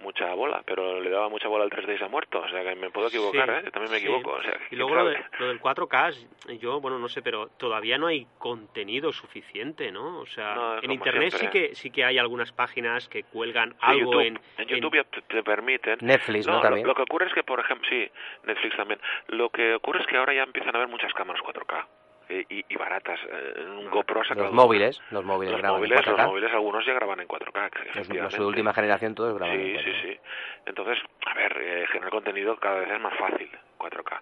mucha 0.00 0.32
bola, 0.34 0.62
pero 0.66 1.00
le 1.00 1.10
daba 1.10 1.28
mucha 1.28 1.48
bola 1.48 1.64
al 1.64 1.70
3D 1.70 1.94
y 1.94 1.98
se 1.98 2.04
ha 2.04 2.08
muerto, 2.08 2.40
o 2.40 2.48
sea 2.48 2.62
que 2.62 2.74
me 2.74 2.90
puedo 2.90 3.08
equivocar, 3.08 3.48
Sí, 3.48 3.54
¿eh? 3.54 3.62
Yo 3.66 3.70
también 3.70 3.92
me 3.92 3.98
sí. 3.98 4.04
equivoco, 4.06 4.30
o 4.32 4.42
sea, 4.42 4.54
Y 4.54 4.68
¿quién 4.68 4.78
luego 4.80 4.94
lo, 4.96 5.04
de- 5.10 5.24
lo 5.38 5.48
del 5.48 5.60
4K, 5.60 6.58
yo, 6.58 6.80
bueno, 6.80 6.98
no 6.98 7.08
sé, 7.08 7.22
pero 7.22 7.48
todavía 7.58 7.98
no 7.98 8.06
hay 8.08 8.26
contenido 8.38 9.12
suficiente, 9.12 9.92
¿no? 9.92 10.18
O 10.20 10.26
sea, 10.26 10.54
No, 10.54 10.82
en 10.82 10.90
internet 10.92 11.32
sí 11.36 11.46
que 11.48 11.74
sí 11.74 11.90
que 11.90 12.04
hay 12.04 12.18
algunas 12.18 12.52
páginas 12.52 13.08
que 13.08 13.22
cuelgan 13.24 13.70
Sí, 13.72 13.76
algo 13.82 14.12
YouTube. 14.12 14.26
en... 14.26 14.40
En 14.58 14.68
YouTube 14.68 14.96
ya 14.96 15.04
te, 15.04 15.22
te 15.22 15.42
permiten. 15.42 15.98
Netflix, 16.00 16.46
¿no? 16.46 16.54
lo- 16.54 16.60
También. 16.60 16.86
Lo, 16.86 16.94
que 16.94 17.02
ocurre 17.02 17.26
es 17.26 17.34
que, 17.34 17.42
por 17.42 17.60
ejemplo, 17.60 17.88
sí, 17.88 18.10
Netflix 18.44 18.76
también. 18.76 19.00
Lo 19.28 19.50
que 19.50 19.74
ocurre 19.74 20.00
es 20.00 20.06
que 20.06 20.16
ahora 20.16 20.32
ya 20.34 20.42
empiezan 20.44 20.74
a 20.74 20.78
haber 20.78 20.88
muchas 20.88 21.12
cámaras 21.14 21.42
4K 21.42 21.78
eh, 21.78 21.84
y, 22.30 22.64
y 22.68 22.76
baratas. 22.76 23.18
Eh, 23.30 23.64
un 23.68 23.90
GoPro 23.90 24.20
ha 24.20 24.24
sacado 24.24 24.46
Los 24.46 24.54
móviles, 24.54 25.00
los 25.10 25.24
móviles 25.24 25.52
Los 25.52 25.60
graban 25.62 25.76
en 25.76 25.88
móviles, 25.88 26.06
los 26.06 26.16
4K. 26.18 26.26
móviles, 26.26 26.52
algunos 26.52 26.86
ya 26.86 26.92
graban 26.94 27.20
en 27.20 27.28
4K. 27.28 27.70
Los, 27.94 28.08
los 28.08 28.32
de 28.32 28.44
última 28.44 28.72
generación 28.72 29.14
todos 29.14 29.34
graban 29.38 29.56
Sí, 29.56 29.62
en 29.62 29.78
sí, 29.78 29.90
4K. 29.90 30.02
sí. 30.02 30.20
Entonces, 30.66 30.98
a 31.26 31.34
ver, 31.34 31.56
eh, 31.60 31.86
generar 31.88 32.10
contenido 32.10 32.56
cada 32.58 32.80
vez 32.80 32.90
es 32.90 33.00
más 33.00 33.16
fácil, 33.18 33.50
4K. 33.78 34.20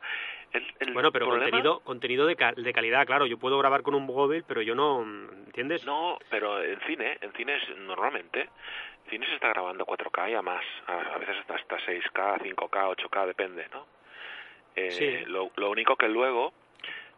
El, 0.52 0.66
el 0.80 0.94
Bueno, 0.94 1.12
pero 1.12 1.26
problema- 1.26 1.44
contenido 1.44 1.80
contenido 1.80 2.26
de, 2.26 2.34
ca- 2.36 2.52
de 2.56 2.72
calidad, 2.72 3.06
claro. 3.06 3.26
Yo 3.26 3.36
puedo 3.38 3.58
grabar 3.58 3.82
con 3.82 3.94
un 3.94 4.06
móvil, 4.06 4.44
pero 4.48 4.62
yo 4.62 4.74
no... 4.74 5.02
¿Entiendes? 5.02 5.84
No, 5.84 6.18
pero 6.30 6.62
en 6.62 6.80
cine, 6.86 7.18
en 7.20 7.32
cine 7.34 7.56
es- 7.56 7.76
normalmente, 7.78 8.48
en 9.04 9.10
cine 9.10 9.26
se 9.26 9.34
está 9.34 9.48
grabando 9.48 9.84
4K 9.84 10.30
y 10.30 10.34
a 10.34 10.40
más, 10.42 10.64
a, 10.86 11.14
a 11.14 11.18
veces 11.18 11.36
hasta, 11.40 11.54
hasta 11.56 11.76
6K, 11.80 12.38
5K, 12.54 12.96
8K, 12.96 13.26
depende, 13.26 13.66
¿no? 13.74 13.86
Eh, 14.74 14.90
Sí. 14.92 15.24
lo, 15.26 15.50
lo 15.56 15.70
único 15.70 15.96
que 15.96 16.08
luego, 16.08 16.54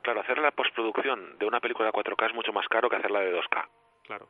claro, 0.03 0.21
hacer 0.21 0.39
la 0.39 0.51
postproducción 0.51 1.39
de 1.39 1.47
una 1.47 1.61
película 1.61 1.93
4K 1.93 2.27
es 2.29 2.35
mucho 2.35 2.53
más 2.53 2.67
caro 2.69 2.89
que 2.89 2.97
hacerla 2.97 3.21
de 3.21 3.33
2K, 3.35 3.69
Claro. 4.07 4.29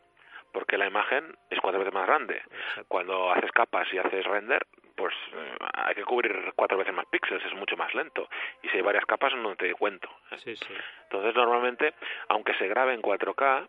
porque 0.52 0.76
la 0.78 0.86
imagen 0.86 1.36
es 1.50 1.60
cuatro 1.60 1.78
veces 1.80 1.94
más 1.94 2.06
grande. 2.06 2.36
Exacto. 2.36 2.84
Cuando 2.88 3.30
haces 3.32 3.50
capas 3.52 3.86
y 3.92 3.98
haces 3.98 4.24
render, 4.26 4.66
pues 4.96 5.14
eh, 5.32 5.56
hay 5.74 5.94
que 5.94 6.04
cubrir 6.04 6.52
cuatro 6.56 6.76
veces 6.76 6.92
más 6.94 7.06
píxeles, 7.06 7.44
es 7.46 7.54
mucho 7.54 7.76
más 7.76 7.94
lento. 7.94 8.28
Y 8.62 8.68
si 8.68 8.76
hay 8.76 8.82
varias 8.82 9.06
capas, 9.06 9.34
no 9.34 9.54
te 9.56 9.72
cuento. 9.74 10.08
¿eh? 10.32 10.38
Sí, 10.38 10.56
sí. 10.56 10.74
Entonces, 11.04 11.34
normalmente, 11.34 11.94
aunque 12.28 12.52
se 12.54 12.68
grabe 12.68 12.92
en 12.94 13.00
4K, 13.00 13.68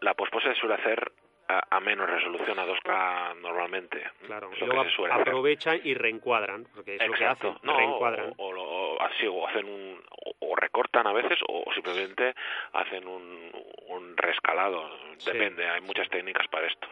la 0.00 0.14
pospo 0.14 0.40
se 0.40 0.54
suele 0.56 0.74
hacer 0.74 1.12
a, 1.52 1.62
a 1.70 1.80
menos 1.80 2.08
resolución, 2.08 2.58
a 2.58 2.66
2K 2.66 3.36
normalmente. 3.40 4.02
Claro. 4.26 4.50
Y 4.56 4.64
luego 4.64 4.84
suele 4.90 5.14
hacer. 5.14 5.28
aprovechan 5.28 5.80
y 5.84 5.94
reencuadran, 5.94 6.66
porque 6.74 6.96
es 6.96 7.06
lo 7.06 7.12
que 7.12 7.22
Exacto. 7.24 7.48
hacen, 7.50 7.60
No, 7.66 7.76
reencuadran. 7.76 8.34
o, 8.38 8.46
o 8.48 8.52
lo- 8.52 9.02
así, 9.02 9.26
o 9.26 9.46
hacen 9.46 9.66
un, 9.66 10.02
o, 10.24 10.34
o 10.52 10.56
recortan 10.56 11.06
a 11.06 11.12
veces, 11.12 11.38
o 11.48 11.64
simplemente 11.74 12.34
hacen 12.72 13.06
un, 13.06 13.50
un 13.88 14.16
rescalado. 14.16 14.90
Sí, 15.18 15.30
Depende, 15.32 15.68
hay 15.68 15.80
muchas 15.82 16.08
técnicas 16.08 16.46
para 16.48 16.66
esto. 16.66 16.88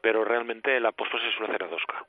Pero 0.00 0.24
realmente 0.24 0.78
la 0.80 0.92
pospo 0.92 1.18
se 1.18 1.30
suele 1.32 1.52
hacer 1.54 1.64
a 1.64 1.70
2K. 1.70 2.06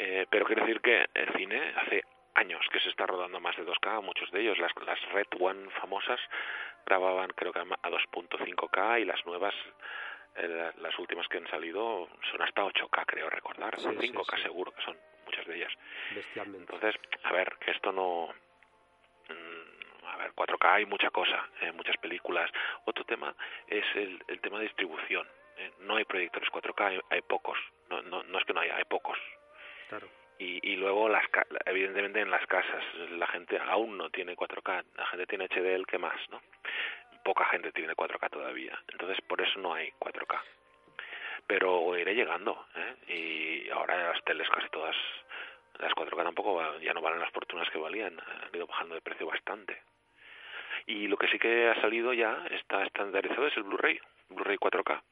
Eh, 0.00 0.26
pero 0.30 0.46
quiero 0.46 0.62
decir 0.64 0.80
que 0.80 1.06
el 1.14 1.28
cine 1.36 1.74
hace 1.76 2.02
años 2.34 2.64
que 2.72 2.78
se 2.80 2.88
está 2.88 3.04
rodando 3.06 3.40
más 3.40 3.56
de 3.56 3.64
2K, 3.66 4.00
muchos 4.02 4.30
de 4.30 4.40
ellos, 4.42 4.58
las, 4.58 4.70
las 4.86 5.00
Red 5.12 5.26
One 5.40 5.68
famosas 5.80 6.20
grababan 6.86 7.30
creo 7.34 7.52
que 7.52 7.58
a 7.58 7.64
2.5K 7.64 9.00
y 9.00 9.04
las 9.04 9.24
nuevas, 9.26 9.54
las 10.78 10.98
últimas 10.98 11.26
que 11.28 11.38
han 11.38 11.48
salido 11.48 12.08
son 12.30 12.42
hasta 12.42 12.62
8K 12.64 13.04
creo 13.06 13.28
recordar, 13.30 13.78
sí, 13.80 13.86
5K 13.88 14.36
sí. 14.36 14.42
seguro 14.42 14.72
que 14.72 14.82
son 14.82 14.96
muchas 15.24 15.46
de 15.46 15.56
ellas. 15.56 15.72
Entonces, 16.36 16.94
a 17.24 17.32
ver, 17.32 17.56
que 17.60 17.70
esto 17.72 17.92
no... 17.92 18.32
mm, 19.28 20.06
A 20.06 20.16
ver, 20.18 20.32
4K 20.32 20.72
hay 20.74 20.86
mucha 20.86 21.10
cosa, 21.10 21.48
eh, 21.60 21.72
muchas 21.72 21.96
películas. 21.98 22.50
Otro 22.84 23.04
tema 23.04 23.34
es 23.66 23.84
el, 23.94 24.22
el 24.28 24.40
tema 24.40 24.58
de 24.58 24.64
distribución. 24.64 25.26
eh, 25.56 25.72
no 25.80 25.96
hay 25.96 26.04
proyectores 26.04 26.48
4K, 26.50 26.80
hay, 26.86 27.00
hay 27.10 27.22
pocos. 27.22 27.58
No, 27.90 28.02
no, 28.02 28.22
no 28.22 28.38
es 28.38 28.44
que 28.44 28.52
no 28.52 28.60
haya, 28.60 28.76
hay 28.76 28.84
pocos. 28.84 29.18
Claro. 29.88 30.08
Y, 30.38 30.60
y 30.62 30.76
luego, 30.76 31.08
las 31.08 31.24
evidentemente, 31.66 32.20
en 32.20 32.30
las 32.30 32.46
casas, 32.46 32.84
la 33.10 33.26
gente 33.26 33.58
aún 33.58 33.96
no 33.98 34.08
tiene 34.10 34.36
4K. 34.36 34.84
La 34.94 35.06
gente 35.06 35.26
tiene 35.26 35.48
HDL, 35.48 35.84
¿qué 35.86 35.98
más? 35.98 36.16
no 36.30 36.40
Poca 37.28 37.44
gente 37.44 37.72
tiene 37.72 37.94
4K 37.94 38.30
todavía. 38.30 38.82
Entonces, 38.90 39.20
por 39.20 39.38
eso 39.42 39.60
no 39.60 39.74
hay 39.74 39.92
4K. 40.00 40.40
Pero 41.46 41.94
iré 41.98 42.14
llegando, 42.14 42.66
¿eh? 42.74 43.66
Y 43.66 43.68
ahora 43.68 44.14
las 44.14 44.24
teles 44.24 44.48
casi 44.48 44.66
todas, 44.70 44.96
las 45.78 45.92
4K 45.92 46.24
tampoco 46.24 46.78
ya 46.78 46.94
no 46.94 47.02
valen 47.02 47.20
las 47.20 47.30
fortunas 47.30 47.68
que 47.68 47.76
valían. 47.76 48.18
Han 48.18 48.48
ido 48.54 48.66
bajando 48.66 48.94
de 48.94 49.02
precio 49.02 49.26
bastante. 49.26 49.82
Y 50.86 51.06
lo 51.06 51.18
que 51.18 51.28
sí 51.28 51.38
que 51.38 51.68
ha 51.68 51.78
salido 51.82 52.14
ya, 52.14 52.46
está 52.50 52.82
estandarizado, 52.82 53.46
es 53.46 53.56
el 53.58 53.64
Blu-ray. 53.64 54.00
Blu-ray 54.30 54.56
4K. 54.56 55.02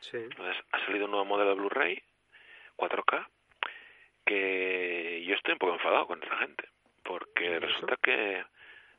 Sí. 0.00 0.16
Entonces, 0.16 0.56
ha 0.72 0.84
salido 0.84 1.04
un 1.04 1.12
nuevo 1.12 1.26
modelo 1.26 1.50
de 1.50 1.56
Blu-ray 1.60 2.02
4K 2.76 3.24
que 4.26 5.22
yo 5.24 5.36
estoy 5.36 5.52
un 5.52 5.58
poco 5.60 5.74
enfadado 5.74 6.08
con 6.08 6.20
esta 6.20 6.38
gente 6.38 6.68
porque 7.04 7.60
resulta 7.60 7.96
que 8.02 8.44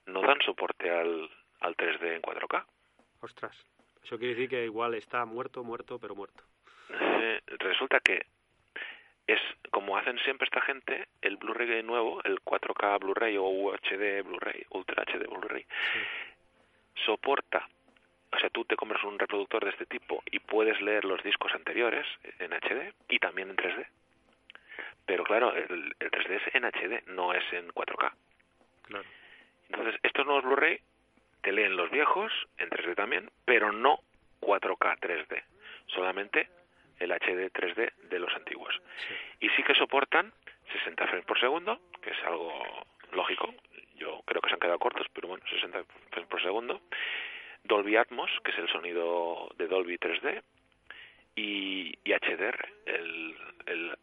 no 0.05 0.21
dan 0.21 0.39
soporte 0.45 0.89
al, 0.89 1.29
al 1.61 1.75
3D 1.75 2.15
en 2.15 2.21
4K. 2.21 2.65
Ostras. 3.21 3.55
Eso 4.03 4.17
quiere 4.17 4.35
decir 4.35 4.49
que 4.49 4.65
igual 4.65 4.95
está 4.95 5.25
muerto, 5.25 5.63
muerto, 5.63 5.99
pero 5.99 6.15
muerto. 6.15 6.43
Eh, 6.89 7.41
resulta 7.59 7.99
que 7.99 8.25
es 9.27 9.39
como 9.69 9.97
hacen 9.97 10.17
siempre 10.19 10.45
esta 10.45 10.61
gente, 10.61 11.07
el 11.21 11.37
Blu-ray 11.37 11.83
nuevo, 11.83 12.21
el 12.23 12.39
4K 12.41 12.99
Blu-ray 12.99 13.37
o 13.37 13.43
UHD 13.43 14.23
Blu-ray, 14.23 14.65
Ultra 14.71 15.03
HD 15.03 15.27
Blu-ray, 15.27 15.65
soporta, 17.05 17.69
o 18.31 18.39
sea, 18.39 18.49
tú 18.49 18.65
te 18.65 18.75
compras 18.75 19.03
un 19.03 19.19
reproductor 19.19 19.63
de 19.63 19.71
este 19.71 19.85
tipo 19.85 20.23
y 20.31 20.39
puedes 20.39 20.81
leer 20.81 21.05
los 21.05 21.21
discos 21.23 21.53
anteriores 21.53 22.07
en 22.39 22.53
HD 22.53 22.93
y 23.09 23.19
también 23.19 23.51
en 23.51 23.57
3D. 23.57 23.85
Pero 25.05 25.23
claro, 25.23 25.53
el, 25.55 25.95
el 25.99 26.11
3D 26.11 26.41
es 26.45 26.55
en 26.55 26.65
HD, 26.65 27.07
no 27.07 27.33
es 27.33 27.43
en 27.53 27.67
4K. 27.69 28.11
Claro. 28.83 29.05
Entonces, 29.69 29.99
estos 30.01 30.25
nuevos 30.25 30.43
Blu-ray 30.43 30.79
te 31.41 31.51
leen 31.51 31.75
los 31.75 31.89
viejos, 31.91 32.31
en 32.57 32.69
3D 32.69 32.95
también, 32.95 33.29
pero 33.45 33.71
no 33.71 33.99
4K 34.41 34.99
3D, 34.99 35.43
solamente 35.87 36.49
el 36.99 37.11
HD 37.11 37.51
3D 37.51 37.93
de 38.09 38.19
los 38.19 38.33
antiguos. 38.35 38.75
Y 39.39 39.49
sí 39.49 39.63
que 39.63 39.75
soportan 39.75 40.33
60 40.73 41.07
frames 41.07 41.25
por 41.25 41.39
segundo, 41.39 41.79
que 42.01 42.11
es 42.11 42.23
algo 42.25 42.51
lógico, 43.11 43.53
yo 43.95 44.21
creo 44.25 44.41
que 44.41 44.49
se 44.49 44.55
han 44.55 44.59
quedado 44.59 44.79
cortos, 44.79 45.07
pero 45.13 45.29
bueno, 45.29 45.43
60 45.49 45.83
frames 46.11 46.29
por 46.29 46.41
segundo. 46.41 46.81
Dolby 47.63 47.97
Atmos, 47.97 48.31
que 48.43 48.51
es 48.51 48.57
el 48.57 48.69
sonido 48.69 49.49
de 49.57 49.67
Dolby 49.67 49.97
3D, 49.97 50.41
y, 51.35 51.97
y 52.03 52.13
HDR, 52.13 52.69
el, 52.85 53.35
el 53.65 53.97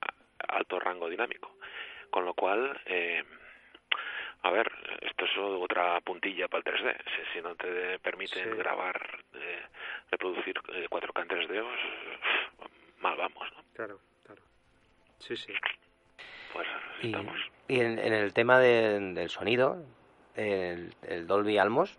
alto 0.48 0.78
rango 0.80 1.08
dinámico. 1.08 1.56
Con 2.10 2.24
lo 2.24 2.34
cual, 2.34 2.80
eh, 2.86 3.24
a 4.46 4.50
ver, 4.50 4.70
esto 5.00 5.24
es 5.24 5.30
otra 5.38 6.00
puntilla 6.00 6.46
para 6.48 6.62
el 6.70 6.78
3D. 6.80 6.96
Si, 7.04 7.32
si 7.34 7.42
no 7.42 7.54
te 7.56 7.98
permiten 7.98 8.50
Sí. 8.50 8.56
grabar, 8.56 9.00
eh, 9.34 9.62
reproducir 10.10 10.60
eh, 10.74 10.86
4K 10.88 11.22
en 11.22 11.28
3D, 11.28 11.62
pues, 12.58 12.70
mal 12.98 13.16
vamos, 13.16 13.52
¿no? 13.56 13.64
Claro, 13.74 13.98
claro. 14.24 14.42
Sí, 15.18 15.36
sí. 15.36 15.52
Pues 16.52 16.66
Y, 17.02 17.06
estamos. 17.06 17.36
y 17.68 17.80
en, 17.80 17.98
en 17.98 18.12
el 18.12 18.32
tema 18.32 18.58
de- 18.58 19.00
del 19.14 19.28
sonido, 19.30 19.84
el, 20.34 20.94
el 21.02 21.26
Dolby 21.26 21.58
Almos, 21.58 21.98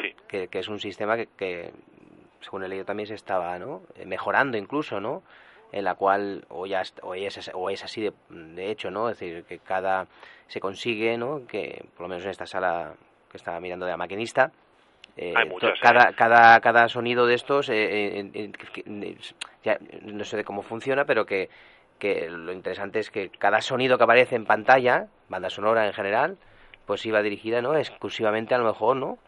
Sí, 0.00 0.14
que, 0.28 0.46
que 0.48 0.60
es 0.60 0.68
un 0.68 0.78
sistema 0.78 1.16
que, 1.16 1.26
que, 1.36 1.72
según 2.40 2.62
he 2.62 2.68
leído, 2.68 2.84
también 2.84 3.08
se 3.08 3.14
estaba 3.14 3.58
¿no? 3.58 3.82
Eh, 3.96 4.06
mejorando 4.06 4.56
incluso, 4.56 5.00
¿no? 5.00 5.22
En 5.72 5.84
la 5.84 5.94
cual, 5.94 6.44
o, 6.48 6.66
ya, 6.66 6.80
est- 6.80 6.98
o, 7.02 7.14
es, 7.14 7.50
o 7.54 7.70
es 7.70 7.84
así 7.84 8.00
de, 8.02 8.12
de 8.28 8.70
hecho, 8.70 8.90
¿no? 8.90 9.08
Es 9.08 9.18
decir, 9.18 9.44
que 9.44 9.58
cada 9.58 10.06
se 10.48 10.60
consigue, 10.60 11.16
¿no? 11.16 11.46
Que, 11.46 11.84
por 11.96 12.02
lo 12.02 12.08
menos 12.08 12.24
en 12.24 12.30
esta 12.30 12.46
sala 12.46 12.94
que 13.30 13.36
estaba 13.36 13.60
mirando 13.60 13.86
de 13.86 13.92
la 13.92 13.96
maquinista, 13.96 14.50
eh, 15.16 15.34
Hay 15.36 15.48
¿eh? 15.48 15.72
cada, 15.80 16.12
cada, 16.12 16.60
cada 16.60 16.88
sonido 16.88 17.26
de 17.26 17.34
estos, 17.34 17.68
eh, 17.68 18.18
eh, 18.34 19.16
ya, 19.62 19.78
no 20.02 20.24
sé 20.24 20.36
de 20.36 20.44
cómo 20.44 20.62
funciona, 20.62 21.04
pero 21.04 21.26
que, 21.26 21.48
que 21.98 22.28
lo 22.28 22.52
interesante 22.52 22.98
es 22.98 23.10
que 23.10 23.28
cada 23.30 23.60
sonido 23.60 23.96
que 23.98 24.04
aparece 24.04 24.34
en 24.36 24.46
pantalla, 24.46 25.06
banda 25.28 25.50
sonora 25.50 25.86
en 25.86 25.92
general, 25.92 26.36
pues 26.86 27.04
iba 27.06 27.22
dirigida, 27.22 27.62
¿no? 27.62 27.76
Exclusivamente 27.76 28.54
a 28.54 28.58
lo 28.58 28.64
mejor, 28.64 28.96
¿no? 28.96 29.18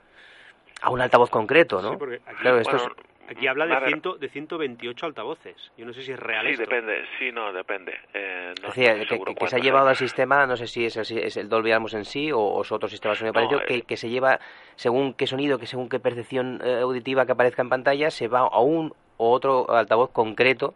A 0.81 0.91
un 0.91 1.01
altavoz 1.01 1.31
concreto, 1.31 1.81
¿no? 1.81 1.91
Sí, 1.91 1.97
porque 1.97 2.17
aquí, 2.27 2.37
Claro, 2.41 2.59
esto 2.59 2.77
es- 2.77 2.83
Bueno, 2.83 2.97
aquí 3.33 3.47
habla 3.47 3.67
de, 3.67 3.87
ciento, 3.87 4.15
de 4.17 4.29
128 4.29 5.07
altavoces. 5.07 5.73
Yo 5.77 5.85
no 5.85 5.93
sé 5.93 6.03
si 6.03 6.13
es 6.13 6.19
real 6.19 6.47
Sí, 6.47 6.53
esto. 6.53 6.63
depende. 6.65 7.05
Sí, 7.19 7.33
no, 7.33 7.53
depende. 7.53 7.99
Eh, 8.15 8.55
no 8.63 8.69
Es 8.69 8.75
decir, 8.75 8.85
estoy 8.85 9.01
que, 9.01 9.09
seguro 9.09 9.35
que- 9.35 9.39
que 9.41 9.47
se 9.49 9.57
ha 9.57 9.59
llevado 9.59 9.89
al 9.89 9.97
sistema, 9.97 10.47
no 10.47 10.57
sé 10.57 10.67
si 10.67 10.87
es 10.87 10.97
el, 10.97 11.19
es 11.19 11.37
el 11.37 11.49
Dolby 11.49 11.73
Atmos 11.73 11.95
en 11.95 12.05
sí 12.05 12.33
o, 12.33 12.39
o 12.39 12.63
es 12.63 12.73
otro 12.73 12.89
sistema 12.89 13.13
de 13.15 13.19
sonido 13.19 13.33
No, 13.35 13.49
parecido, 13.49 13.61
eh. 13.61 13.81
que, 13.81 13.87
que 13.87 13.97
se 13.97 14.09
lleva 14.09 14.39
según 14.77 15.15
qué 15.15 15.27
sonido, 15.27 15.59
que 15.59 15.67
según 15.67 15.89
qué 15.89 16.01
percepción 16.01 16.61
eh, 16.65 16.81
auditiva 16.81 17.27
que 17.27 17.33
aparezca 17.33 17.63
en 17.63 17.69
pantalla, 17.69 18.11
se 18.11 18.29
va 18.29 18.41
a 18.41 18.61
un 18.61 18.95
o 19.17 19.31
otro 19.31 19.71
altavoz 19.71 20.11
concreto 20.13 20.75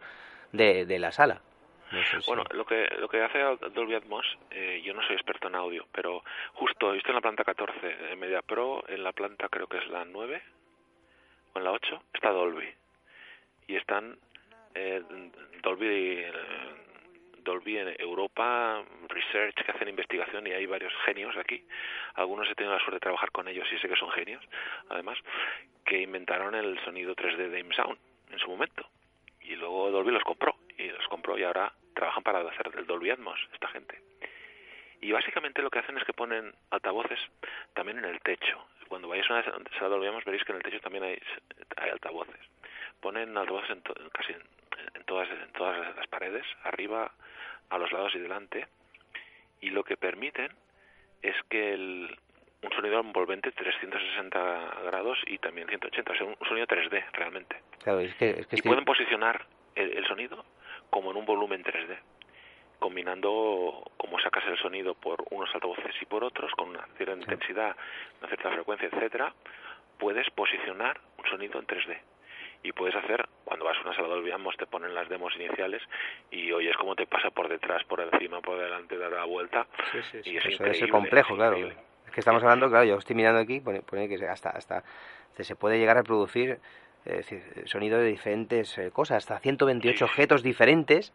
de, 0.53 0.87
de 0.87 0.99
la 0.99 1.11
sala. 1.13 1.41
No 1.93 2.03
sé 2.03 2.21
si- 2.21 2.27
Bueno, 2.27 2.43
lo 2.53 2.65
que 2.65 2.89
lo 2.99 3.09
que 3.09 3.23
hace 3.23 3.39
Dolby 3.75 3.95
Atmos, 3.95 4.27
eh, 4.51 4.83
yo 4.85 4.93
no 4.93 5.03
soy 5.07 5.15
experto 5.15 5.47
en 5.49 5.55
audio, 5.55 5.87
pero 5.93 6.23
justo 6.55 6.93
estoy 6.95 7.11
en 7.11 7.15
la 7.17 7.21
planta 7.21 7.45
14 7.45 7.87
de 7.87 8.17
Media 8.17 8.43
Pro, 8.43 8.83
en 8.89 9.05
la 9.05 9.13
planta 9.13 9.49
creo 9.49 9.67
que 9.69 9.79
es 9.79 9.89
la 9.89 10.05
9 10.05 10.43
o 11.57 11.59
en 11.59 11.65
la 11.65 11.73
8 11.73 12.03
está 12.13 12.31
Dolby. 12.31 12.69
Y 13.67 13.77
están 13.77 14.17
eh, 14.75 15.03
Dolby 15.63 16.25
Dolby 17.43 17.79
en 17.79 17.95
Europa 17.99 18.83
Research 19.09 19.55
que 19.55 19.73
hacen 19.73 19.89
investigación 19.89 20.47
y 20.47 20.53
hay 20.53 20.67
varios 20.67 20.93
genios 21.05 21.37
aquí. 21.37 21.65
Algunos 22.15 22.49
he 22.51 22.55
tenido 22.55 22.75
la 22.75 22.81
suerte 22.81 22.97
de 22.97 23.01
trabajar 23.01 23.31
con 23.31 23.49
ellos 23.49 23.67
y 23.73 23.79
sé 23.79 23.89
que 23.89 23.97
son 23.97 24.11
genios, 24.11 24.45
además, 24.89 25.17
que 25.85 26.03
inventaron 26.03 26.55
el 26.55 26.79
sonido 26.85 27.15
3D 27.15 27.49
de 27.49 27.61
ImSound 27.61 27.99
en 28.33 28.39
su 28.39 28.49
momento. 28.49 28.89
Y 29.41 29.55
luego 29.55 29.91
Dolby 29.91 30.11
los 30.11 30.25
compró 30.25 30.57
y 30.77 30.89
los 30.89 31.07
compró 31.09 31.39
y 31.39 31.45
ahora 31.45 31.73
trabajan 31.95 32.23
para 32.23 32.41
hacer 32.41 32.71
el 32.77 32.87
Dolby 32.87 33.11
Atmos 33.11 33.39
esta 33.55 33.69
gente 33.69 34.03
y 35.01 35.13
básicamente 35.13 35.63
lo 35.63 35.71
que 35.71 35.79
hacen 35.81 35.97
es 35.99 36.05
que 36.05 36.13
ponen 36.13 36.53
altavoces 36.71 37.19
también 37.75 37.99
en 37.99 38.05
el 38.07 38.21
techo. 38.21 38.67
Cuando 38.89 39.09
vayáis 39.09 39.29
a 39.31 39.35
una 39.35 39.71
sala 39.79 39.89
Dolby 39.89 40.07
Atmos 40.07 40.25
veréis 40.25 40.45
que 40.45 40.53
en 40.53 40.59
el 40.59 40.63
techo 40.65 40.81
también 40.81 41.05
hay, 41.05 41.19
hay 41.77 41.91
altavoces. 41.91 42.41
Ponen 43.01 43.37
altavoces 43.37 43.71
en 43.71 43.83
to- 43.83 43.95
casi 44.13 44.33
en, 44.33 44.43
en 44.95 45.05
todas 45.05 45.29
en 45.31 45.53
todas 45.53 45.97
las 45.97 46.07
paredes 46.09 46.45
arriba 46.65 47.13
a 47.71 47.79
los 47.79 47.91
lados 47.93 48.15
y 48.15 48.19
delante. 48.19 48.67
Y 49.61 49.71
lo 49.71 49.83
que 49.85 49.97
permiten 49.97 50.51
es 51.23 51.35
que 51.49 51.73
el 51.75 52.17
un 52.63 52.73
sonido 52.73 52.99
envolvente 53.01 53.53
360 53.53 54.81
grados 54.87 55.19
y 55.27 55.39
también 55.39 55.69
180, 55.69 56.13
o 56.13 56.17
sea, 56.17 56.27
un 56.27 56.37
sonido 56.49 56.67
3D 56.67 57.05
realmente. 57.13 57.57
Claro, 57.83 58.01
es 58.01 58.15
que, 58.17 58.31
es 58.31 58.47
que 58.47 58.57
y 58.57 58.63
pueden 58.63 58.85
posicionar 58.85 59.45
el, 59.75 59.93
el 59.99 60.07
sonido 60.07 60.45
como 60.91 61.11
en 61.11 61.17
un 61.19 61.27
volumen 61.27 61.63
3D, 61.63 61.99
combinando 62.79 63.91
cómo 63.97 64.19
sacas 64.21 64.45
el 64.47 64.59
sonido 64.59 64.95
por 64.95 65.25
unos 65.31 65.53
altavoces 65.55 65.95
y 66.01 66.07
por 66.07 66.25
otros, 66.25 66.51
con 66.53 66.71
una 66.71 66.87
cierta 66.97 67.15
intensidad, 67.15 67.77
una 68.21 68.29
cierta 68.29 68.51
frecuencia, 68.51 68.89
etcétera, 68.93 69.33
puedes 69.99 70.29
posicionar 70.31 71.01
un 71.19 71.25
sonido 71.31 71.59
en 71.59 71.67
3D. 71.67 71.99
Y 72.63 72.73
puedes 72.73 72.97
hacer, 72.97 73.25
cuando 73.45 73.65
vas 73.65 73.77
a 73.79 73.83
una 73.83 73.95
sala 73.95 74.09
de 74.09 74.15
Dolby 74.15 74.33
te 74.59 74.67
ponen 74.67 74.95
las 74.95 75.09
demos 75.09 75.35
iniciales 75.37 75.83
y 76.31 76.51
oyes 76.53 76.77
cómo 76.77 76.97
te 76.97 77.07
pasa 77.07 77.31
por 77.31 77.49
detrás, 77.49 77.85
por 77.85 78.01
encima, 78.01 78.41
por 78.41 78.59
delante, 78.59 78.97
da 78.99 79.09
la 79.09 79.25
vuelta. 79.25 79.67
Sí. 79.93 80.19
Y 80.25 80.37
es 80.37 80.47
Eso 80.47 80.63
debe 80.65 80.75
ser 80.75 80.89
complejo, 80.89 81.35
es 81.35 81.37
claro. 81.37 81.57
Es 82.07 82.13
que 82.13 82.21
estamos 82.21 82.43
hablando, 82.43 82.69
claro, 82.69 82.85
yo 82.85 82.97
estoy 82.97 83.15
mirando 83.15 83.41
aquí, 83.41 83.61
pone, 83.61 83.83
pone 83.83 84.09
que 84.09 84.15
hasta, 84.27 84.51
hasta 84.51 84.83
se- 85.39 85.55
puede 85.57 85.79
llegar 85.79 85.99
a 85.99 86.03
producir 86.03 86.59
eh, 87.05 87.17
decir, 87.19 87.43
sonido 87.67 87.99
de 87.99 88.07
diferentes 88.07 88.77
eh, 88.79 88.91
cosas, 88.91 89.19
hasta 89.19 89.39
128 89.39 89.93
Sí, 89.93 89.99
sí. 89.99 90.05
objetos 90.05 90.43
diferentes, 90.43 91.13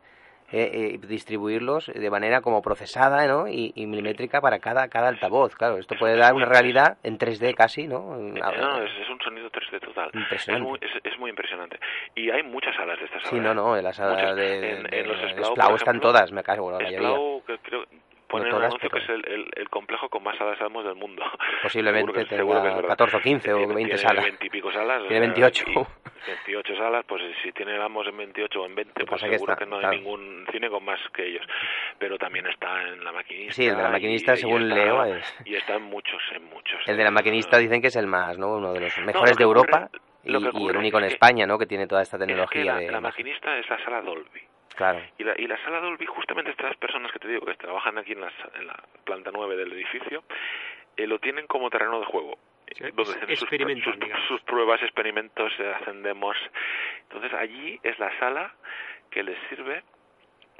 eh, 0.52 0.70
eh, 0.95 0.99
distribuirlos 1.08 1.88
de 1.88 2.10
manera 2.10 2.41
como 2.41 2.62
procesada 2.62 3.26
¿no? 3.28 3.47
y, 3.47 3.72
y 3.76 3.86
milimétrica 3.88 4.41
para 4.41 4.60
cada, 4.60 4.88
cada 4.89 5.08
altavoz. 5.10 5.56
Claro, 5.56 5.78
esto 5.78 5.95
puede 5.97 6.14
es 6.16 6.20
dar 6.20 6.34
una 6.34 6.45
realidad 6.45 6.97
en 7.04 7.18
3D 7.18 7.54
casi, 7.56 7.88
¿no? 7.88 8.18
No, 8.18 8.84
es, 8.84 8.91
es 9.02 9.10
un 9.10 9.20
sonido 9.22 9.49
3D 9.49 9.80
total. 9.80 10.10
Es 10.14 10.16
Impresionante. 10.22 10.70
muy, 10.70 10.80
es, 10.82 10.91
es 11.14 11.20
muy 11.20 11.30
impresionante. 11.30 11.80
Y 12.16 12.30
hay 12.30 12.43
muchas 12.43 12.76
salas 12.76 12.99
de 12.99 13.06
estas 13.06 13.24
Sí, 13.24 13.30
salas. 13.38 13.43
no, 13.43 13.54
no, 13.54 13.78
en 13.78 13.84
la 13.84 13.93
sala 13.93 14.14
Muchas. 14.14 14.36
de, 14.36 14.72
En- 14.72 14.84
de- 14.84 14.99
en 14.99 15.08
los 15.08 15.22
de 15.22 15.30
Splau, 15.30 15.52
Splau 15.54 15.70
por 15.70 15.78
están 15.78 15.99
todas, 15.99 16.32
me 16.32 16.43
cago, 16.43 16.70
la 16.72 16.78
mayoría. 16.80 16.99
Splau, 16.99 17.43
que 17.45 17.58
creo, 17.60 17.84
ponen 18.32 18.49
No 18.49 18.57
un 18.57 18.63
anuncio 18.63 18.89
que 18.89 18.99
pero- 18.99 19.03
es 19.19 19.25
el, 19.27 19.32
el, 19.34 19.51
el 19.55 19.69
complejo 19.69 20.09
con 20.09 20.23
más 20.23 20.38
salas 20.38 20.59
Atmos 20.61 20.84
del 20.86 20.95
mundo. 20.95 21.23
Posiblemente 21.63 22.07
Seguro 22.07 22.13
que- 22.13 22.25
tenga 22.29 22.38
seguro 22.41 22.61
que 22.63 22.67
es 22.69 22.75
verdad. 22.75 22.89
14 22.89 23.17
o 23.17 23.19
15 23.21 23.53
o 23.53 23.57
Tiene- 23.57 23.75
20 23.75 23.95
tiene 23.95 23.97
salas. 24.09 24.25
20 24.25 24.45
y 24.45 24.49
pico 24.49 24.71
salas. 24.71 25.01
Tiene 25.07 25.25
sea, 25.25 25.34
28. 25.34 25.65
y 25.69 26.27
28 26.27 26.75
salas, 26.75 27.05
pues 27.07 27.21
si 27.43 27.51
tiene 27.51 27.77
Atmos 27.77 28.07
en 28.07 28.17
28 28.17 28.61
o 28.61 28.65
en 28.65 28.75
20, 28.75 28.89
Lo 28.91 28.93
que 28.93 29.09
pues 29.09 29.21
pasa 29.21 29.29
que 29.29 29.34
seguro 29.38 29.53
está- 29.53 29.65
que 29.65 29.69
no 29.69 29.75
hay 29.77 29.82
claro. 29.82 29.95
ningún 29.97 30.45
cine 30.51 30.69
con 30.69 30.84
más 30.86 30.99
que 31.13 31.27
ellos. 31.27 31.45
Pero 31.99 32.17
también 32.17 32.47
está 32.47 32.82
en 32.88 33.03
la 33.03 33.11
maquinista. 33.11 33.53
Sí, 33.53 33.67
el 33.67 33.75
de 33.75 33.82
la 33.84 33.89
y- 33.89 33.91
maquinista, 33.91 34.34
y 34.34 34.38
según 34.38 34.63
está- 34.63 34.75
leo, 34.75 35.05
es- 35.05 35.36
Y 35.45 35.55
está 35.55 35.75
en 35.75 35.84
muchos, 35.84 36.21
en 36.34 36.43
muchos. 36.45 36.79
El 36.88 36.97
de 36.97 37.03
la 37.03 37.11
maquinista 37.11 37.57
dicen 37.57 37.82
que 37.82 37.88
es 37.88 37.95
el 37.95 38.07
más, 38.07 38.38
¿no? 38.38 38.55
Uno 38.55 38.73
de 38.73 38.79
los 38.82 38.97
mejores 38.99 39.32
que 39.38 39.43
de 39.43 39.47
Europa 39.47 39.89
ocurre- 39.91 39.99
y, 40.23 40.32
lo 40.32 40.39
que 40.39 40.57
y 40.59 40.67
el 40.67 40.77
único 40.77 40.97
en 40.99 41.05
es 41.05 41.09
que- 41.09 41.13
España, 41.15 41.45
¿no? 41.47 41.57
Que 41.57 41.65
tiene 41.65 41.88
toda 41.88 42.01
esta 42.03 42.17
Es 42.17 42.21
que 42.21 42.27
tecnología 42.27 42.63
la, 42.73 42.79
de 42.79 42.91
la 42.91 43.01
maquinista 43.01 43.57
es 43.57 43.67
la 43.69 43.84
sala 43.84 44.01
Dolby. 44.01 44.41
Claro. 44.76 45.01
Y 45.17 45.24
la, 45.24 45.34
y 45.38 45.47
la 45.47 45.57
sala 45.63 45.80
Dolby, 45.80 46.05
justamente 46.05 46.51
estas 46.51 46.76
personas 46.78 47.11
que 47.11 47.19
te 47.19 47.28
digo 47.28 47.45
que 47.45 47.53
trabajan 47.55 47.97
aquí 47.97 48.13
en 48.13 48.22
la, 48.22 48.32
en 48.55 48.67
la 48.67 48.80
planta 49.03 49.30
9 49.34 49.55
del 49.57 49.74
edificio, 49.74 50.24
eh, 50.97 51.07
lo 51.07 51.19
tienen 51.19 51.47
como 51.47 51.69
terreno 51.69 51.99
de 51.99 52.05
juego. 52.05 52.38
Sí, 52.78 52.86
eh, 52.86 52.91
donde 52.93 53.11
es- 53.34 53.43
hacen 53.43 53.82
sus, 53.82 53.93
sus- 53.93 54.28
sus 54.28 54.41
pruebas, 54.41 54.82
experimentos, 54.82 55.51
eh, 55.59 55.74
hacen 55.82 56.03
demos. 56.03 56.38
Entonces 57.03 57.34
allí 57.34 57.80
es 57.84 57.99
la 57.99 58.17
sala 58.19 58.53
que 59.09 59.24
les 59.24 59.38
sirve 59.49 59.84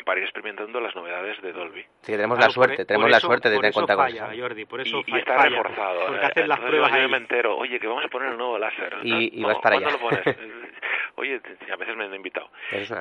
para 0.06 0.20
ir 0.20 0.24
experimentando 0.26 0.82
las 0.82 0.96
novedades 0.96 1.40
de 1.42 1.54
Dolby. 1.54 1.84
Sí, 2.02 2.12
tenemos 2.14 2.38
Claro, 2.38 2.50
la 2.50 2.54
suerte, 2.54 2.86
tenemos 2.86 3.10
la 3.12 3.20
suerte 3.20 3.50
de 3.50 3.58
tener 3.58 3.72
cuenta 3.74 3.96
con. 3.96 4.12
Jordi, 4.40 4.66
por 4.66 4.82
eso 4.82 5.04
y, 5.06 5.16
está 5.18 5.36
falla, 5.36 5.50
reforzado. 5.62 6.08
Porque 6.08 6.22
eh, 6.26 6.26
hacen 6.28 6.48
las 6.50 6.60
pruebas 6.60 6.92
yo, 6.92 6.98
ahí. 6.98 7.08
me 7.08 7.18
entero, 7.18 7.56
oye, 7.58 7.80
que 7.80 7.88
vamos 7.88 8.04
a 8.04 8.08
poner 8.08 8.32
el 8.32 8.38
nuevo 8.38 8.58
láser. 8.58 8.98
Y- 9.04 9.44
vas 9.44 9.60
para 9.60 9.80
¿cuándo 9.80 9.90
allá. 9.90 9.98
lo 9.98 10.00
pones? 10.00 10.38
oye, 11.22 11.40
a 11.72 11.76
veces 11.76 11.96
me 11.96 12.06
han 12.06 12.14
invitado. 12.16 12.50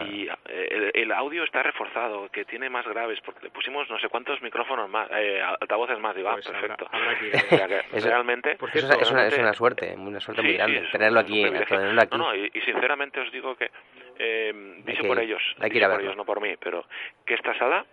Y 0.04 0.28
eh, 0.28 0.68
el, 0.70 0.90
el 0.94 1.12
audio 1.12 1.42
está 1.44 1.62
reforzado, 1.62 2.28
que 2.30 2.44
tiene 2.44 2.68
más 2.70 2.86
graves, 2.86 3.20
porque 3.24 3.44
le 3.44 3.50
pusimos 3.50 3.88
no 3.90 3.98
sé 3.98 4.08
cuántos 4.08 4.40
micrófonos 4.42 4.88
más, 4.88 5.08
eh, 5.12 5.40
altavoces 5.42 5.98
más, 5.98 6.14
digo, 6.14 6.28
ah, 6.28 6.34
Pues 6.34 6.46
perfecto. 6.48 6.88
habrá 6.92 7.18
que 7.18 7.26
ir. 7.26 7.34
O 7.50 7.56
sea 7.56 7.66
que 7.68 7.96
Eso- 7.96 8.08
realmente... 8.08 8.52
Eso 8.52 8.66
es, 8.66 8.84
una, 8.84 8.94
es 9.00 9.10
realmente- 9.10 9.40
una 9.40 9.52
suerte, 9.54 9.94
una 9.96 10.20
suerte 10.20 10.42
muy 10.42 10.52
Sí, 10.52 10.56
grande. 10.58 10.78
sí, 10.80 10.84
es 10.86 10.92
tenerlo 10.92 11.20
un 11.20 11.24
aquí, 11.24 11.42
tenerlo 11.66 12.00
aquí. 12.02 12.16
No, 12.16 12.18
no, 12.18 12.34
y, 12.34 12.50
y 12.54 12.60
sinceramente 12.60 13.20
os 13.20 13.32
digo 13.32 13.56
que, 13.56 13.70
eh, 14.18 14.52
dicho 14.84 15.02
por 15.04 15.18
ellos, 15.18 15.42
hay 15.58 15.70
que 15.70 15.78
ir 15.78 15.84
a 15.84 15.88
dicho 15.88 15.96
por 15.96 16.02
ellos, 16.04 16.16
no 16.16 16.24
por 16.24 16.40
mí, 16.40 16.54
pero 16.60 16.84
que 17.26 17.34
esta 17.34 17.54
sala 17.58 17.84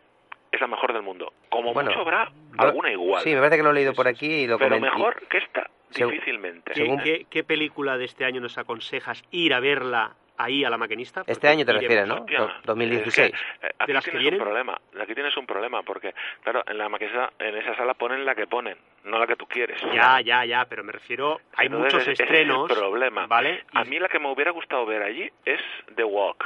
es 0.51 0.61
la 0.61 0.67
mejor 0.67 0.93
del 0.93 1.01
mundo. 1.01 1.33
Como 1.49 1.73
Bueno, 1.73 1.89
mucho 1.91 2.01
habrá 2.01 2.25
yo- 2.29 2.61
alguna 2.63 2.91
igual. 2.91 3.23
Sí, 3.23 3.29
me 3.33 3.37
parece 3.37 3.57
que 3.57 3.63
lo 3.63 3.71
he 3.71 3.73
leído 3.73 3.93
por 3.93 4.07
aquí 4.07 4.25
y 4.27 4.47
lo 4.47 4.57
pero 4.57 4.75
comenté. 4.77 4.95
mejor 4.97 5.27
que 5.27 5.37
esta 5.39 5.69
Segu- 5.91 6.11
difícilmente. 6.11 6.73
¿Qué, 6.73 6.97
qué- 7.03 7.25
qué 7.29 7.43
película 7.43 7.97
de 7.97 8.05
este 8.05 8.25
año 8.25 8.41
nos 8.41 8.57
aconsejas 8.57 9.23
ir 9.31 9.53
a 9.53 9.59
verla 9.59 10.15
ahí 10.37 10.63
a 10.65 10.69
la 10.69 10.77
maquinista? 10.77 11.21
Este 11.21 11.33
Porque 11.33 11.47
año 11.47 11.65
te 11.65 11.73
refieres, 11.73 12.07
¿no? 12.07 12.15
Hostia, 12.15 12.39
Do- 12.39 12.51
2016. 12.65 13.33
es 13.33 13.41
que, 13.59 13.67
eh, 13.67 13.69
¿De 13.69 13.75
aquí 13.79 13.93
las 13.93 14.03
que 14.05 14.11
tienes 14.11 14.23
vienen? 14.23 14.41
un 14.41 14.45
problema. 14.45 14.81
Aquí 15.01 15.13
tienes 15.15 15.37
un 15.37 15.45
problema 15.47 15.81
porque, 15.83 16.13
claro, 16.43 16.63
en 16.67 16.77
la 16.77 16.89
maquinista, 16.89 17.31
en 17.39 17.55
esa 17.55 17.73
sala 17.75 17.93
ponen 17.93 18.25
la 18.25 18.35
que 18.35 18.47
ponen, 18.47 18.77
no 19.05 19.17
la 19.17 19.27
que 19.27 19.35
tú 19.37 19.45
quieres. 19.47 19.81
Ya, 19.93 20.19
ya, 20.21 20.43
ya, 20.45 20.65
pero 20.65 20.83
me 20.83 20.91
refiero, 20.91 21.39
hay 21.55 21.67
Entonces, 21.67 21.93
muchos 21.93 22.01
ese 22.07 22.11
es 22.11 22.19
el 22.19 22.25
estrenos, 22.25 22.71
problema. 22.71 23.25
¿vale? 23.27 23.63
A 23.73 23.83
mí 23.85 23.97
la 23.97 24.09
que 24.09 24.19
me 24.19 24.29
hubiera 24.29 24.51
gustado 24.51 24.85
ver 24.85 25.01
allí 25.03 25.31
es 25.45 25.61
The 25.95 26.03
Walk, 26.03 26.43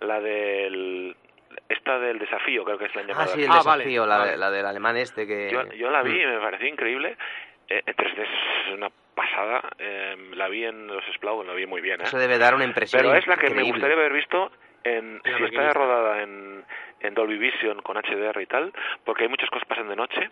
la 0.00 0.20
del 0.20 1.16
esta 1.68 1.98
del 1.98 2.18
desafío, 2.18 2.64
creo 2.64 2.78
que 2.78 2.86
es 2.86 2.94
la 2.94 3.02
Ah, 3.02 3.04
llamada. 3.06 3.26
sí, 3.28 3.42
el 3.42 3.50
Ah, 3.50 3.62
vale, 3.64 3.84
desafío, 3.84 4.06
la, 4.06 4.14
de- 4.16 4.24
vale. 4.24 4.36
la 4.36 4.50
del 4.50 4.66
alemán 4.66 4.96
este 4.96 5.26
que... 5.26 5.50
Yo, 5.50 5.62
yo 5.72 5.90
la 5.90 6.02
vi 6.02 6.20
y 6.22 6.26
Mm. 6.26 6.30
me 6.30 6.38
pareció 6.40 6.66
increíble. 6.68 7.16
Eh, 7.68 7.82
en 7.86 7.94
3D 7.96 8.22
es 8.22 8.74
una 8.74 8.90
pasada. 9.14 9.62
eh, 9.78 10.16
la 10.34 10.48
vi 10.48 10.64
en 10.64 10.86
los 10.88 11.04
Splau, 11.14 11.42
la 11.44 11.54
vi 11.54 11.66
muy 11.66 11.80
bien. 11.80 12.00
¿eh? 12.00 12.04
Eso 12.04 12.18
debe 12.18 12.36
dar 12.38 12.54
una 12.54 12.64
impresión 12.64 13.00
Pero 13.02 13.14
es 13.14 13.26
la 13.26 13.36
que 13.36 13.44
me 13.44 13.62
increíble. 13.62 13.72
gustaría 13.72 13.96
haber 13.96 14.12
visto 14.12 14.52
en, 14.84 15.14
la 15.16 15.22
si 15.22 15.30
está 15.30 15.40
maquinista. 15.44 15.72
rodada 15.72 16.22
en, 16.22 16.64
en 17.00 17.14
Dolby 17.14 17.38
Vision 17.38 17.80
con 17.80 17.96
HDR 17.96 18.42
y 18.42 18.46
tal, 18.46 18.72
porque 19.04 19.22
hay 19.24 19.28
muchas 19.30 19.48
cosas 19.48 19.62
que 19.62 19.68
pasan 19.68 19.88
de 19.88 19.96
noche. 19.96 20.30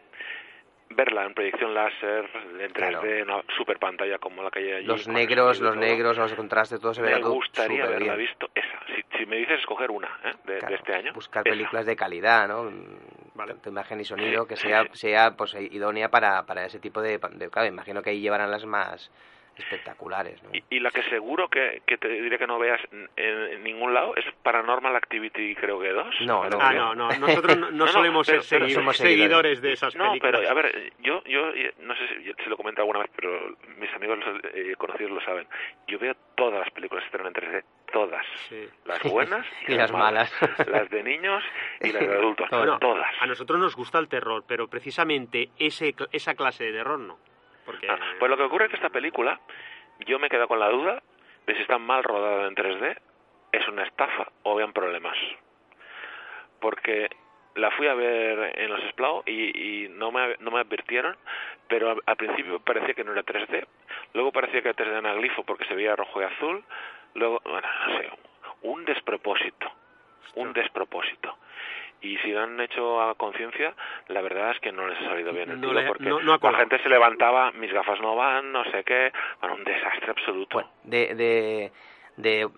Verla 0.94 1.24
en 1.24 1.34
proyección 1.34 1.74
láser, 1.74 2.28
en 2.60 2.72
3D, 2.72 3.22
una 3.22 3.42
super 3.56 3.78
pantalla 3.78 4.18
como 4.18 4.42
la 4.42 4.50
que 4.50 4.60
hay 4.60 4.72
allí. 4.72 4.86
Los 4.86 5.08
negros, 5.08 5.60
los 5.60 5.74
todo. 5.74 5.80
negros, 5.80 6.18
los 6.18 6.34
contrastes, 6.34 6.80
todo 6.80 6.94
se 6.94 7.02
verá 7.02 7.18
Me 7.18 7.24
gustaría 7.24 7.84
haberla 7.84 8.14
bien. 8.16 8.28
visto 8.28 8.48
esa. 8.54 8.78
Si, 8.94 9.18
si 9.18 9.26
me 9.26 9.36
dices 9.36 9.60
escoger 9.60 9.90
una 9.90 10.08
¿eh? 10.24 10.32
de, 10.44 10.52
de 10.54 10.58
Claro, 10.60 10.74
este 10.76 10.94
año. 10.94 11.12
Buscar 11.14 11.46
esa. 11.46 11.52
películas 11.54 11.86
de 11.86 11.96
calidad, 11.96 12.48
¿no? 12.48 12.70
Vale. 13.34 13.54
Imagen 13.66 14.00
y 14.00 14.04
sonido 14.04 14.46
que 14.46 14.56
sea, 14.56 14.84
sea 14.92 15.32
pues 15.36 15.54
idónea 15.54 16.08
para, 16.10 16.44
para 16.44 16.66
ese 16.66 16.78
tipo 16.78 17.00
de, 17.00 17.18
de... 17.32 17.48
Claro, 17.50 17.68
imagino 17.68 18.02
que 18.02 18.10
ahí 18.10 18.20
llevarán 18.20 18.50
las 18.50 18.66
más 18.66 19.10
espectaculares, 19.56 20.42
¿no? 20.42 20.50
Y, 20.52 20.62
y 20.70 20.80
la 20.80 20.90
que 20.90 21.02
seguro 21.04 21.48
que, 21.48 21.82
que 21.86 21.98
te 21.98 22.08
diré 22.08 22.38
que 22.38 22.46
no 22.46 22.58
veas 22.58 22.80
en, 22.92 23.08
en 23.16 23.62
ningún 23.64 23.92
lado 23.94 24.14
es 24.16 24.24
Paranormal 24.42 24.94
Activity, 24.96 25.54
creo 25.54 25.80
que 25.80 25.90
dos. 25.90 26.14
No, 26.22 26.48
no, 26.48 26.58
Ah, 26.60 26.72
no, 26.72 26.94
no, 26.94 27.08
nosotros 27.10 27.56
no, 27.58 27.70
no 27.70 27.70
No, 27.82 27.86
no, 27.86 27.92
solemos 27.92 28.26
pero- 28.26 28.42
ser 28.42 28.60
pero 28.60 28.68
seguidores. 28.68 28.96
seguidores. 28.98 29.62
de 29.62 29.72
esas 29.72 29.94
No, 29.96 30.08
películas. 30.10 30.40
pero 30.40 30.50
a 30.50 30.54
ver, 30.54 30.92
yo, 31.00 31.22
yo 31.24 31.52
no 31.80 31.94
sé 31.96 32.06
si 32.08 32.32
se 32.44 32.48
lo 32.50 32.56
comento 32.56 32.80
alguna 32.82 33.00
vez, 33.00 33.10
pero 33.16 33.56
mis 33.78 33.92
amigos 33.94 34.18
eh, 34.54 34.74
conocidos 34.78 35.12
lo 35.12 35.20
saben. 35.22 35.46
Yo 35.86 35.98
veo 35.98 36.14
todas 36.36 36.60
las 36.60 36.70
películas 36.70 37.02
que 37.04 37.06
estrenan 37.16 37.32
en 37.36 37.42
3D, 37.62 37.64
todas. 37.92 38.24
Sí. 38.48 38.68
Las 38.84 39.02
buenas 39.02 39.46
Y 39.68 39.74
las 39.74 39.92
malas. 39.92 40.32
Las 40.66 40.88
de 40.90 41.02
niños 41.02 41.42
y 41.80 41.92
las 41.92 42.06
de 42.08 42.14
adultos. 42.14 42.48
Bueno, 42.50 42.78
todas. 42.78 43.10
A 43.20 43.26
nosotros 43.26 43.58
nos 43.60 43.74
gusta 43.76 43.98
el 43.98 44.08
terror, 44.08 44.44
pero 44.46 44.68
precisamente 44.68 45.50
ese, 45.58 45.94
esa 46.12 46.34
clase 46.34 46.64
de 46.64 46.72
terror 46.72 46.98
no. 46.98 47.18
Porque 47.64 47.88
Ah, 47.88 47.98
pues 48.18 48.30
lo 48.30 48.36
que 48.36 48.42
ocurre 48.42 48.64
es 48.64 48.70
que 48.70 48.76
esta 48.76 48.90
película, 48.90 49.40
yo 50.00 50.18
me 50.18 50.28
quedo 50.28 50.48
con 50.48 50.58
la 50.58 50.68
duda 50.68 51.02
de 51.46 51.54
si 51.54 51.62
está 51.62 51.78
mal 51.78 52.02
rodada 52.04 52.46
en 52.46 52.54
3D, 52.54 52.96
es 53.52 53.68
una 53.68 53.84
estafa 53.84 54.30
o 54.42 54.54
vean 54.54 54.72
problemas. 54.72 55.16
Porque 56.60 57.08
la 57.54 57.70
fui 57.72 57.86
a 57.86 57.94
ver 57.94 58.58
en 58.58 58.70
los 58.70 58.80
Splau 58.90 59.22
y, 59.26 59.84
y 59.84 59.88
no, 59.88 60.10
me, 60.10 60.36
no 60.38 60.50
me 60.50 60.60
advirtieron, 60.60 61.16
pero 61.68 61.90
al, 61.90 62.02
al 62.06 62.16
principio 62.16 62.60
parecía 62.60 62.94
que 62.94 63.04
no 63.04 63.12
era 63.12 63.24
3D, 63.24 63.66
luego 64.14 64.32
parecía 64.32 64.62
que 64.62 64.68
era 64.70 64.84
3D 64.84 64.98
anaglifo 64.98 65.44
porque 65.44 65.64
se 65.66 65.74
veía 65.74 65.96
rojo 65.96 66.20
y 66.20 66.24
azul, 66.24 66.64
luego, 67.14 67.40
bueno, 67.44 67.68
no 67.86 67.98
sé, 67.98 68.10
un 68.62 68.84
despropósito, 68.84 69.70
un 70.36 70.52
despropósito. 70.52 71.36
Y 72.02 72.18
si 72.18 72.32
lo 72.32 72.40
han 72.42 72.58
hecho 72.60 73.00
a 73.00 73.14
conciencia, 73.14 73.74
la 74.08 74.20
verdad 74.22 74.50
es 74.50 74.58
que 74.60 74.72
no 74.72 74.86
les 74.88 74.98
ha 75.00 75.04
salido 75.04 75.32
bien 75.32 75.50
el 75.50 75.60
No 75.60 75.68
tiro 75.68 75.80
le- 75.80 75.86
porque 75.86 76.04
no- 76.04 76.20
no 76.20 76.38
la 76.42 76.58
gente 76.58 76.82
se 76.82 76.88
levantaba, 76.88 77.52
mis 77.52 77.72
gafas 77.72 78.00
no 78.00 78.16
van, 78.16 78.50
no 78.50 78.64
sé 78.64 78.82
qué, 78.84 79.12
bueno, 79.40 79.54
un 79.54 79.64
desastre 79.64 80.10
absoluto. 80.10 80.54
Bueno, 80.56 80.70
de, 80.82 81.14
de, 81.14 81.72
de- 82.16 82.48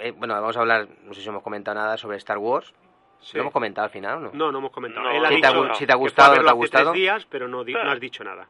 eh, 0.00 0.10
bueno, 0.12 0.34
vamos 0.34 0.56
a 0.56 0.60
hablar, 0.60 0.86
no 1.04 1.12
sé 1.12 1.20
si 1.20 1.28
hemos 1.28 1.42
comentado 1.42 1.74
nada 1.74 1.96
sobre 1.98 2.16
Star 2.16 2.38
Wars. 2.38 2.74
Sí. 3.20 3.36
¿Lo 3.36 3.42
hemos 3.42 3.52
comentado 3.52 3.84
al 3.86 3.90
final 3.90 4.18
o 4.18 4.20
no? 4.20 4.30
No, 4.32 4.52
no 4.52 4.58
hemos 4.58 4.70
comentado. 4.70 5.04
No, 5.06 5.10
Él 5.10 5.24
ha 5.24 5.28
si 5.28 5.36
dicho 5.36 5.52
te 5.64 5.70
ha 5.70 5.74
si 5.74 5.86
te 5.86 5.92
ha 5.92 5.96
gustado 5.96 6.32
o 6.32 6.36
no 6.36 6.44
te 6.44 6.50
ha 6.50 6.52
gustado. 6.54 6.90
tres 6.92 7.00
días, 7.02 7.26
pero 7.30 7.48
no, 7.48 7.64
di- 7.64 7.72
no 7.74 7.90
has 7.90 8.00
dicho 8.00 8.22
nada. 8.24 8.46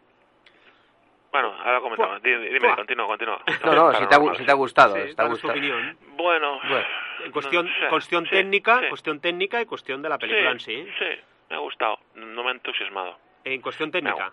Bueno, 1.33 1.53
ahora 1.65 1.81
comentamos. 1.81 2.23
Di- 2.23 2.35
Dime, 2.37 2.61
Buah. 2.61 2.77
continúa, 2.77 3.07
continúa. 3.07 3.43
No, 3.65 3.75
no, 3.75 3.93
si 3.95 4.07
te 4.07 4.15
ha, 4.15 4.35
si 4.35 4.45
te 4.45 4.51
ha 4.53 4.55
gustado. 4.55 4.95
Sí, 4.97 5.09
si 5.09 5.15
te 5.17 5.23
ha 5.23 5.27
gustado. 5.27 5.53
opinión. 5.53 5.97
Bueno, 6.17 6.59
Bueno. 6.69 6.87
En 7.25 7.33
cuestión, 7.33 7.67
no 7.81 7.89
cuestión 7.89 8.25
sí, 8.25 8.31
técnica, 8.31 8.81
sí. 8.81 8.89
cuestión 8.89 9.21
técnica 9.21 9.61
y 9.61 9.67
cuestión 9.67 10.03
de 10.03 10.09
la 10.09 10.19
película 10.19 10.51
en 10.51 10.61
sí. 10.61 10.87
Sí, 10.99 11.05
me 11.51 11.57
ha 11.57 11.59
gustado. 11.61 11.99
No 12.15 12.43
me 12.43 12.51
ha 12.51 12.53
entusiasmado. 12.53 13.19
En 13.45 13.61
cuestión 13.61 13.91
técnica. 13.91 14.33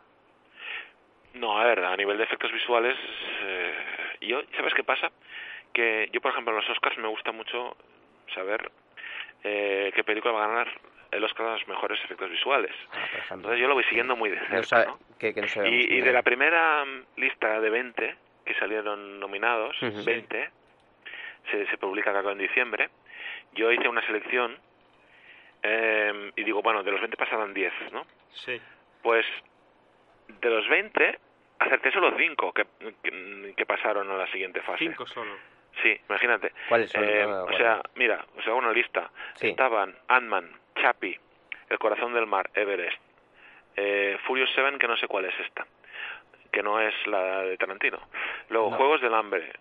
No, 1.33 1.57
a 1.59 1.63
ver, 1.65 1.83
a 1.83 1.95
nivel 1.97 2.17
de 2.17 2.23
efectos 2.25 2.51
visuales, 2.51 2.95
eh, 3.41 3.73
yo, 4.21 4.41
¿sabes 4.55 4.73
qué 4.73 4.83
pasa? 4.83 5.11
Que 5.73 6.09
yo, 6.11 6.21
por 6.21 6.31
ejemplo, 6.31 6.53
en 6.53 6.59
los 6.61 6.69
Oscars 6.69 6.97
me 6.99 7.07
gusta 7.07 7.31
mucho 7.31 7.75
saber 8.35 8.71
eh, 9.43 9.91
qué 9.95 10.03
película 10.03 10.33
va 10.33 10.45
a 10.45 10.47
ganar 10.47 10.67
el 11.11 11.23
Oscar 11.23 11.47
a 11.47 11.53
los 11.53 11.67
mejores 11.67 11.99
efectos 12.03 12.29
visuales. 12.29 12.71
Ah. 12.91 13.33
Entonces 13.35 13.59
yo 13.59 13.67
lo 13.67 13.73
voy 13.73 13.83
siguiendo 13.85 14.15
muy 14.15 14.29
de 14.29 14.39
cerca, 14.39 14.55
No 14.57 14.63
sabe- 14.63 14.85
¿no? 14.87 14.99
que, 15.19 15.33
que 15.33 15.41
no 15.41 15.47
sabemos 15.47 15.85
Y, 15.89 16.01
de 16.01 16.11
la 16.13 16.21
primera 16.21 16.85
lista 17.17 17.59
de 17.59 17.69
20 17.69 18.15
que 18.45 18.53
salieron 18.55 19.19
nominados, 19.19 19.75
Ujú. 19.81 20.03
20, 20.03 20.49
se, 21.51 21.65
se 21.67 21.77
publica 21.77 22.17
acá 22.17 22.31
en 22.31 22.37
diciembre, 22.39 22.89
yo 23.53 23.71
hice 23.71 23.87
una 23.87 24.05
selección 24.05 24.57
eh, 25.63 26.31
y 26.35 26.43
digo, 26.43 26.61
bueno, 26.61 26.83
de 26.83 26.91
los 26.91 26.99
20 26.99 27.17
pasarán 27.17 27.53
10, 27.53 27.73
¿no? 27.91 28.05
Sí. 28.31 28.59
Pues 29.01 29.25
de 30.27 30.49
los 30.49 30.67
20 30.67 31.19
acerté 31.59 31.91
solo 31.91 32.13
5 32.17 32.53
que, 32.53 32.65
que, 33.03 33.53
que 33.55 33.65
pasaron 33.65 34.09
a 34.11 34.17
la 34.17 34.27
siguiente 34.31 34.61
fase. 34.61 34.79
Cinco 34.85 35.05
solo. 35.05 35.31
Sí, 35.81 35.99
imagínate. 36.09 36.51
¿Cuáles 36.69 36.91
son? 36.91 37.03
Eh, 37.03 37.25
No, 37.25 37.41
o 37.41 37.43
bueno. 37.43 37.57
sea, 37.57 37.81
mira, 37.95 38.25
os 38.37 38.45
hago 38.47 38.57
una 38.57 38.71
lista. 38.71 39.09
Sí. 39.35 39.49
Estaban 39.49 39.95
Ant-Man, 40.07 40.51
Chappie, 40.75 41.19
El 41.69 41.79
corazón 41.79 42.13
del 42.13 42.27
mar, 42.27 42.49
Everest, 42.53 42.97
eh, 43.75 44.17
Furious 44.27 44.49
7, 44.53 44.77
que 44.77 44.87
no 44.87 44.97
sé 44.97 45.07
cuál 45.07 45.25
es 45.25 45.39
esta, 45.39 45.65
que 46.51 46.61
no 46.61 46.79
es 46.79 46.93
la 47.07 47.39
de 47.43 47.57
Tarantino. 47.57 47.99
Luego, 48.49 48.69
No. 48.71 48.77
Juegos 48.77 49.01
del 49.01 49.13
Hambre, 49.15 49.51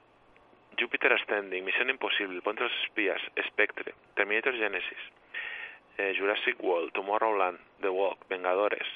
Jupiter 0.79 1.13
Ascending, 1.13 1.65
Misión 1.65 1.91
Imposible, 1.91 2.41
de 2.45 2.61
los 2.61 2.73
Espías, 2.85 3.21
Spectre, 3.49 3.95
Terminator 4.15 4.55
Genesis, 4.55 4.99
eh, 5.99 6.15
Jurassic 6.19 6.57
World, 6.63 6.93
Tomorrowland, 6.93 7.59
The 7.81 7.89
Walk, 7.89 8.27
Vengadores, 8.29 8.87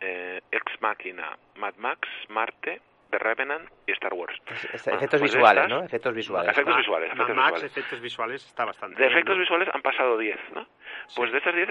eh, 0.00 0.40
Ex 0.50 0.80
Machina, 0.80 1.36
Mad 1.56 1.74
Max, 1.76 2.08
Marte, 2.28 2.80
The 3.10 3.18
Revenant 3.18 3.68
y 3.86 3.92
Star 3.92 4.12
Wars. 4.14 4.34
Es- 4.72 4.84
Bueno, 4.84 4.98
efectos 4.98 5.20
pues 5.20 5.32
visuales, 5.34 5.64
estas- 5.64 5.78
¿no? 5.78 5.84
Efectos 5.86 6.14
visuales. 6.14 6.50
Efectos 6.52 6.76
visuales, 6.76 7.08
Mad 7.10 7.14
efectos 7.16 7.36
Max, 7.36 7.52
visuales. 7.52 7.76
efectos 7.76 8.00
visuales, 8.00 8.46
está 8.46 8.64
bastante 8.64 8.96
De 8.96 9.02
bien, 9.02 9.12
efectos 9.12 9.36
¿no? 9.36 9.40
visuales 9.40 9.68
han 9.72 9.82
pasado 9.82 10.18
10, 10.18 10.38
¿no? 10.54 10.66
Pues 11.14 11.32
de 11.32 11.38
estas 11.38 11.54
10 11.54 11.70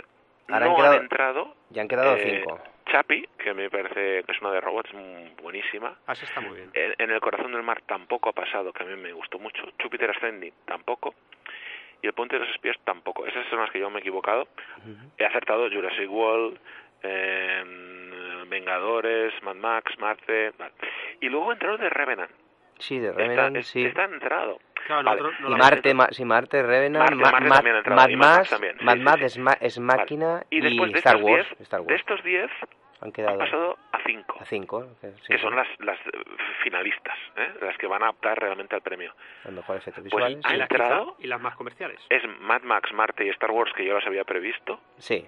Ahora 0.50 0.66
no 0.66 0.72
han 0.72 0.78
quedado- 0.78 0.96
han 0.98 1.02
entrado 1.04 1.56
Ya 1.70 1.82
han 1.82 1.88
quedado 1.88 2.16
eh, 2.16 2.40
cinco. 2.42 2.60
Chappie, 2.88 3.28
que 3.40 3.54
me 3.54 3.70
parece 3.70 4.24
que 4.24 4.32
es 4.32 4.42
una 4.42 4.52
de 4.52 4.62
robots 4.62 4.94
mm, 4.94 5.42
buenísima. 5.42 5.98
Ah, 6.06 6.14
esa 6.14 6.26
está 6.26 6.40
muy 6.42 6.56
bien. 6.58 6.70
En, 6.74 6.94
en 7.00 7.12
El 7.12 7.20
corazón 7.20 7.52
del 7.52 7.64
mar 7.64 7.82
tampoco 7.88 8.30
ha 8.30 8.34
pasado, 8.34 8.72
que 8.72 8.84
a 8.84 8.86
mí 8.86 8.96
me 8.96 9.12
gustó 9.12 9.40
mucho. 9.40 9.64
Jupiter 9.82 10.12
Ascending 10.12 10.54
tampoco. 10.66 11.16
Y 12.04 12.08
El 12.08 12.14
puente 12.14 12.36
de 12.38 12.46
los 12.46 12.54
espías 12.54 12.78
tampoco. 12.84 13.26
Esas 13.26 13.48
son 13.50 13.60
las 13.60 13.72
que 13.72 13.80
yo 13.80 13.90
me 13.90 13.98
he 13.98 14.02
equivocado. 14.02 14.48
He 15.18 15.26
acertado 15.26 15.68
Jurassic 15.72 16.10
World, 16.12 16.60
eh, 17.02 18.44
Vengadores, 18.48 19.34
Mad 19.44 19.56
Max, 19.56 19.98
Marte... 20.00 20.52
vale. 20.58 20.74
Y 21.22 21.30
luego 21.30 21.52
entrado 21.52 21.78
de 21.78 21.90
Revenant. 21.90 22.32
Sí, 22.78 23.00
de 23.00 23.12
Revenant, 23.12 23.58
sí. 23.64 23.86
está 23.86 24.04
entrado. 24.04 24.60
Claro, 24.86 25.04
Vale. 25.04 25.22
no 25.40 25.50
Y 25.50 25.56
Marte, 25.56 25.94
ma- 25.94 26.08
sí, 26.12 26.24
Marte, 26.26 26.62
Revenant, 26.62 27.16
Marte, 27.16 27.16
Ma- 27.16 27.32
Marte 27.50 27.90
Mad 27.90 28.10
y 28.10 28.16
Mad 28.16 28.28
Max 28.28 28.38
Max, 28.38 28.50
también, 28.52 28.78
sí, 28.78 28.86
Mad 28.86 28.94
sí, 28.94 29.00
Max, 29.00 29.20
sí. 29.20 29.26
Es, 29.26 29.38
es 29.62 29.78
Vale. 29.80 29.98
Máquina 30.00 30.44
Y 30.50 30.62
después 30.62 30.92
de 30.92 30.98
Star 31.00 31.16
Wars. 31.18 31.48
10, 31.50 31.62
Star 31.62 31.80
Wars. 31.82 31.88
de 31.90 31.96
estos 31.96 32.24
10 32.24 32.52
han 33.02 33.08
han 33.08 33.12
quedado 33.12 33.38
pasado 33.38 33.78
a 33.92 34.00
5. 34.06 34.38
a 34.40 34.46
cinco, 34.46 34.88
que, 35.02 35.12
sí, 35.12 35.28
que 35.28 35.38
son 35.40 35.56
las, 35.56 35.68
las 35.80 36.00
eh, 36.08 36.12
finalistas, 36.64 37.18
¿eh? 37.36 37.54
las 37.62 37.78
que 37.78 37.88
van 37.88 38.04
a 38.04 38.10
optar 38.10 38.40
realmente 38.40 38.74
al 38.76 38.82
premio. 38.82 39.14
los 39.44 39.54
mejores 39.54 39.82
efectos 39.88 40.12
Pues 40.12 40.26
visuales. 40.26 40.46
ha 40.46 40.54
y 40.56 40.58
las 40.58 40.72
entrado- 40.72 41.16
y 41.20 41.28
las 41.28 41.42
más 41.42 41.56
comerciales. 41.56 42.00
Es 42.10 42.24
Mad 42.40 42.62
Max, 42.64 42.92
Marte 42.94 43.26
y 43.26 43.30
Star 43.30 43.52
Wars 43.52 43.72
que 43.76 43.86
yo 43.86 43.94
las 43.96 44.06
había 44.08 44.24
previsto. 44.24 44.80
Sí, 44.98 45.28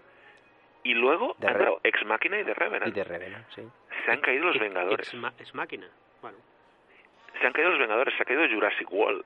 Y 0.83 0.93
luego 0.93 1.35
De 1.39 1.47
ha 1.47 1.51
entrado 1.51 1.79
Ex 1.83 2.05
Máquina 2.05 2.39
y 2.39 2.43
de 2.43 2.53
Revenant. 2.53 2.87
y 2.87 2.91
de 2.91 3.03
Revenant, 3.03 3.45
sí. 3.49 3.61
Se 4.05 4.11
han 4.11 4.21
caído 4.21 4.45
los 4.45 4.57
Vengadores. 4.59 5.13
ex 5.39 5.53
máquina. 5.53 5.87
Bueno, 6.21 6.37
Se 7.41 7.45
han 7.45 7.51
caído 7.53 7.71
los 7.71 7.79
Vengadores. 7.79 8.15
Se 8.15 8.23
ha 8.23 8.25
caído 8.25 8.47
Jurassic 8.47 8.89
World. 8.91 9.25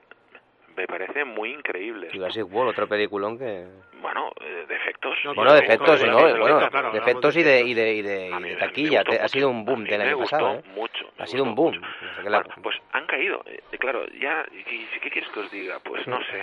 Me 0.76 0.86
parece 0.86 1.24
muy 1.24 1.50
increíble. 1.52 2.08
Jurassic 2.12 2.44
World, 2.50 2.70
otro 2.70 2.88
peliculón 2.88 3.38
que... 3.38 3.66
Bueno, 4.00 4.32
eh, 4.40 4.64
de 4.66 4.74
efectos. 4.74 5.16
No, 5.24 5.34
Bueno, 5.34 5.52
de 5.52 5.60
Jurassic 5.60 5.80
efectos, 5.82 6.00
World, 6.02 6.12
¿no? 6.34 6.40
Bueno, 6.40 6.58
claro, 6.58 6.70
de 6.70 6.78
hablamos 6.98 7.08
efectos 7.08 7.34
de 7.34 7.40
y 7.40 7.44
de, 7.44 7.60
y 7.62 7.74
de, 7.74 7.92
y 7.94 8.02
de, 8.02 8.34
A 8.34 8.40
y 8.40 8.56
taquilla. 8.56 9.04
Te- 9.04 9.20
ha 9.20 9.28
sido 9.28 9.48
un 9.50 9.64
boom 9.64 9.82
A 9.82 9.88
del 9.90 9.98
me 10.00 10.04
año 10.06 10.16
gustó 10.16 10.36
pasado, 10.38 10.54
¿eh? 10.58 10.62
mucho. 10.74 11.10
Ha 11.18 11.26
sido 11.26 11.44
un 11.44 11.54
boom. 11.54 11.76
O 11.78 12.22
sea 12.22 12.22
Bueno, 12.24 12.42
pues 12.62 12.76
han 12.92 13.06
caído. 13.06 13.42
Eh, 13.46 13.60
claro, 13.78 14.04
ya, 14.20 14.44
¿qué, 14.66 14.86
qué 15.00 15.10
quieres 15.10 15.30
que 15.30 15.40
os 15.40 15.50
diga? 15.50 15.78
Pues 15.80 16.06
no 16.08 16.18
sé. 16.30 16.40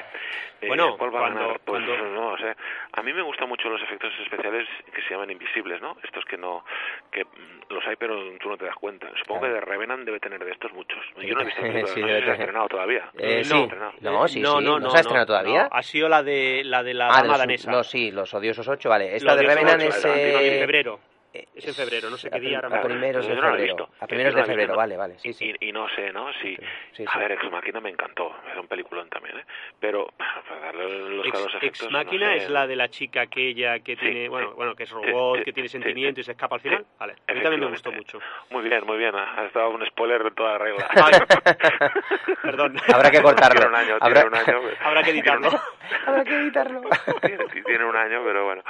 Eh, 0.62 0.68
Bueno, 0.68 0.98
¿Cuál 0.98 1.14
va 1.14 1.20
a 1.20 1.22
cuando- 1.24 1.40
ganar? 1.42 1.60
Pues 1.66 1.84
cuando- 1.86 2.06
no 2.12 2.38
sé. 2.38 2.56
A 2.94 3.02
mí 3.04 3.12
me 3.14 3.22
gustan 3.24 3.50
mucho 3.50 3.68
los 3.70 3.82
efectos 3.82 4.14
especiales 4.24 4.68
que 4.94 5.02
se 5.02 5.10
llaman 5.14 5.30
invisibles, 5.32 5.82
¿no? 5.82 5.98
Estos 6.04 6.24
que 6.26 6.38
no, 6.38 6.64
que 7.12 7.26
mm, 7.26 7.74
los 7.74 7.86
hay 7.88 7.96
pero 7.98 8.16
tú 8.40 8.50
no 8.50 8.58
te 8.58 8.66
das 8.66 8.76
cuenta. 8.76 9.08
Supongo 9.20 9.42
Claro. 9.42 9.56
que 9.56 9.60
de 9.60 9.66
Revenant 9.66 10.04
debe 10.06 10.20
tener 10.20 10.44
de 10.44 10.52
estos 10.52 10.72
muchos. 10.74 11.00
Yo 11.18 11.34
no 11.36 11.42
he 11.42 11.46
visto 11.46 11.62
Sí, 11.66 11.68
no 11.82 11.88
sé 11.88 11.94
si 11.96 12.00
se 12.02 12.06
ha 12.06 12.20
tener. 12.20 12.30
estrenado 12.30 12.68
todavía. 12.70 13.10
Eh, 13.18 13.44
No, 13.50 13.66
sí. 13.66 13.68
No, 14.22 14.28
sí, 14.28 14.34
sí. 14.36 14.42
¿No 14.42 14.90
se 14.92 14.98
ha 14.98 15.00
estrenado 15.02 15.26
todavía? 15.28 15.64
no. 15.64 15.70
Ha 15.72 15.82
sido 15.84 16.10
la 16.10 16.24
de 16.24 16.62
la 16.64 16.84
de 16.84 16.94
la 16.94 17.08
Ah, 17.08 17.10
de 17.10 17.22
dama 17.22 17.28
los, 17.30 17.38
danesa. 17.40 17.72
no, 17.72 17.84
sí, 17.84 18.12
los 18.12 18.34
odiosos 18.34 18.68
8, 18.68 18.90
vale. 18.90 19.16
Esta 19.16 19.32
Los 19.32 19.38
de 19.42 19.48
Revenant 19.48 19.82
es... 19.82 20.04
de- 20.04 20.10
eh, 20.10 20.54
en 20.56 20.60
febrero. 20.62 21.00
Es 21.32 21.68
en 21.68 21.76
febrero, 21.76 22.10
no 22.10 22.18
sé 22.18 22.30
qué 22.32 22.40
día. 22.40 22.60
ahora 22.60 22.80
a 22.80 22.82
primeros 22.82 23.28
de 23.28 23.36
la 23.36 23.42
febrero. 23.52 23.90
A 24.00 24.08
primeros 24.08 24.34
de 24.34 24.40
la 24.42 24.46
febrero, 24.48 24.76
vale, 24.76 24.98
vale, 24.98 25.20
sí, 25.20 25.32
sí. 25.34 25.54
Y, 25.60 25.70
y 25.70 25.72
no 25.72 25.88
sé, 25.90 26.12
¿no? 26.12 26.32
Sí. 26.42 26.58
sí, 26.94 27.06
A 27.08 27.20
ver, 27.20 27.34
Ex 27.34 27.52
Máquina 27.52 27.80
me 27.80 27.90
encantó. 27.90 28.36
Era 28.52 28.60
un 28.62 28.68
peliculón 28.68 29.08
también, 29.10 29.38
¿eh? 29.38 29.46
Pero 29.80 30.08
para 30.18 30.62
darle 30.62 31.10
los 31.18 31.26
Ex, 31.28 31.32
claros 31.32 31.54
Ex 31.56 31.64
efectos. 31.64 31.92
Máquina 31.92 32.28
no 32.28 32.32
sé. 32.32 32.38
es 32.46 32.50
la 32.50 32.66
de 32.66 32.76
la 32.76 32.90
chica 32.90 33.22
aquella 33.22 33.80
que 33.80 33.96
Sí, 33.96 34.02
tiene, 34.02 34.28
bueno, 34.30 34.54
bueno, 34.56 34.76
que 34.76 34.84
es 34.84 34.90
robot, 34.90 35.44
que 35.44 35.54
tiene 35.54 35.70
sentimiento 35.70 36.20
y 36.22 36.24
se 36.24 36.32
escapa 36.32 36.56
al 36.56 36.62
final. 36.62 36.86
Vale. 37.00 37.14
A 37.28 37.34
mí 37.34 37.42
también 37.42 37.62
me 37.62 37.68
gustó 37.68 37.92
mucho. 37.92 38.20
Muy 38.50 38.64
bien, 38.64 38.84
muy 38.86 38.98
bien. 38.98 39.14
Ha 39.16 39.46
estado 39.46 39.70
un 39.70 39.86
spoiler 39.86 40.24
de 40.24 40.32
toda 40.32 40.58
regla. 40.58 40.88
Perdón. 42.42 42.76
Habrá 42.94 43.12
que 43.12 43.22
cortarlo. 43.22 43.60
Tiene 43.60 43.68
un 43.70 43.76
año, 43.76 43.98
Habrá- 44.00 44.22
tiene 44.24 44.28
un 44.30 44.36
año. 44.36 44.62
pues. 44.62 44.78
Habrá 44.82 45.04
que 45.04 45.12
editarlo. 45.12 45.50
Habrá 46.06 46.24
que 46.24 46.36
editarlo. 46.36 46.82
Tiene, 47.22 47.46
tiene 47.66 47.86
un 47.86 47.96
año, 47.96 48.22
pero 48.24 48.46
bueno. 48.46 48.64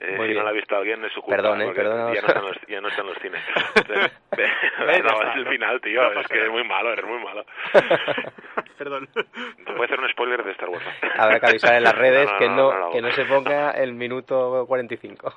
Eh, 0.00 0.16
si 0.16 0.22
bien. 0.22 0.34
no 0.36 0.42
lo 0.42 0.48
ha 0.48 0.52
visto 0.52 0.76
alguien 0.76 1.04
es 1.04 1.12
su 1.12 1.20
culpa. 1.22 1.36
Perdón, 1.36 1.62
eh, 1.62 1.72
perdónanos. 1.74 2.03
Ya 2.12 2.20
no, 2.22 2.26
están 2.28 2.42
los, 2.44 2.56
ya 2.68 2.80
no 2.80 2.88
están 2.88 3.06
los 3.06 3.18
cines. 3.18 3.40
No, 4.36 4.90
es 4.90 4.98
el 5.36 5.44
no- 5.44 5.50
final, 5.50 5.80
tío. 5.80 6.02
no 6.12 6.20
es 6.20 6.26
que 6.26 6.34
nada. 6.34 6.46
es 6.46 6.52
muy 6.52 6.64
malo, 6.64 6.92
eres 6.92 7.04
muy 7.06 7.22
malo. 7.22 7.46
Perdón. 8.78 9.08
Te 9.14 9.72
puede 9.72 9.84
hacer 9.84 10.00
un 10.00 10.08
spoiler 10.10 10.42
de 10.44 10.50
Star 10.52 10.68
Wars. 10.68 10.84
¿no? 10.84 11.22
Habrá 11.22 11.38
que 11.40 11.46
avisar 11.46 11.74
en 11.74 11.84
las 11.84 11.94
redes 11.96 12.30
No, 12.30 12.38
que, 12.38 12.48
no, 12.48 12.54
no, 12.56 12.78
no 12.80 12.90
que 12.90 13.00
no 13.00 13.10
se 13.12 13.24
ponga 13.24 13.70
el 13.72 13.94
minuto 13.94 14.64
45. 14.66 15.34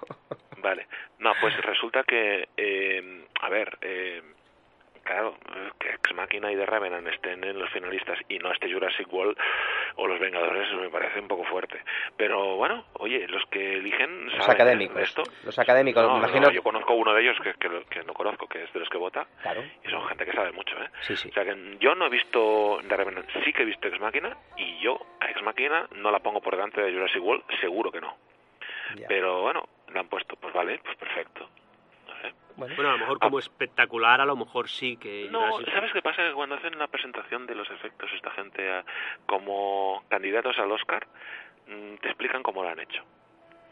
Vale. 0.64 0.88
No, 1.20 1.34
pues 1.40 1.56
resulta 1.62 2.04
que, 2.04 2.48
eh, 2.58 3.26
a 3.42 3.50
ver, 3.50 3.78
eh, 3.82 4.22
claro, 5.08 5.36
que 5.80 5.90
Ex 5.90 6.14
Máquina 6.14 6.52
y 6.52 6.56
The 6.56 6.66
Revenant 6.66 7.08
estén 7.08 7.44
en 7.44 7.58
los 7.58 7.70
finalistas 7.72 8.20
y 8.30 8.38
no 8.40 8.52
este 8.52 8.72
Jurassic 8.72 9.12
World 9.12 9.38
o 9.96 10.06
Los 10.08 10.20
Vengadores 10.20 10.72
me 10.74 10.90
parece 10.90 11.20
un 11.20 11.28
poco 11.28 11.44
fuerte. 11.46 11.82
Pero 12.18 12.56
bueno, 12.58 12.86
oye, 12.94 13.28
los 13.28 13.44
que 13.50 13.74
eligen 13.78 14.26
Los 14.28 14.36
saben 14.46 14.52
académicos. 14.52 14.96
de 14.98 15.04
esto. 15.04 15.24
Los 15.44 15.58
académicos, 15.58 16.04
No, 16.04 16.10
me 16.16 16.20
no, 16.22 16.28
imagino. 16.28 16.52
yo 16.52 16.62
conozco 16.62 16.94
uno 16.94 17.14
de 17.14 17.22
ellos 17.24 17.38
que, 17.42 17.54
que, 17.56 17.70
lo- 17.70 17.86
que 17.86 18.04
no 18.04 18.14
conozco, 18.14 18.48
que 18.48 18.64
es 18.64 18.74
de 18.74 18.80
los 18.80 18.90
que 18.90 18.98
vota. 18.98 19.26
Claro. 19.42 19.64
Y 19.84 19.90
son 19.90 20.06
gente 20.08 20.26
que 20.26 20.34
sabe 20.34 20.52
mucho, 20.52 20.76
¿eh? 20.82 20.90
Sí, 21.02 21.16
sí. 21.16 21.30
O 21.30 21.34
sea 21.34 21.46
que 21.46 21.78
yo 21.80 21.96
no 21.96 22.06
he 22.08 22.10
visto 22.10 22.80
The 22.88 22.96
Revenant, 22.98 23.30
sí 23.44 23.54
que 23.54 23.64
he 23.64 23.66
visto 23.66 23.88
Ex 23.88 24.00
Máquina 24.00 24.36
y 24.58 24.80
yo 24.80 25.00
a 25.20 25.30
Ex 25.32 25.42
Máquina 25.42 25.88
no 25.96 26.12
la 26.12 26.20
pongo 26.20 26.42
por 26.42 26.56
delante 26.56 26.82
de 26.82 26.92
Jurassic 26.94 27.24
World, 27.24 27.44
seguro 27.62 27.92
que 27.92 28.02
no. 28.02 28.16
Ya. 28.96 29.08
Pero 29.08 29.42
bueno, 29.42 29.64
la 29.94 30.02
han 30.02 30.08
puesto, 30.10 30.36
pues 30.36 30.54
vale, 30.54 30.80
pues 30.84 30.96
perfecto. 30.98 31.50
Sé. 32.30 32.74
Bueno, 32.76 32.90
a 32.90 32.94
lo 32.94 32.98
mejor 33.00 33.20
como 33.20 33.38
espectacular, 33.40 34.20
a 34.20 34.26
lo 34.26 34.36
mejor 34.36 34.68
sí 34.68 34.98
que... 34.98 35.28
No, 35.30 35.60
¿sabes 35.66 35.92
qué 35.94 36.02
pasa? 36.02 36.24
Que 36.28 36.34
cuando 36.34 36.56
hacen 36.56 36.78
la 36.80 36.88
presentación 36.88 37.46
de 37.46 37.54
los 37.54 37.70
efectos 37.70 38.10
esta 38.16 38.32
gente 38.32 38.68
ah, 38.72 38.84
como 39.28 40.04
candidatos 40.10 40.58
al 40.58 40.72
Oscar, 40.72 41.06
mm, 41.68 41.96
te 42.02 42.08
explican 42.08 42.42
cómo 42.42 42.64
lo 42.64 42.70
han 42.70 42.80
hecho. 42.80 43.04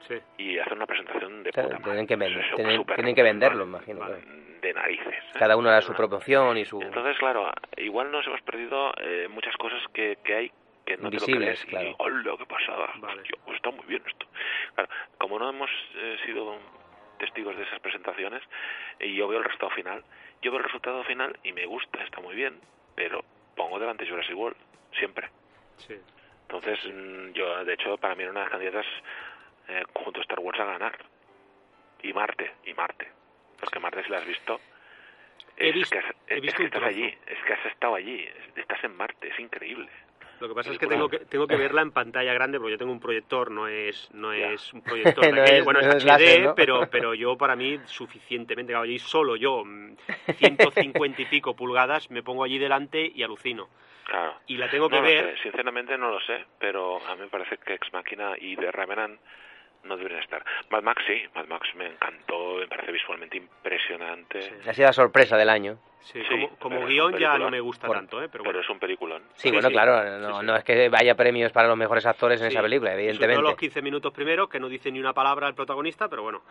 Sí. 0.08 0.20
Y 0.38 0.60
hacen 0.60 0.74
una 0.74 0.86
presentación 0.86 1.41
de 1.41 1.49
O 1.49 1.53
sea, 1.53 1.64
puta 1.64 1.78
tienen 1.78 1.93
madre. 1.95 2.08
que 2.08 2.16
vender- 2.16 2.45
Eso, 2.45 2.56
tienen- 2.56 2.76
súper- 2.78 2.95
tienen 2.95 3.16
que 3.16 3.24
venderlo, 3.24 3.64
imagino, 3.64 3.99
claro. 4.01 4.18
De 4.62 4.74
narices. 4.74 5.08
¿eh? 5.16 5.32
Cada 5.39 5.58
uno 5.58 5.70
hará 5.70 5.82
su 5.82 5.93
proporción 5.93 6.56
y 6.58 6.66
su... 6.66 6.80
Entonces, 6.82 7.18
claro, 7.18 7.51
igual 7.78 8.12
nos 8.12 8.26
hemos 8.28 8.41
perdido 8.41 8.93
eh, 8.97 9.28
muchas 9.30 9.56
cosas 9.58 9.82
que, 9.93 10.18
que 10.24 10.36
hay 10.36 10.51
que 10.86 10.97
no 10.97 11.10
te 11.10 11.16
lo 11.18 11.24
Invisibles, 11.24 11.60
crees. 11.62 11.66
claro. 11.66 11.88
Y, 11.89 11.95
¡hola, 11.97 12.36
qué 12.38 12.45
pasada! 12.45 12.89
Vale. 12.99 13.22
Hostia, 13.22 13.38
pues 13.45 13.56
está 13.58 13.72
muy 13.72 13.86
bien 13.88 14.03
esto. 14.06 14.28
Claro, 14.76 14.89
como 15.18 15.39
no 15.39 15.49
hemos 15.49 15.70
eh, 15.95 16.18
sido 16.28 16.56
testigos 17.18 17.55
de 17.57 17.63
esas 17.63 17.80
presentaciones, 17.80 18.41
y 18.99 19.16
yo 19.16 19.28
veo 19.28 19.39
el 19.39 19.45
resultado 19.45 19.72
final, 19.72 20.03
yo 20.41 20.51
veo 20.51 20.59
el 20.59 20.66
resultado 20.66 21.03
final 21.03 21.38
y 21.43 21.51
me 21.53 21.66
gusta, 21.66 22.03
está 22.03 22.22
muy 22.22 22.36
bien, 22.36 22.59
pero 22.95 23.24
pongo 23.55 23.80
delante 23.80 24.07
Jurassic 24.07 24.36
World, 24.38 24.57
siempre. 24.97 25.30
Sí. 25.78 25.95
Entonces, 26.43 26.80
mm, 26.86 27.32
yo, 27.34 27.63
de 27.66 27.74
hecho, 27.74 27.97
para 27.97 28.16
mí 28.16 28.24
era 28.24 28.32
una 28.32 28.41
de 28.41 28.45
las 28.45 28.51
candidatas 28.51 28.86
eh, 29.68 29.84
junto 29.93 30.20
a 30.20 30.24
Star 30.24 30.39
Wars 30.39 30.59
a 30.59 30.66
ganar. 30.66 30.97
Y 32.03 32.13
Marte, 32.13 32.51
y 32.66 32.74
Marte. 32.76 33.07
Porque 33.59 33.80
Marte, 33.80 34.03
si 34.03 34.09
la 34.11 34.18
has 34.20 34.28
visto, 34.28 34.59
He 35.57 35.70
es, 35.70 35.74
visto- 35.76 35.91
que, 35.97 36.05
has- 36.05 36.16
he 36.28 36.45
es 36.45 36.53
que 36.53 36.63
estás 36.66 36.84
allí, 36.84 37.05
es 37.26 37.43
que 37.45 37.53
has 37.53 37.66
estado 37.66 37.95
allí, 37.95 38.22
es- 38.24 38.57
estás 38.57 38.84
en 38.84 38.95
Marte, 38.95 39.28
es 39.30 39.39
increíble. 39.39 39.89
Lo 40.39 40.47
que 40.49 40.53
pasa 40.53 40.71
es 40.71 40.77
que 40.77 40.88
tengo 40.88 41.07
que 41.09 41.19
tengo 41.19 41.47
que 41.47 41.55
verla 41.55 41.81
en 41.81 41.91
pantalla 41.91 42.33
grande 42.33 42.57
porque 42.59 42.73
yo 42.73 42.77
tengo 42.77 42.91
un 42.91 42.99
proyector, 42.99 43.51
no 43.51 43.67
es 43.67 44.09
no 44.13 44.33
es 44.33 44.73
un 44.73 44.81
proyector 44.81 45.23
No 45.36 45.43
es- 45.43 45.63
bueno, 45.63 45.81
no 45.81 45.88
es 45.89 45.95
es 45.95 46.03
HD, 46.03 46.07
láser, 46.07 46.43
¿no? 46.43 46.55
pero 46.55 46.88
pero 46.91 47.13
yo 47.13 47.38
para 47.38 47.55
mí 47.55 47.79
suficientemente, 47.86 48.73
claro, 48.73 48.86
y 48.86 48.99
solo 48.99 49.36
yo 49.36 49.63
mm, 49.65 49.95
150 50.38 51.21
y 51.21 51.25
pico 51.25 51.55
pulgadas 51.55 52.09
me 52.11 52.23
pongo 52.23 52.43
allí 52.43 52.57
delante 52.57 53.11
y 53.13 53.23
alucino. 53.23 53.69
Claro. 54.05 54.36
Y 54.45 54.57
la 54.57 54.69
tengo 54.69 54.88
que 54.88 55.01
ver 55.01 55.36
sé, 55.36 55.43
sinceramente 55.43 55.97
no 55.97 56.11
lo 56.11 56.19
sé, 56.21 56.45
pero 56.59 57.03
a 57.07 57.15
mí 57.15 57.21
me 57.21 57.27
parece 57.27 57.57
que 57.57 57.73
Ex 57.73 57.91
Máquina 57.91 58.33
y 58.39 58.55
The 58.55 58.71
Revenant 58.71 59.19
no 59.83 59.97
deberían 59.97 60.21
estar. 60.21 60.43
Mad 60.69 60.83
Max 60.83 61.03
sí, 61.07 61.23
Mad 61.33 61.45
Max 61.47 61.67
me 61.75 61.88
encantó, 61.88 62.57
me 62.59 62.67
parece 62.67 62.91
visualmente 62.91 63.38
impresionante. 63.38 64.41
Sí. 64.43 64.53
Ha 64.69 64.73
sido 64.73 64.88
la 64.88 64.93
sorpresa 64.93 65.38
del 65.38 65.49
año. 65.49 65.79
Sí, 66.06 66.22
Sí, 66.22 66.28
como, 66.30 66.47
pero 66.49 66.60
como 66.60 66.86
guion 66.86 67.18
ya 67.18 67.36
no 67.39 67.49
me 67.49 67.60
gusta 67.60 67.88
Por- 67.88 67.95
tanto, 67.97 68.18
¿eh? 68.22 68.30
pero 68.32 68.43
Pero 68.43 68.43
bueno. 68.43 68.60
es 68.60 68.70
un 68.70 68.78
peliculón. 68.80 69.24
Sí, 69.34 69.49
Sí, 69.49 69.51
bueno, 69.51 69.68
sí. 69.70 69.74
claro, 69.74 70.20
no, 70.20 70.34
Sí, 70.36 70.39
sí. 70.41 70.45
no 70.45 70.56
es 70.56 70.64
que 70.64 70.88
vaya 70.89 71.16
premios 71.16 71.51
para 71.51 71.68
los 71.68 71.76
mejores 71.76 72.06
actores 72.06 72.39
en 72.41 72.49
Sí. 72.51 72.53
esa 72.56 72.62
película, 72.62 72.91
Y 72.91 72.93
sobre 72.93 73.03
evidentemente. 73.06 73.41
los 73.41 73.56
15 73.58 73.82
minutos 73.82 74.14
primeros, 74.14 74.47
que 74.47 74.60
no 74.60 74.70
dice 74.70 74.91
ni 74.91 74.99
una 74.99 75.14
palabra 75.14 75.47
el 75.47 75.56
protagonista, 75.56 76.08
pero 76.08 76.22
bueno. 76.22 76.43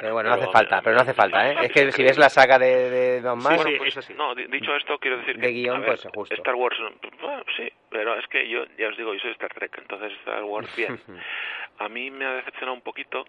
Pero 0.00 0.14
bueno, 0.14 0.30
no 0.30 0.34
hace 0.36 0.40
pero- 0.46 0.52
falta, 0.52 0.80
pero 0.82 0.96
no 0.96 1.02
hace 1.02 1.12
falta, 1.12 1.50
¿eh? 1.52 1.56
Es 1.64 1.72
que 1.72 1.92
si 1.92 2.02
ves 2.02 2.16
la 2.16 2.30
saga 2.30 2.58
de, 2.58 2.88
de 2.90 3.20
Don 3.20 3.40
Sí, 3.42 3.48
Max, 3.48 3.62
sí, 3.62 3.74
pues, 3.76 3.88
es 3.90 3.96
así. 3.98 4.14
No, 4.14 4.34
di- 4.34 4.46
dicho 4.46 4.74
esto, 4.74 4.98
quiero 4.98 5.18
decir 5.18 5.36
De 5.36 5.42
que, 5.48 5.52
guion, 5.52 5.76
a 5.76 5.80
ver, 5.80 5.88
pues, 5.88 6.08
justo. 6.14 6.34
Star 6.34 6.54
Wars, 6.54 6.78
bueno, 7.20 7.42
sí, 7.58 7.70
pero 7.90 8.18
es 8.18 8.26
que 8.28 8.48
yo, 8.48 8.64
ya 8.78 8.88
os 8.88 8.96
digo, 8.96 9.12
yo 9.12 9.20
soy 9.20 9.32
Star 9.32 9.52
Trek, 9.52 9.76
entonces 9.78 10.12
Star 10.20 10.42
Wars, 10.44 10.74
bien. 10.76 10.98
A 11.78 11.88
mí 11.90 12.10
me 12.10 12.24
ha 12.24 12.32
decepcionado 12.32 12.74
un 12.74 12.80
poquito. 12.82 13.24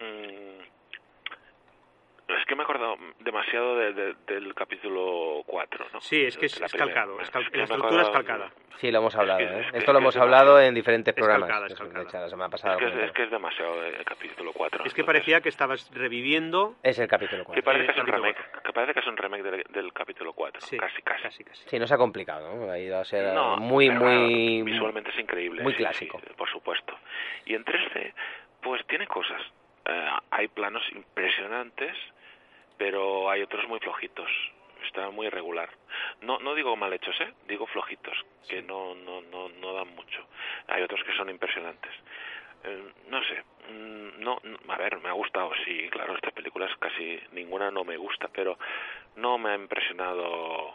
mm, 0.00 0.55
es 2.28 2.44
que 2.46 2.54
me 2.56 2.62
he 2.62 2.64
acordado 2.64 2.96
demasiado 3.20 3.76
de- 3.76 3.92
de- 3.92 4.14
del 4.26 4.54
capítulo 4.54 5.42
4, 5.46 5.86
¿no? 5.92 6.00
Sí, 6.00 6.24
es 6.24 6.36
que 6.36 6.46
es, 6.46 6.60
es 6.60 6.72
calcado, 6.72 7.20
es 7.20 7.30
cal- 7.30 7.42
Es 7.42 7.50
que 7.50 7.58
la 7.58 7.64
estructura 7.64 8.02
es 8.02 8.08
calcada. 8.10 8.50
sí 8.78 8.90
lo 8.90 8.98
hemos 8.98 9.14
hablado, 9.14 9.40
Es 9.40 9.48
que- 9.48 9.54
¿eh? 9.54 9.60
es 9.60 9.72
que- 9.72 9.78
Esto 9.78 9.92
lo 9.92 9.98
es 9.98 10.02
que 10.02 10.04
hemos 10.04 10.16
es 10.16 10.22
hablado 10.22 10.44
demasiado. 10.56 10.68
en 10.68 10.74
diferentes 10.74 11.14
Es 11.14 11.20
programas. 11.22 11.48
calcada, 11.48 11.68
calcada. 11.76 12.02
hecho, 12.02 12.18
la 12.18 12.28
semana 12.28 12.50
pasada. 12.50 12.74
Es 12.74 12.92
que 12.92 13.04
es, 13.04 13.12
que 13.12 13.22
es 13.24 13.30
demasiado 13.30 13.84
el 13.84 14.04
capítulo 14.04 14.52
4. 14.52 14.84
Es 14.84 14.92
que 14.94 15.04
parecía 15.04 15.40
que 15.40 15.48
estabas 15.48 15.90
reviviendo 15.94 16.74
Es 16.82 16.98
el 16.98 17.06
capítulo 17.08 17.42
Que 17.42 17.62
4. 17.62 17.62
parece 17.64 17.84
Eh, 17.84 17.86
que 17.86 17.92
es 17.92 17.98
un 17.98 18.06
remake, 18.12 18.38
que 18.64 18.72
parece 18.72 18.92
que 18.94 19.00
es 19.00 19.06
un 19.06 19.16
remake 19.16 19.42
del, 19.42 19.64
del 19.70 19.92
capítulo 19.92 20.32
4, 20.32 20.60
Sí, 20.60 20.76
casi, 20.78 21.02
casi. 21.02 21.22
casi, 21.22 21.44
casi. 21.44 21.68
Sí, 21.68 21.78
no 21.78 21.86
se 21.86 21.94
ha 21.94 21.98
complicado, 21.98 22.54
¿no? 22.56 22.70
Ha 22.70 22.78
ido 22.78 22.98
a 22.98 23.04
ser 23.04 23.32
No, 23.34 23.56
muy, 23.56 23.88
muy... 23.90 24.62
visualmente 24.62 25.10
es 25.10 25.18
increíble. 25.18 25.62
muy 25.62 25.72
sí, 25.72 25.78
clásico. 25.78 26.20
sí, 26.20 26.26
por 26.36 26.50
supuesto. 26.50 26.96
Y 27.44 27.54
en 27.54 27.64
3D, 27.64 28.12
pues 28.62 28.84
tiene 28.86 29.06
cosas. 29.06 29.40
Eh, 29.88 30.08
hay 30.32 30.48
planos 30.48 30.82
impresionantes, 30.92 31.96
pero 32.78 33.30
hay 33.30 33.42
otros 33.42 33.66
muy 33.68 33.78
flojitos. 33.80 34.30
Está 34.84 35.10
muy 35.10 35.26
irregular. 35.26 35.68
No, 36.20 36.38
no 36.38 36.54
digo 36.54 36.76
mal 36.76 36.92
hechos, 36.92 37.18
¿eh? 37.20 37.32
Digo 37.48 37.66
flojitos, 37.66 38.16
que 38.48 38.62
no, 38.62 38.94
no, 38.94 39.20
no, 39.22 39.48
no 39.48 39.72
dan 39.72 39.88
mucho. 39.94 40.26
Hay 40.68 40.82
otros 40.82 41.02
que 41.04 41.16
son 41.16 41.28
impresionantes. 41.28 41.92
Eh, 42.64 42.92
no 43.08 43.22
sé, 43.24 43.42
mm, 43.70 44.20
no, 44.22 44.40
a 44.68 44.76
ver, 44.76 44.98
me 45.00 45.08
ha 45.08 45.12
gustado, 45.12 45.50
sí, 45.64 45.88
claro, 45.90 46.14
estas 46.14 46.32
películas 46.32 46.70
casi 46.78 47.20
ninguna 47.32 47.70
no 47.70 47.84
me 47.84 47.96
gusta, 47.96 48.28
pero 48.32 48.58
no 49.16 49.38
me 49.38 49.50
ha 49.50 49.54
impresionado 49.54 50.74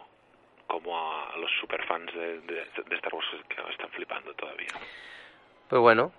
como 0.68 0.98
a 0.98 1.36
los 1.38 1.52
superfans 1.60 2.14
de, 2.14 2.40
de, 2.42 2.56
de 2.86 2.96
Star 2.96 3.14
Wars 3.14 3.28
que 3.50 3.72
están 3.72 3.90
flipando 3.90 4.34
todavía. 4.36 4.70
Pues 5.68 5.82
bueno, 5.82 6.14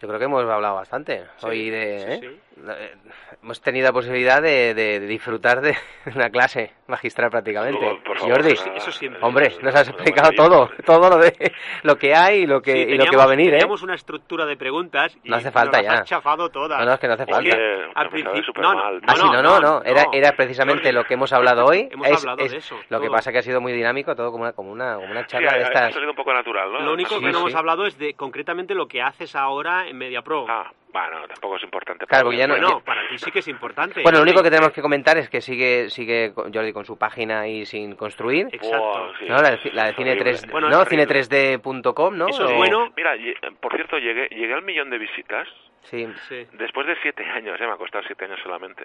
yo 0.00 0.08
creo 0.08 0.18
que 0.18 0.24
hemos 0.24 0.42
hablado 0.48 0.74
bastante 0.74 1.24
Sí, 1.36 1.46
hoy 1.46 1.70
de... 1.70 1.98
sí, 1.98 2.06
¿eh? 2.12 2.18
sí. 2.20 2.40
Eh, 2.68 2.94
Hemos 3.42 3.58
tenido 3.62 3.86
la 3.86 3.92
posibilidad 3.94 4.42
de, 4.42 5.00
disfrutar 5.08 5.62
de 5.62 5.74
una 6.14 6.28
clase 6.28 6.72
magistral 6.88 7.30
prácticamente. 7.30 7.80
Por- 7.80 8.02
por 8.02 8.18
favor, 8.18 8.34
Jordi, 8.42 8.52
eso 8.76 8.92
siempre. 8.92 9.22
hombre, 9.22 9.46
es- 9.46 9.62
nos 9.62 9.74
has 9.74 9.82
es 9.82 9.88
explicado 9.94 10.30
todo, 10.32 10.70
todo 10.84 11.08
lo 11.08 11.16
de 11.16 11.32
lo 11.84 11.96
que 11.96 12.14
hay 12.14 12.40
y 12.40 12.46
lo 12.46 12.60
que, 12.60 12.72
Sí, 12.72 12.78
y 12.92 12.98
lo 12.98 13.06
que 13.06 13.16
va 13.16 13.22
a 13.22 13.28
venir, 13.28 13.48
¿eh? 13.48 13.58
Teníamos 13.58 13.82
una 13.82 13.94
estructura 13.94 14.44
de 14.44 14.56
preguntas 14.58 15.16
y 15.24 15.30
No 15.30 15.36
hace 15.36 15.50
falta 15.50 15.78
nos 15.78 15.86
ya. 15.86 15.92
has 16.00 16.04
chafado 16.04 16.50
todas. 16.50 16.78
No, 16.80 16.84
no, 16.86 16.92
es 16.94 17.00
que 17.00 17.06
no 17.08 17.14
hace 17.14 17.26
falta. 17.26 17.56
Al 17.94 18.10
principio- 18.10 18.52
no, 18.62 18.74
no. 18.74 19.00
Ah, 19.06 19.14
sí, 19.16 19.22
no, 19.24 19.42
no, 19.42 19.58
no, 19.60 19.80
no, 19.80 19.82
era, 19.84 20.32
precisamente 20.32 20.92
lo 20.92 21.04
que 21.04 21.14
hemos 21.14 21.32
hablado 21.32 21.64
hoy. 21.64 21.88
Hemos 21.90 22.08
es- 22.08 22.18
hablado 22.20 22.44
es 22.44 22.52
de 22.52 22.58
eso, 22.58 22.76
Lo 22.90 23.00
que 23.00 23.08
pasa 23.08 23.32
que 23.32 23.38
ha 23.38 23.42
sido 23.42 23.60
muy 23.62 23.72
dinámico, 23.72 24.14
todo 24.14 24.30
como 24.32 24.42
una, 24.42 24.52
como 24.52 24.70
una, 24.70 24.96
como 24.96 25.10
una 25.10 25.26
charla 25.26 25.52
ha, 25.52 25.54
de 25.56 25.64
ha 25.64 25.66
estas. 25.68 25.92
salido 25.94 26.10
un 26.10 26.16
poco 26.16 26.34
natural, 26.34 26.70
¿no? 26.72 26.80
Lo 26.80 26.92
único 26.92 27.14
Sí, 27.14 27.20
que 27.20 27.26
no 27.26 27.32
sí. 27.32 27.38
hemos 27.38 27.54
hablado 27.54 27.86
es 27.86 27.96
de 27.96 28.12
concretamente 28.14 28.74
lo 28.74 28.86
que 28.86 29.00
haces 29.00 29.34
ahora 29.34 29.88
en 29.90 29.98
MediaPro. 29.98 30.46
Ah, 30.48 30.72
Bueno, 30.92 31.26
tampoco 31.28 31.56
es 31.56 31.62
importante. 31.62 32.06
Claro, 32.06 32.24
para 32.24 32.24
porque 32.24 32.36
mí. 32.36 32.40
ya 32.40 32.46
no- 32.46 32.54
Bueno, 32.54 32.80
para 32.84 33.08
ti 33.08 33.18
sí 33.18 33.30
que 33.30 33.38
es 33.40 33.48
importante. 33.48 34.02
Bueno, 34.02 34.18
lo 34.18 34.22
único 34.24 34.42
que 34.42 34.50
tenemos 34.50 34.72
que 34.72 34.82
comentar 34.82 35.16
es 35.18 35.28
que 35.28 35.40
sigue 35.40 35.88
sigue 35.90 36.32
Jordi 36.34 36.72
con 36.72 36.84
su 36.84 36.96
página 36.98 37.40
ahí 37.40 37.64
sin 37.66 37.94
construir. 37.96 38.48
Exacto. 38.52 39.12
¿no? 39.28 39.36
La 39.36 39.50
de, 39.50 39.70
la 39.72 39.92
cine 39.94 40.10
horrible. 40.12 40.16
3, 40.16 40.50
Bueno, 40.50 40.68
¿no? 40.68 40.74
es 40.82 40.86
horrible. 40.86 41.06
cine3d.com, 41.06 42.16
¿no? 42.16 42.28
Eso 42.28 42.44
es 42.44 42.50
O- 42.50 42.56
bueno. 42.56 42.92
Mira, 42.96 43.16
lle- 43.16 43.36
por 43.60 43.74
cierto, 43.74 43.98
llegué, 43.98 44.28
llegué 44.30 44.54
al 44.54 44.62
millón 44.62 44.90
de 44.90 44.98
visitas 44.98 45.48
Sí. 45.84 46.06
Sí. 46.28 46.46
después 46.52 46.86
de 46.86 46.94
siete 47.00 47.24
años, 47.24 47.58
¿eh? 47.58 47.66
me 47.66 47.72
ha 47.72 47.76
costado 47.76 48.04
siete 48.06 48.26
años 48.26 48.38
solamente. 48.42 48.84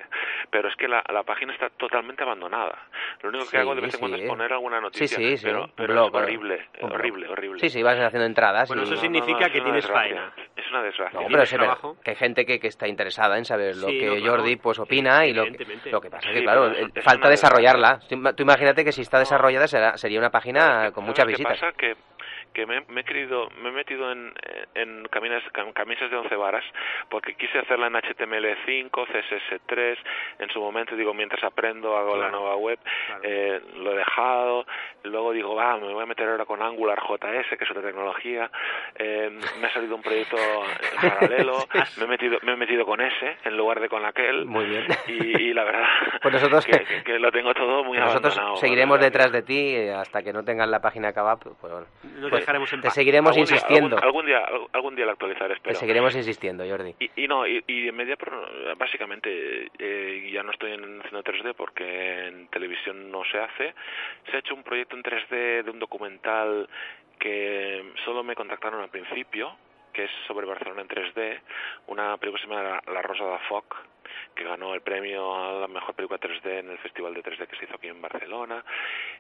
Pero 0.50 0.70
es 0.70 0.76
que 0.78 0.88
la, 0.88 1.04
la 1.12 1.24
página 1.24 1.52
está 1.54 1.70
totalmente 1.72 2.24
abandonada. 2.24 2.88
Lo 3.22 3.30
único 3.30 3.44
que 3.46 3.52
Sí, 3.52 3.58
hago 3.58 3.76
de 3.76 3.82
vez 3.82 3.90
en 3.90 3.92
sí. 3.92 4.00
cuando 4.00 4.18
es 4.18 4.24
poner 4.28 4.54
alguna 4.54 4.80
noticia. 4.80 5.08
Sí, 5.08 5.16
sí, 5.32 5.38
sí, 5.38 5.46
Pero, 5.46 5.70
pero 5.76 5.94
blog, 5.94 6.06
es 6.06 6.12
claro. 6.12 6.26
horrible, 6.26 6.68
horrible, 6.82 7.28
horrible. 7.28 7.60
Sí, 7.60 7.70
sí, 7.70 7.84
vas 7.84 8.00
haciendo 8.00 8.26
entradas. 8.26 8.70
Bueno, 8.70 8.84
y- 8.84 8.86
eso 8.86 8.96
significa 8.96 9.40
no, 9.42 9.46
no, 9.48 9.52
que 9.52 9.58
es 9.58 9.64
tienes 9.66 9.84
desgracia. 9.84 10.16
faena. 10.16 10.34
Es 10.56 10.70
una 10.70 10.82
desgracia. 10.84 11.20
No, 11.20 11.28
¿Tienes 11.28 11.34
pero 11.36 11.46
se 11.46 11.58
que 12.04 12.12
hay 12.12 12.16
gente 12.16 12.46
que, 12.46 12.60
que 12.60 12.68
está 12.68 12.88
interesada 12.88 13.38
en 13.38 13.46
saber 13.46 13.76
lo 13.76 13.88
Sí, 13.88 14.00
que 14.00 14.06
no, 14.08 14.16
claro. 14.18 14.32
Jordi 14.38 14.56
pues 14.58 14.80
opina 14.80 15.26
y 15.26 15.34
lo 15.34 15.46
que, 15.46 15.66
lo 15.92 16.02
que 16.02 16.10
pasa 16.10 16.30
es 16.30 16.36
que 16.36 16.44
claro, 16.44 16.72
falta 17.02 17.30
desarrollarla. 17.30 18.00
Tú 18.08 18.16
ima- 18.16 18.34
tú 18.36 18.44
imagínate 18.44 18.84
que 18.86 18.92
si 18.92 19.02
está 19.02 19.20
desarrollada 19.20 19.68
será, 19.68 19.98
sería 19.98 20.20
una 20.20 20.30
página 20.32 20.62
¿Sabes 20.62 20.92
con 20.94 21.04
muchas 21.06 21.26
visitas. 21.28 21.60
pasa? 21.60 21.72
Que, 21.78 21.96
que 22.56 22.66
me, 22.66 22.82
me 22.88 23.02
he 23.02 23.04
querido, 23.04 23.50
me 23.62 23.70
he 23.70 23.72
metido 23.74 24.12
en, 24.12 24.34
en 24.74 25.06
camisas 25.12 26.10
de 26.10 26.18
11 26.18 26.36
varas 26.38 26.64
porque 27.10 27.36
quise 27.36 27.60
hacerla 27.60 27.88
en 27.88 27.94
HTML5, 27.94 28.90
CSS3, 28.92 29.98
en 30.40 30.50
su 30.50 30.60
momento 30.60 30.96
digo, 30.96 31.14
mientras 31.14 31.44
aprendo 31.44 31.96
hago 31.98 32.16
la 32.18 32.30
nueva 32.30 32.56
web, 32.56 32.80
claro. 33.08 33.22
eh, 33.24 33.62
lo 33.76 33.92
he 33.94 33.98
dejado, 33.98 34.66
luego 35.04 35.32
digo, 35.34 35.54
va, 35.54 35.78
me 35.78 35.94
voy 35.94 36.02
a 36.04 36.06
meter 36.08 36.28
ahora 36.30 36.46
con 36.46 36.62
Angular 36.64 37.00
JS, 37.00 37.58
que 37.58 37.64
es 37.64 37.70
otra 37.72 37.84
tecnología, 37.84 38.50
eh, 38.96 39.30
me 39.60 39.68
ha 39.68 39.74
salido 39.74 39.96
un 39.96 40.02
proyecto 40.02 40.38
en 40.38 41.10
paralelo, 41.10 41.58
me 41.98 42.06
he 42.06 42.08
metido, 42.08 42.40
me 42.44 42.54
he 42.54 42.58
metido 42.58 42.86
con 42.86 43.02
ese 43.02 43.38
en 43.44 43.58
lugar 43.58 43.80
de 43.80 43.90
con 43.90 44.06
aquel, 44.06 44.46
Muy 44.46 44.66
bien. 44.66 44.86
y, 45.08 45.50
y 45.50 45.54
la 45.54 45.64
verdad 45.66 45.86
Pues 46.22 46.34
nosotros- 46.34 46.66
que, 46.66 46.80
que- 46.86 47.04
que 47.04 47.20
lo 47.20 47.32
tengo 47.32 47.54
todo 47.54 47.84
muy 47.84 47.98
Nosotros 47.98 48.34
abandonado. 48.34 48.56
seguiremos 48.62 48.98
la 48.98 49.04
verdad 49.04 49.12
detrás 49.12 49.32
de 49.34 49.42
ti 49.42 49.76
eh, 49.76 49.94
hasta 49.94 50.24
que 50.24 50.32
no 50.34 50.44
tengas 50.44 50.68
la 50.70 50.80
página 50.82 51.10
acabada. 51.10 51.36
Pues, 51.38 51.56
bueno, 51.62 51.86
pues 52.30 52.45
dejaremos 52.46 52.72
en 52.74 52.82
te 52.82 52.90
seguiremos 52.92 53.32
algún 53.32 53.46
día- 53.46 53.56
insistiendo. 53.56 53.96
algún, 53.98 54.04
algún 54.08 54.26
día 54.28 54.38
al- 54.40 54.68
algún 54.74 54.96
día 54.96 55.06
la 55.06 55.12
actualizaré 55.14 55.48
Te 55.50 55.54
espero 55.56 55.80
seguiremos 55.80 56.16
insistiendo, 56.16 56.64
Jordi. 56.68 56.96
y, 57.00 57.24
y 57.24 57.28
no 57.28 57.46
y, 57.48 57.64
y 57.68 57.88
en 57.88 57.96
media 57.96 58.16
básicamente 58.78 59.70
eh, 59.80 60.30
ya 60.32 60.44
no 60.44 60.52
estoy 60.52 60.74
en 60.74 61.02
cine 61.10 61.22
3D 61.24 61.54
porque 61.56 62.28
en 62.28 62.48
televisión 62.50 63.12
no 63.12 63.24
se 63.32 63.40
hace 63.40 63.74
se 64.30 64.36
ha 64.38 64.40
hecho 64.40 64.54
un 64.54 64.64
proyecto 64.64 64.96
en 64.96 65.04
3D 65.04 65.64
de 65.64 65.70
un 65.72 65.80
documental 65.80 66.70
que 67.20 67.94
solo 68.04 68.24
me 68.24 68.36
contactaron 68.36 68.82
al 68.82 68.90
principio 68.90 69.56
que 69.96 70.04
es 70.04 70.12
sobre 70.28 70.46
Barcelona 70.46 70.82
en 70.82 70.88
3D 70.90 71.40
una 71.88 72.18
película 72.18 72.42
que 72.42 72.48
se 72.48 72.54
llama 72.54 72.82
La, 72.88 73.02
Rosa 73.02 73.24
de 73.24 73.40
Foc 73.48 73.76
que 74.36 74.44
ganó 74.44 74.74
el 74.74 74.82
premio 74.82 75.34
a 75.36 75.54
la 75.54 75.68
mejor 75.68 75.96
película 75.96 76.20
3D 76.20 76.60
en 76.60 76.70
el 76.72 76.78
festival 76.80 77.14
de 77.14 77.24
3D 77.24 77.48
que 77.48 77.56
se 77.56 77.66
hizo 77.66 77.76
aquí 77.76 77.88
en 77.88 78.02
Barcelona 78.02 78.64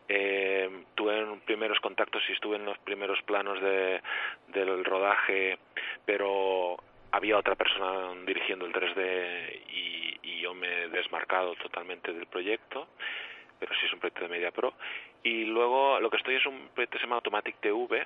eh, 0.07 0.69
tuve 0.95 1.25
primeros 1.45 1.79
contactos 1.79 2.21
y 2.29 2.33
estuve 2.33 2.57
en 2.57 2.65
los 2.65 2.77
primeros 2.79 3.21
planos 3.23 3.59
de, 3.61 4.01
del 4.47 4.85
rodaje, 4.85 5.57
pero 6.05 6.77
había 7.11 7.37
otra 7.37 7.55
persona 7.55 8.13
dirigiendo 8.25 8.65
el 8.65 8.73
3D 8.73 9.61
y, 9.69 10.19
y 10.21 10.41
yo 10.41 10.53
me 10.53 10.83
he 10.83 10.89
desmarcado 10.89 11.55
totalmente 11.55 12.13
del 12.13 12.27
proyecto, 12.27 12.87
pero 13.59 13.73
sí 13.75 13.85
es 13.85 13.93
un 13.93 13.99
proyecto 13.99 14.21
de 14.21 14.29
Media 14.29 14.51
Pro. 14.51 14.73
Y 15.23 15.45
luego 15.45 15.99
lo 15.99 16.09
que 16.09 16.17
estoy 16.17 16.35
es 16.35 16.45
un 16.45 16.69
proyecto 16.73 16.97
que 16.97 16.99
se 16.99 17.05
llama 17.05 17.15
Automatic 17.15 17.55
TV, 17.59 18.05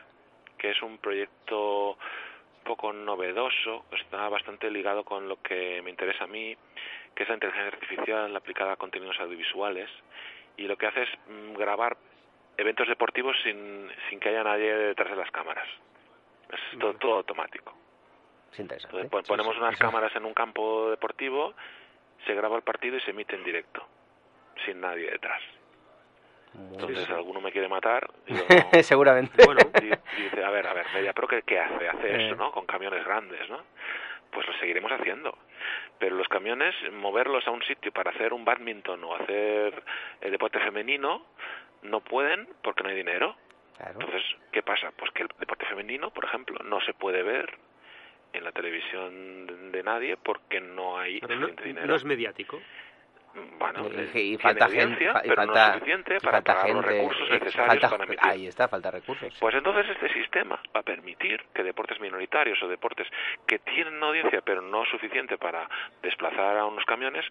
que 0.58 0.72
es 0.72 0.82
un 0.82 0.98
proyecto 1.00 1.98
poco 2.64 2.94
novedoso, 2.94 3.86
está 3.92 4.28
bastante 4.30 4.70
ligado 4.72 5.04
con 5.04 5.28
lo 5.28 5.42
que 5.42 5.82
me 5.82 5.90
interesa 5.90 6.26
a 6.26 6.28
mí, 6.28 6.56
que 7.16 7.24
es 7.24 7.30
la 7.30 7.36
inteligencia 7.36 7.68
artificial 7.74 8.36
aplicada 8.36 8.74
a 8.74 8.78
contenidos 8.78 9.20
audiovisuales 9.20 9.90
y 10.58 10.64
lo 10.68 10.78
que 10.78 10.88
hace 10.88 11.04
es 11.04 11.10
mm, 11.28 11.54
grabar 11.54 11.98
eventos 12.58 12.88
deportivos 12.88 13.36
sin, 13.44 13.90
sin 14.10 14.20
que 14.20 14.30
haya 14.30 14.44
nadie 14.44 14.74
detrás 14.74 15.10
de 15.10 15.16
las 15.16 15.32
cámaras. 15.32 15.68
Es 16.52 16.80
todo, 16.80 16.94
todo 16.96 17.16
automático. 17.16 17.74
Es 18.52 18.60
interesante. 18.60 18.98
Entonces, 18.98 19.12
pon- 19.12 19.24
ponemos 19.38 19.58
unas 19.58 19.78
cámaras 19.92 20.16
en 20.16 20.26
un 20.26 20.34
campo 20.34 20.90
deportivo, 20.90 21.54
se 22.26 22.34
graba 22.34 22.56
el 22.58 22.64
partido 22.64 22.98
y 22.98 23.02
se 23.02 23.12
emite 23.12 23.36
en 23.36 23.44
directo, 23.44 23.88
sin 24.66 24.82
nadie 24.82 25.10
detrás. 25.12 25.42
Entonces 26.54 27.10
alguno 27.10 27.42
me 27.42 27.52
quiere 27.52 27.68
matar 27.68 28.10
no- 28.28 28.84
Seguramente. 28.84 29.46
Bueno, 29.46 29.62
dice, 30.18 30.44
a 30.44 30.50
ver, 30.50 30.68
a 30.68 30.74
ver, 30.74 30.86
Media 30.94 31.14
Pro, 31.14 31.28
¿qué, 31.28 31.42
qué 31.44 31.60
hace? 31.60 31.88
Hace 31.88 32.08
Eh. 32.16 32.26
eso, 32.28 32.36
¿no? 32.36 32.52
Con 32.52 32.66
camiones 32.66 33.04
grandes, 33.06 33.48
¿no? 33.50 33.62
Pues 34.32 34.46
lo 34.48 34.54
seguiremos 34.60 34.92
haciendo. 34.92 35.38
Pero 36.00 36.16
los 36.16 36.28
camiones, 36.28 36.76
moverlos 36.94 37.48
a 37.48 37.52
un 37.52 37.62
sitio 37.64 37.92
para 37.92 38.12
hacer 38.12 38.34
un 38.34 38.46
badminton 38.46 39.04
o 39.04 39.16
hacer 39.16 39.84
eh, 40.22 40.30
deporte 40.32 40.60
femenino, 40.60 41.26
no 41.84 42.00
pueden 42.02 42.48
porque 42.62 42.84
no 42.84 42.90
hay 42.90 42.96
dinero. 42.96 43.36
Claro. 43.78 43.94
Entonces, 44.00 44.24
¿qué 44.52 44.62
pasa? 44.62 44.92
Pues 44.98 45.12
que 45.12 45.24
el 45.24 45.30
deporte 45.40 45.66
femenino, 45.66 46.12
por 46.12 46.26
ejemplo, 46.26 46.58
no 46.64 46.80
se 46.82 46.94
puede 46.94 47.24
ver 47.24 47.58
en 48.34 48.44
la 48.44 48.52
televisión 48.52 49.72
de, 49.72 49.82
nadie 49.84 50.16
porque 50.18 50.60
no 50.62 51.00
hay 51.00 51.20
no, 51.22 51.28
suficiente 51.28 51.64
dinero. 51.64 51.88
no 51.88 51.96
es 51.96 52.04
mediático. 52.06 52.62
Bueno, 53.60 53.88
Y- 54.14 54.34
eh, 54.34 54.38
falta 54.40 54.68
gente, 54.70 55.04
y 55.04 55.08
pero 55.30 55.36
falta, 55.36 55.46
no 55.46 55.54
es 55.68 55.74
suficiente 55.74 56.20
para 56.20 56.32
falta 56.38 56.54
pagar 56.56 56.70
los 56.76 56.86
recursos 56.86 57.30
eh, 57.30 57.34
necesarios 57.34 57.68
falta- 57.68 57.90
para 57.90 58.04
emitir. 58.06 58.30
ahí 58.30 58.48
está, 58.48 58.68
falta 58.68 58.92
recursos. 58.92 59.38
Pues 59.40 59.56
entonces 59.56 59.88
este 59.90 60.12
sistema 60.14 60.60
va 60.76 60.80
a 60.80 60.84
permitir 60.84 61.44
que 61.54 61.64
deportes 61.64 62.00
minoritarios 62.00 62.62
o 62.64 62.68
deportes 62.68 63.08
que 63.46 63.60
tienen 63.60 63.96
una 63.96 64.08
audiencia 64.08 64.42
pero 64.42 64.62
no 64.62 64.84
suficiente 64.86 65.38
para 65.38 65.70
desplazar 66.02 66.58
a 66.58 66.66
unos 66.66 66.84
camiones, 66.86 67.24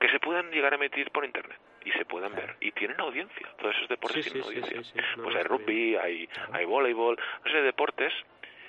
que 0.00 0.08
se 0.08 0.18
puedan 0.18 0.50
llegar 0.50 0.72
a 0.72 0.76
emitir 0.76 1.10
por 1.12 1.24
internet 1.24 1.58
y 1.84 1.92
se 1.92 2.04
puedan 2.04 2.34
ver. 2.34 2.56
Y 2.60 2.72
tienen 2.72 3.00
audiencia, 3.00 3.48
todos 3.58 3.74
esos 3.76 3.88
deportes 3.88 4.24
Sí, 4.24 4.30
tienen 4.32 4.42
sí, 4.50 4.58
audiencia. 4.58 4.82
sí, 4.82 4.92
sí. 5.00 5.16
No, 5.18 5.22
pues 5.24 5.36
hay 5.36 5.42
rugby, 5.44 5.96
hay, 5.96 6.28
hay 6.52 6.64
voleibol, 6.64 7.16
no 7.44 7.50
sé, 7.52 7.62
deportes, 7.62 8.12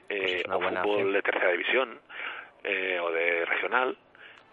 eh, 0.10 0.20
Pues 0.20 0.34
es 0.36 0.46
una 0.46 0.82
o 0.82 0.84
fútbol 0.84 1.12
de 1.14 1.22
tercera 1.24 1.52
división 1.52 2.00
eh, 2.64 3.00
o 3.02 3.12
de 3.12 3.46
regional, 3.46 3.98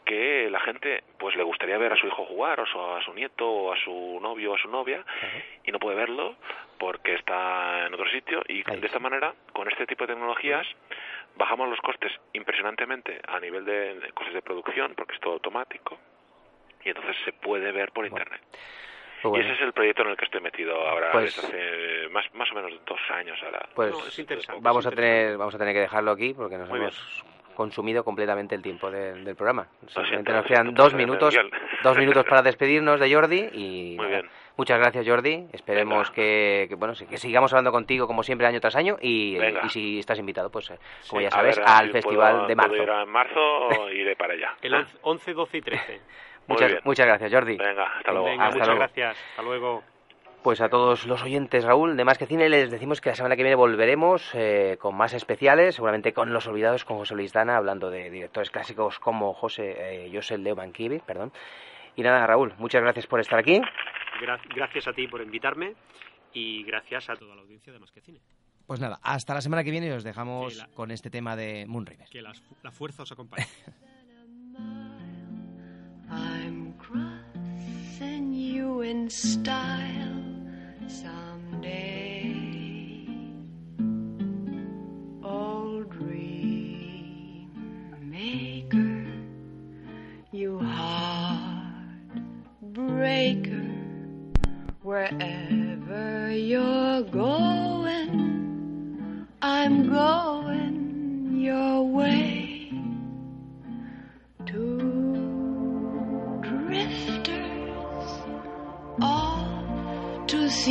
que 0.05 0.49
la 0.51 0.61
gente 0.61 1.05
pues 1.19 1.35
le 1.37 1.43
gustaría 1.43 1.79
ver 1.79 1.93
a 1.93 1.97
su 1.97 2.07
hijo 2.07 2.25
jugar 2.27 2.61
o 2.61 2.67
su- 2.67 2.81
a 2.81 3.03
su 3.03 3.13
nieto 3.15 3.49
o 3.49 3.73
a 3.73 3.77
su 3.79 4.19
novio 4.21 4.53
o 4.53 4.55
a 4.55 4.59
su 4.59 4.69
novia 4.69 5.05
y 5.65 5.73
no 5.73 5.79
puede 5.79 5.97
verlo 5.97 6.37
porque 6.79 7.15
está 7.15 7.87
en 7.87 7.95
otro 7.95 8.09
sitio 8.11 8.43
y 8.49 8.63
Ahí 8.71 8.81
de 8.81 8.87
esta 8.87 8.99
manera 8.99 9.35
con 9.53 9.69
este 9.71 9.87
tipo 9.87 10.07
de 10.07 10.13
tecnologías 10.15 10.67
bajamos 11.37 11.69
los 11.69 11.81
costes 11.81 12.13
impresionantemente 12.33 13.21
a 13.27 13.41
nivel 13.41 13.65
de, 13.65 13.99
de 14.01 14.13
costes 14.13 14.35
de 14.35 14.43
producción 14.43 14.95
porque 14.95 15.15
es 15.15 15.21
todo 15.21 15.35
automático 15.35 15.99
y 16.85 16.91
entonces 16.91 17.17
se 17.25 17.33
puede 17.33 17.73
ver 17.73 17.91
por 17.93 18.07
internet. 18.07 18.41
Pues 19.23 19.31
bueno, 19.31 19.39
y 19.43 19.47
ese 19.47 19.55
es 19.55 19.61
el 19.63 19.73
proyecto 19.73 20.03
en 20.03 20.09
el 20.11 20.17
que 20.19 20.27
estoy 20.27 20.43
metido 20.43 20.77
ahora 20.87 21.13
Pues- 21.13 21.35
desde 21.35 21.49
hace 21.49 22.09
más, 22.11 22.25
más 22.35 22.51
o 22.53 22.55
menos 22.57 22.73
dos 22.85 23.01
años 23.11 23.39
ahora. 23.43 23.67
pues 23.75 23.91
No, 23.91 24.07
es 24.07 24.19
interesante. 24.19 24.61
vamos 24.63 24.87
a 24.87 24.91
tener 24.91 25.39
vamos 25.39 25.55
a 25.55 25.59
tener 25.59 25.73
que 25.73 25.81
dejarlo 25.81 26.11
aquí 26.11 26.35
porque 26.35 26.59
nos 26.59 26.69
Muy 26.69 26.81
hemos 26.81 27.25
consumido 27.55 28.05
completamente 28.05 28.55
el 28.55 28.63
tiempo 28.63 28.91
del- 28.91 29.25
del 29.25 29.37
programa. 29.37 29.67
Simplemente 29.87 30.33
nos 30.33 30.45
quedan 30.47 30.75
dos 30.75 30.95
minutos, 30.95 31.35
dos 31.83 31.97
minutos 31.99 32.25
para 32.29 32.43
despedirnos 32.43 33.01
de 33.01 33.13
Jordi 33.15 33.49
y 33.53 33.97
Muy 33.97 34.07
bien. 34.09 34.29
muchas 34.57 34.79
gracias 34.79 35.07
Jordi. 35.07 35.47
Esperemos 35.53 36.11
que, 36.11 36.67
que, 36.69 36.75
bueno 36.75 36.95
sí, 36.95 37.07
que 37.07 37.17
sigamos 37.19 37.53
hablando 37.53 37.73
contigo 37.73 38.07
como 38.07 38.23
siempre 38.23 38.47
año 38.47 38.61
tras 38.61 38.77
año 38.77 38.97
y, 39.01 39.37
y 39.65 39.69
si 39.71 39.99
estás 39.99 40.19
invitado 40.19 40.51
pues 40.51 40.71
eh, 40.71 40.79
como 41.09 41.21
ya 41.23 41.29
A 41.29 41.31
sabes 41.33 41.57
ver, 41.59 41.65
a 41.69 41.79
al 41.79 41.87
si 41.87 41.93
festival 41.93 42.33
puedo- 42.35 42.47
de 42.49 42.57
puedo 42.57 42.69
marzo. 42.69 42.83
ir 42.83 42.89
en 42.91 43.09
marzo 43.09 43.91
iré 43.93 44.17
para 44.17 44.35
allá 44.35 44.55
El 44.63 44.75
11, 44.75 44.99
11, 45.03 45.33
12 45.35 45.57
y 45.59 45.61
13. 45.63 45.93
Muy 46.47 46.57
Muchas 46.57 46.85
muchas 46.85 47.07
gracias 47.07 47.33
Jordi. 47.33 47.57
venga 47.57 47.85
hasta 47.97 48.13
luego 48.13 48.27
Venga, 48.27 48.45
Hasta 48.45 48.55
muchas 48.55 48.67
luego. 48.69 48.81
gracias. 48.81 49.17
Hasta 49.31 49.43
luego. 49.43 49.94
Pues 50.45 50.61
a 50.61 50.69
todos 50.69 51.07
los 51.07 51.23
oyentes, 51.23 51.65
Raúl, 51.65 51.97
de 51.97 52.05
Más 52.05 52.19
que 52.19 52.27
Cine, 52.27 52.51
les 52.51 52.71
decimos 52.71 53.01
que 53.01 53.09
la 53.09 53.15
semana 53.17 53.35
que 53.35 53.43
viene 53.43 53.55
volveremos 53.57 54.29
eh, 54.35 54.77
con 54.79 54.95
más 54.95 55.15
especiales, 55.15 55.77
seguramente 55.77 56.13
con 56.13 56.35
Los 56.35 56.47
Olvidados, 56.47 56.85
con 56.85 56.99
José 56.99 57.15
Luis 57.15 57.33
Dana, 57.33 57.57
hablando 57.57 57.89
de 57.89 58.11
directores 58.11 58.51
clásicos 58.51 58.99
como 58.99 59.33
José, 59.33 59.75
eh, 60.07 60.11
José 60.15 60.37
Leo 60.37 60.55
Mankiewicz, 60.55 61.03
perdón. 61.03 61.33
Y 61.97 62.03
nada, 62.03 62.27
Raúl, 62.27 62.53
muchas 62.59 62.83
gracias 62.83 63.07
por 63.07 63.21
estar 63.21 63.39
aquí. 63.39 63.59
Gra- 64.21 64.39
gracias 64.55 64.87
a 64.87 64.93
ti 64.93 65.09
por 65.09 65.23
invitarme 65.23 65.77
y 66.35 66.63
gracias 66.65 67.09
a 67.09 67.17
toda 67.17 67.35
la 67.35 67.41
audiencia 67.41 67.73
de 67.73 67.79
Más 67.79 67.91
que 67.91 68.03
Cine. 68.03 68.21
Pues 68.67 68.81
nada, 68.81 68.99
hasta 69.03 69.33
la 69.33 69.41
semana 69.41 69.65
que 69.65 69.71
viene 69.71 69.87
y 69.87 69.91
os 69.93 70.05
dejamos 70.05 70.57
la- 70.57 70.67
con 70.75 70.91
este 70.91 71.09
tema 71.09 71.37
de 71.37 71.65
Moon 71.67 71.87
River. 71.87 72.07
Que 72.11 72.21
las- 72.21 72.43
la 72.63 72.71
fuerza 72.71 73.05
os 73.05 73.13
acompañe. 73.13 73.47
I'm 76.11 76.75
crossing 76.79 78.35
you 78.35 78.83
in 78.83 79.11
style 79.11 80.04
someday. 80.89 82.37
Old 85.23 85.91
dream 85.91 87.51
maker, 88.01 89.07
you 90.33 90.59
heartbreaker, 92.63 93.65
wherever 94.83 95.64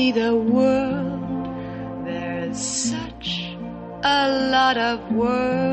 see 0.04 0.12
the 0.12 0.36
world. 0.36 2.06
There's 2.06 2.60
such 2.92 3.56
a 4.04 4.50
lot 4.52 4.78
of 4.78 5.00
world 5.14 5.73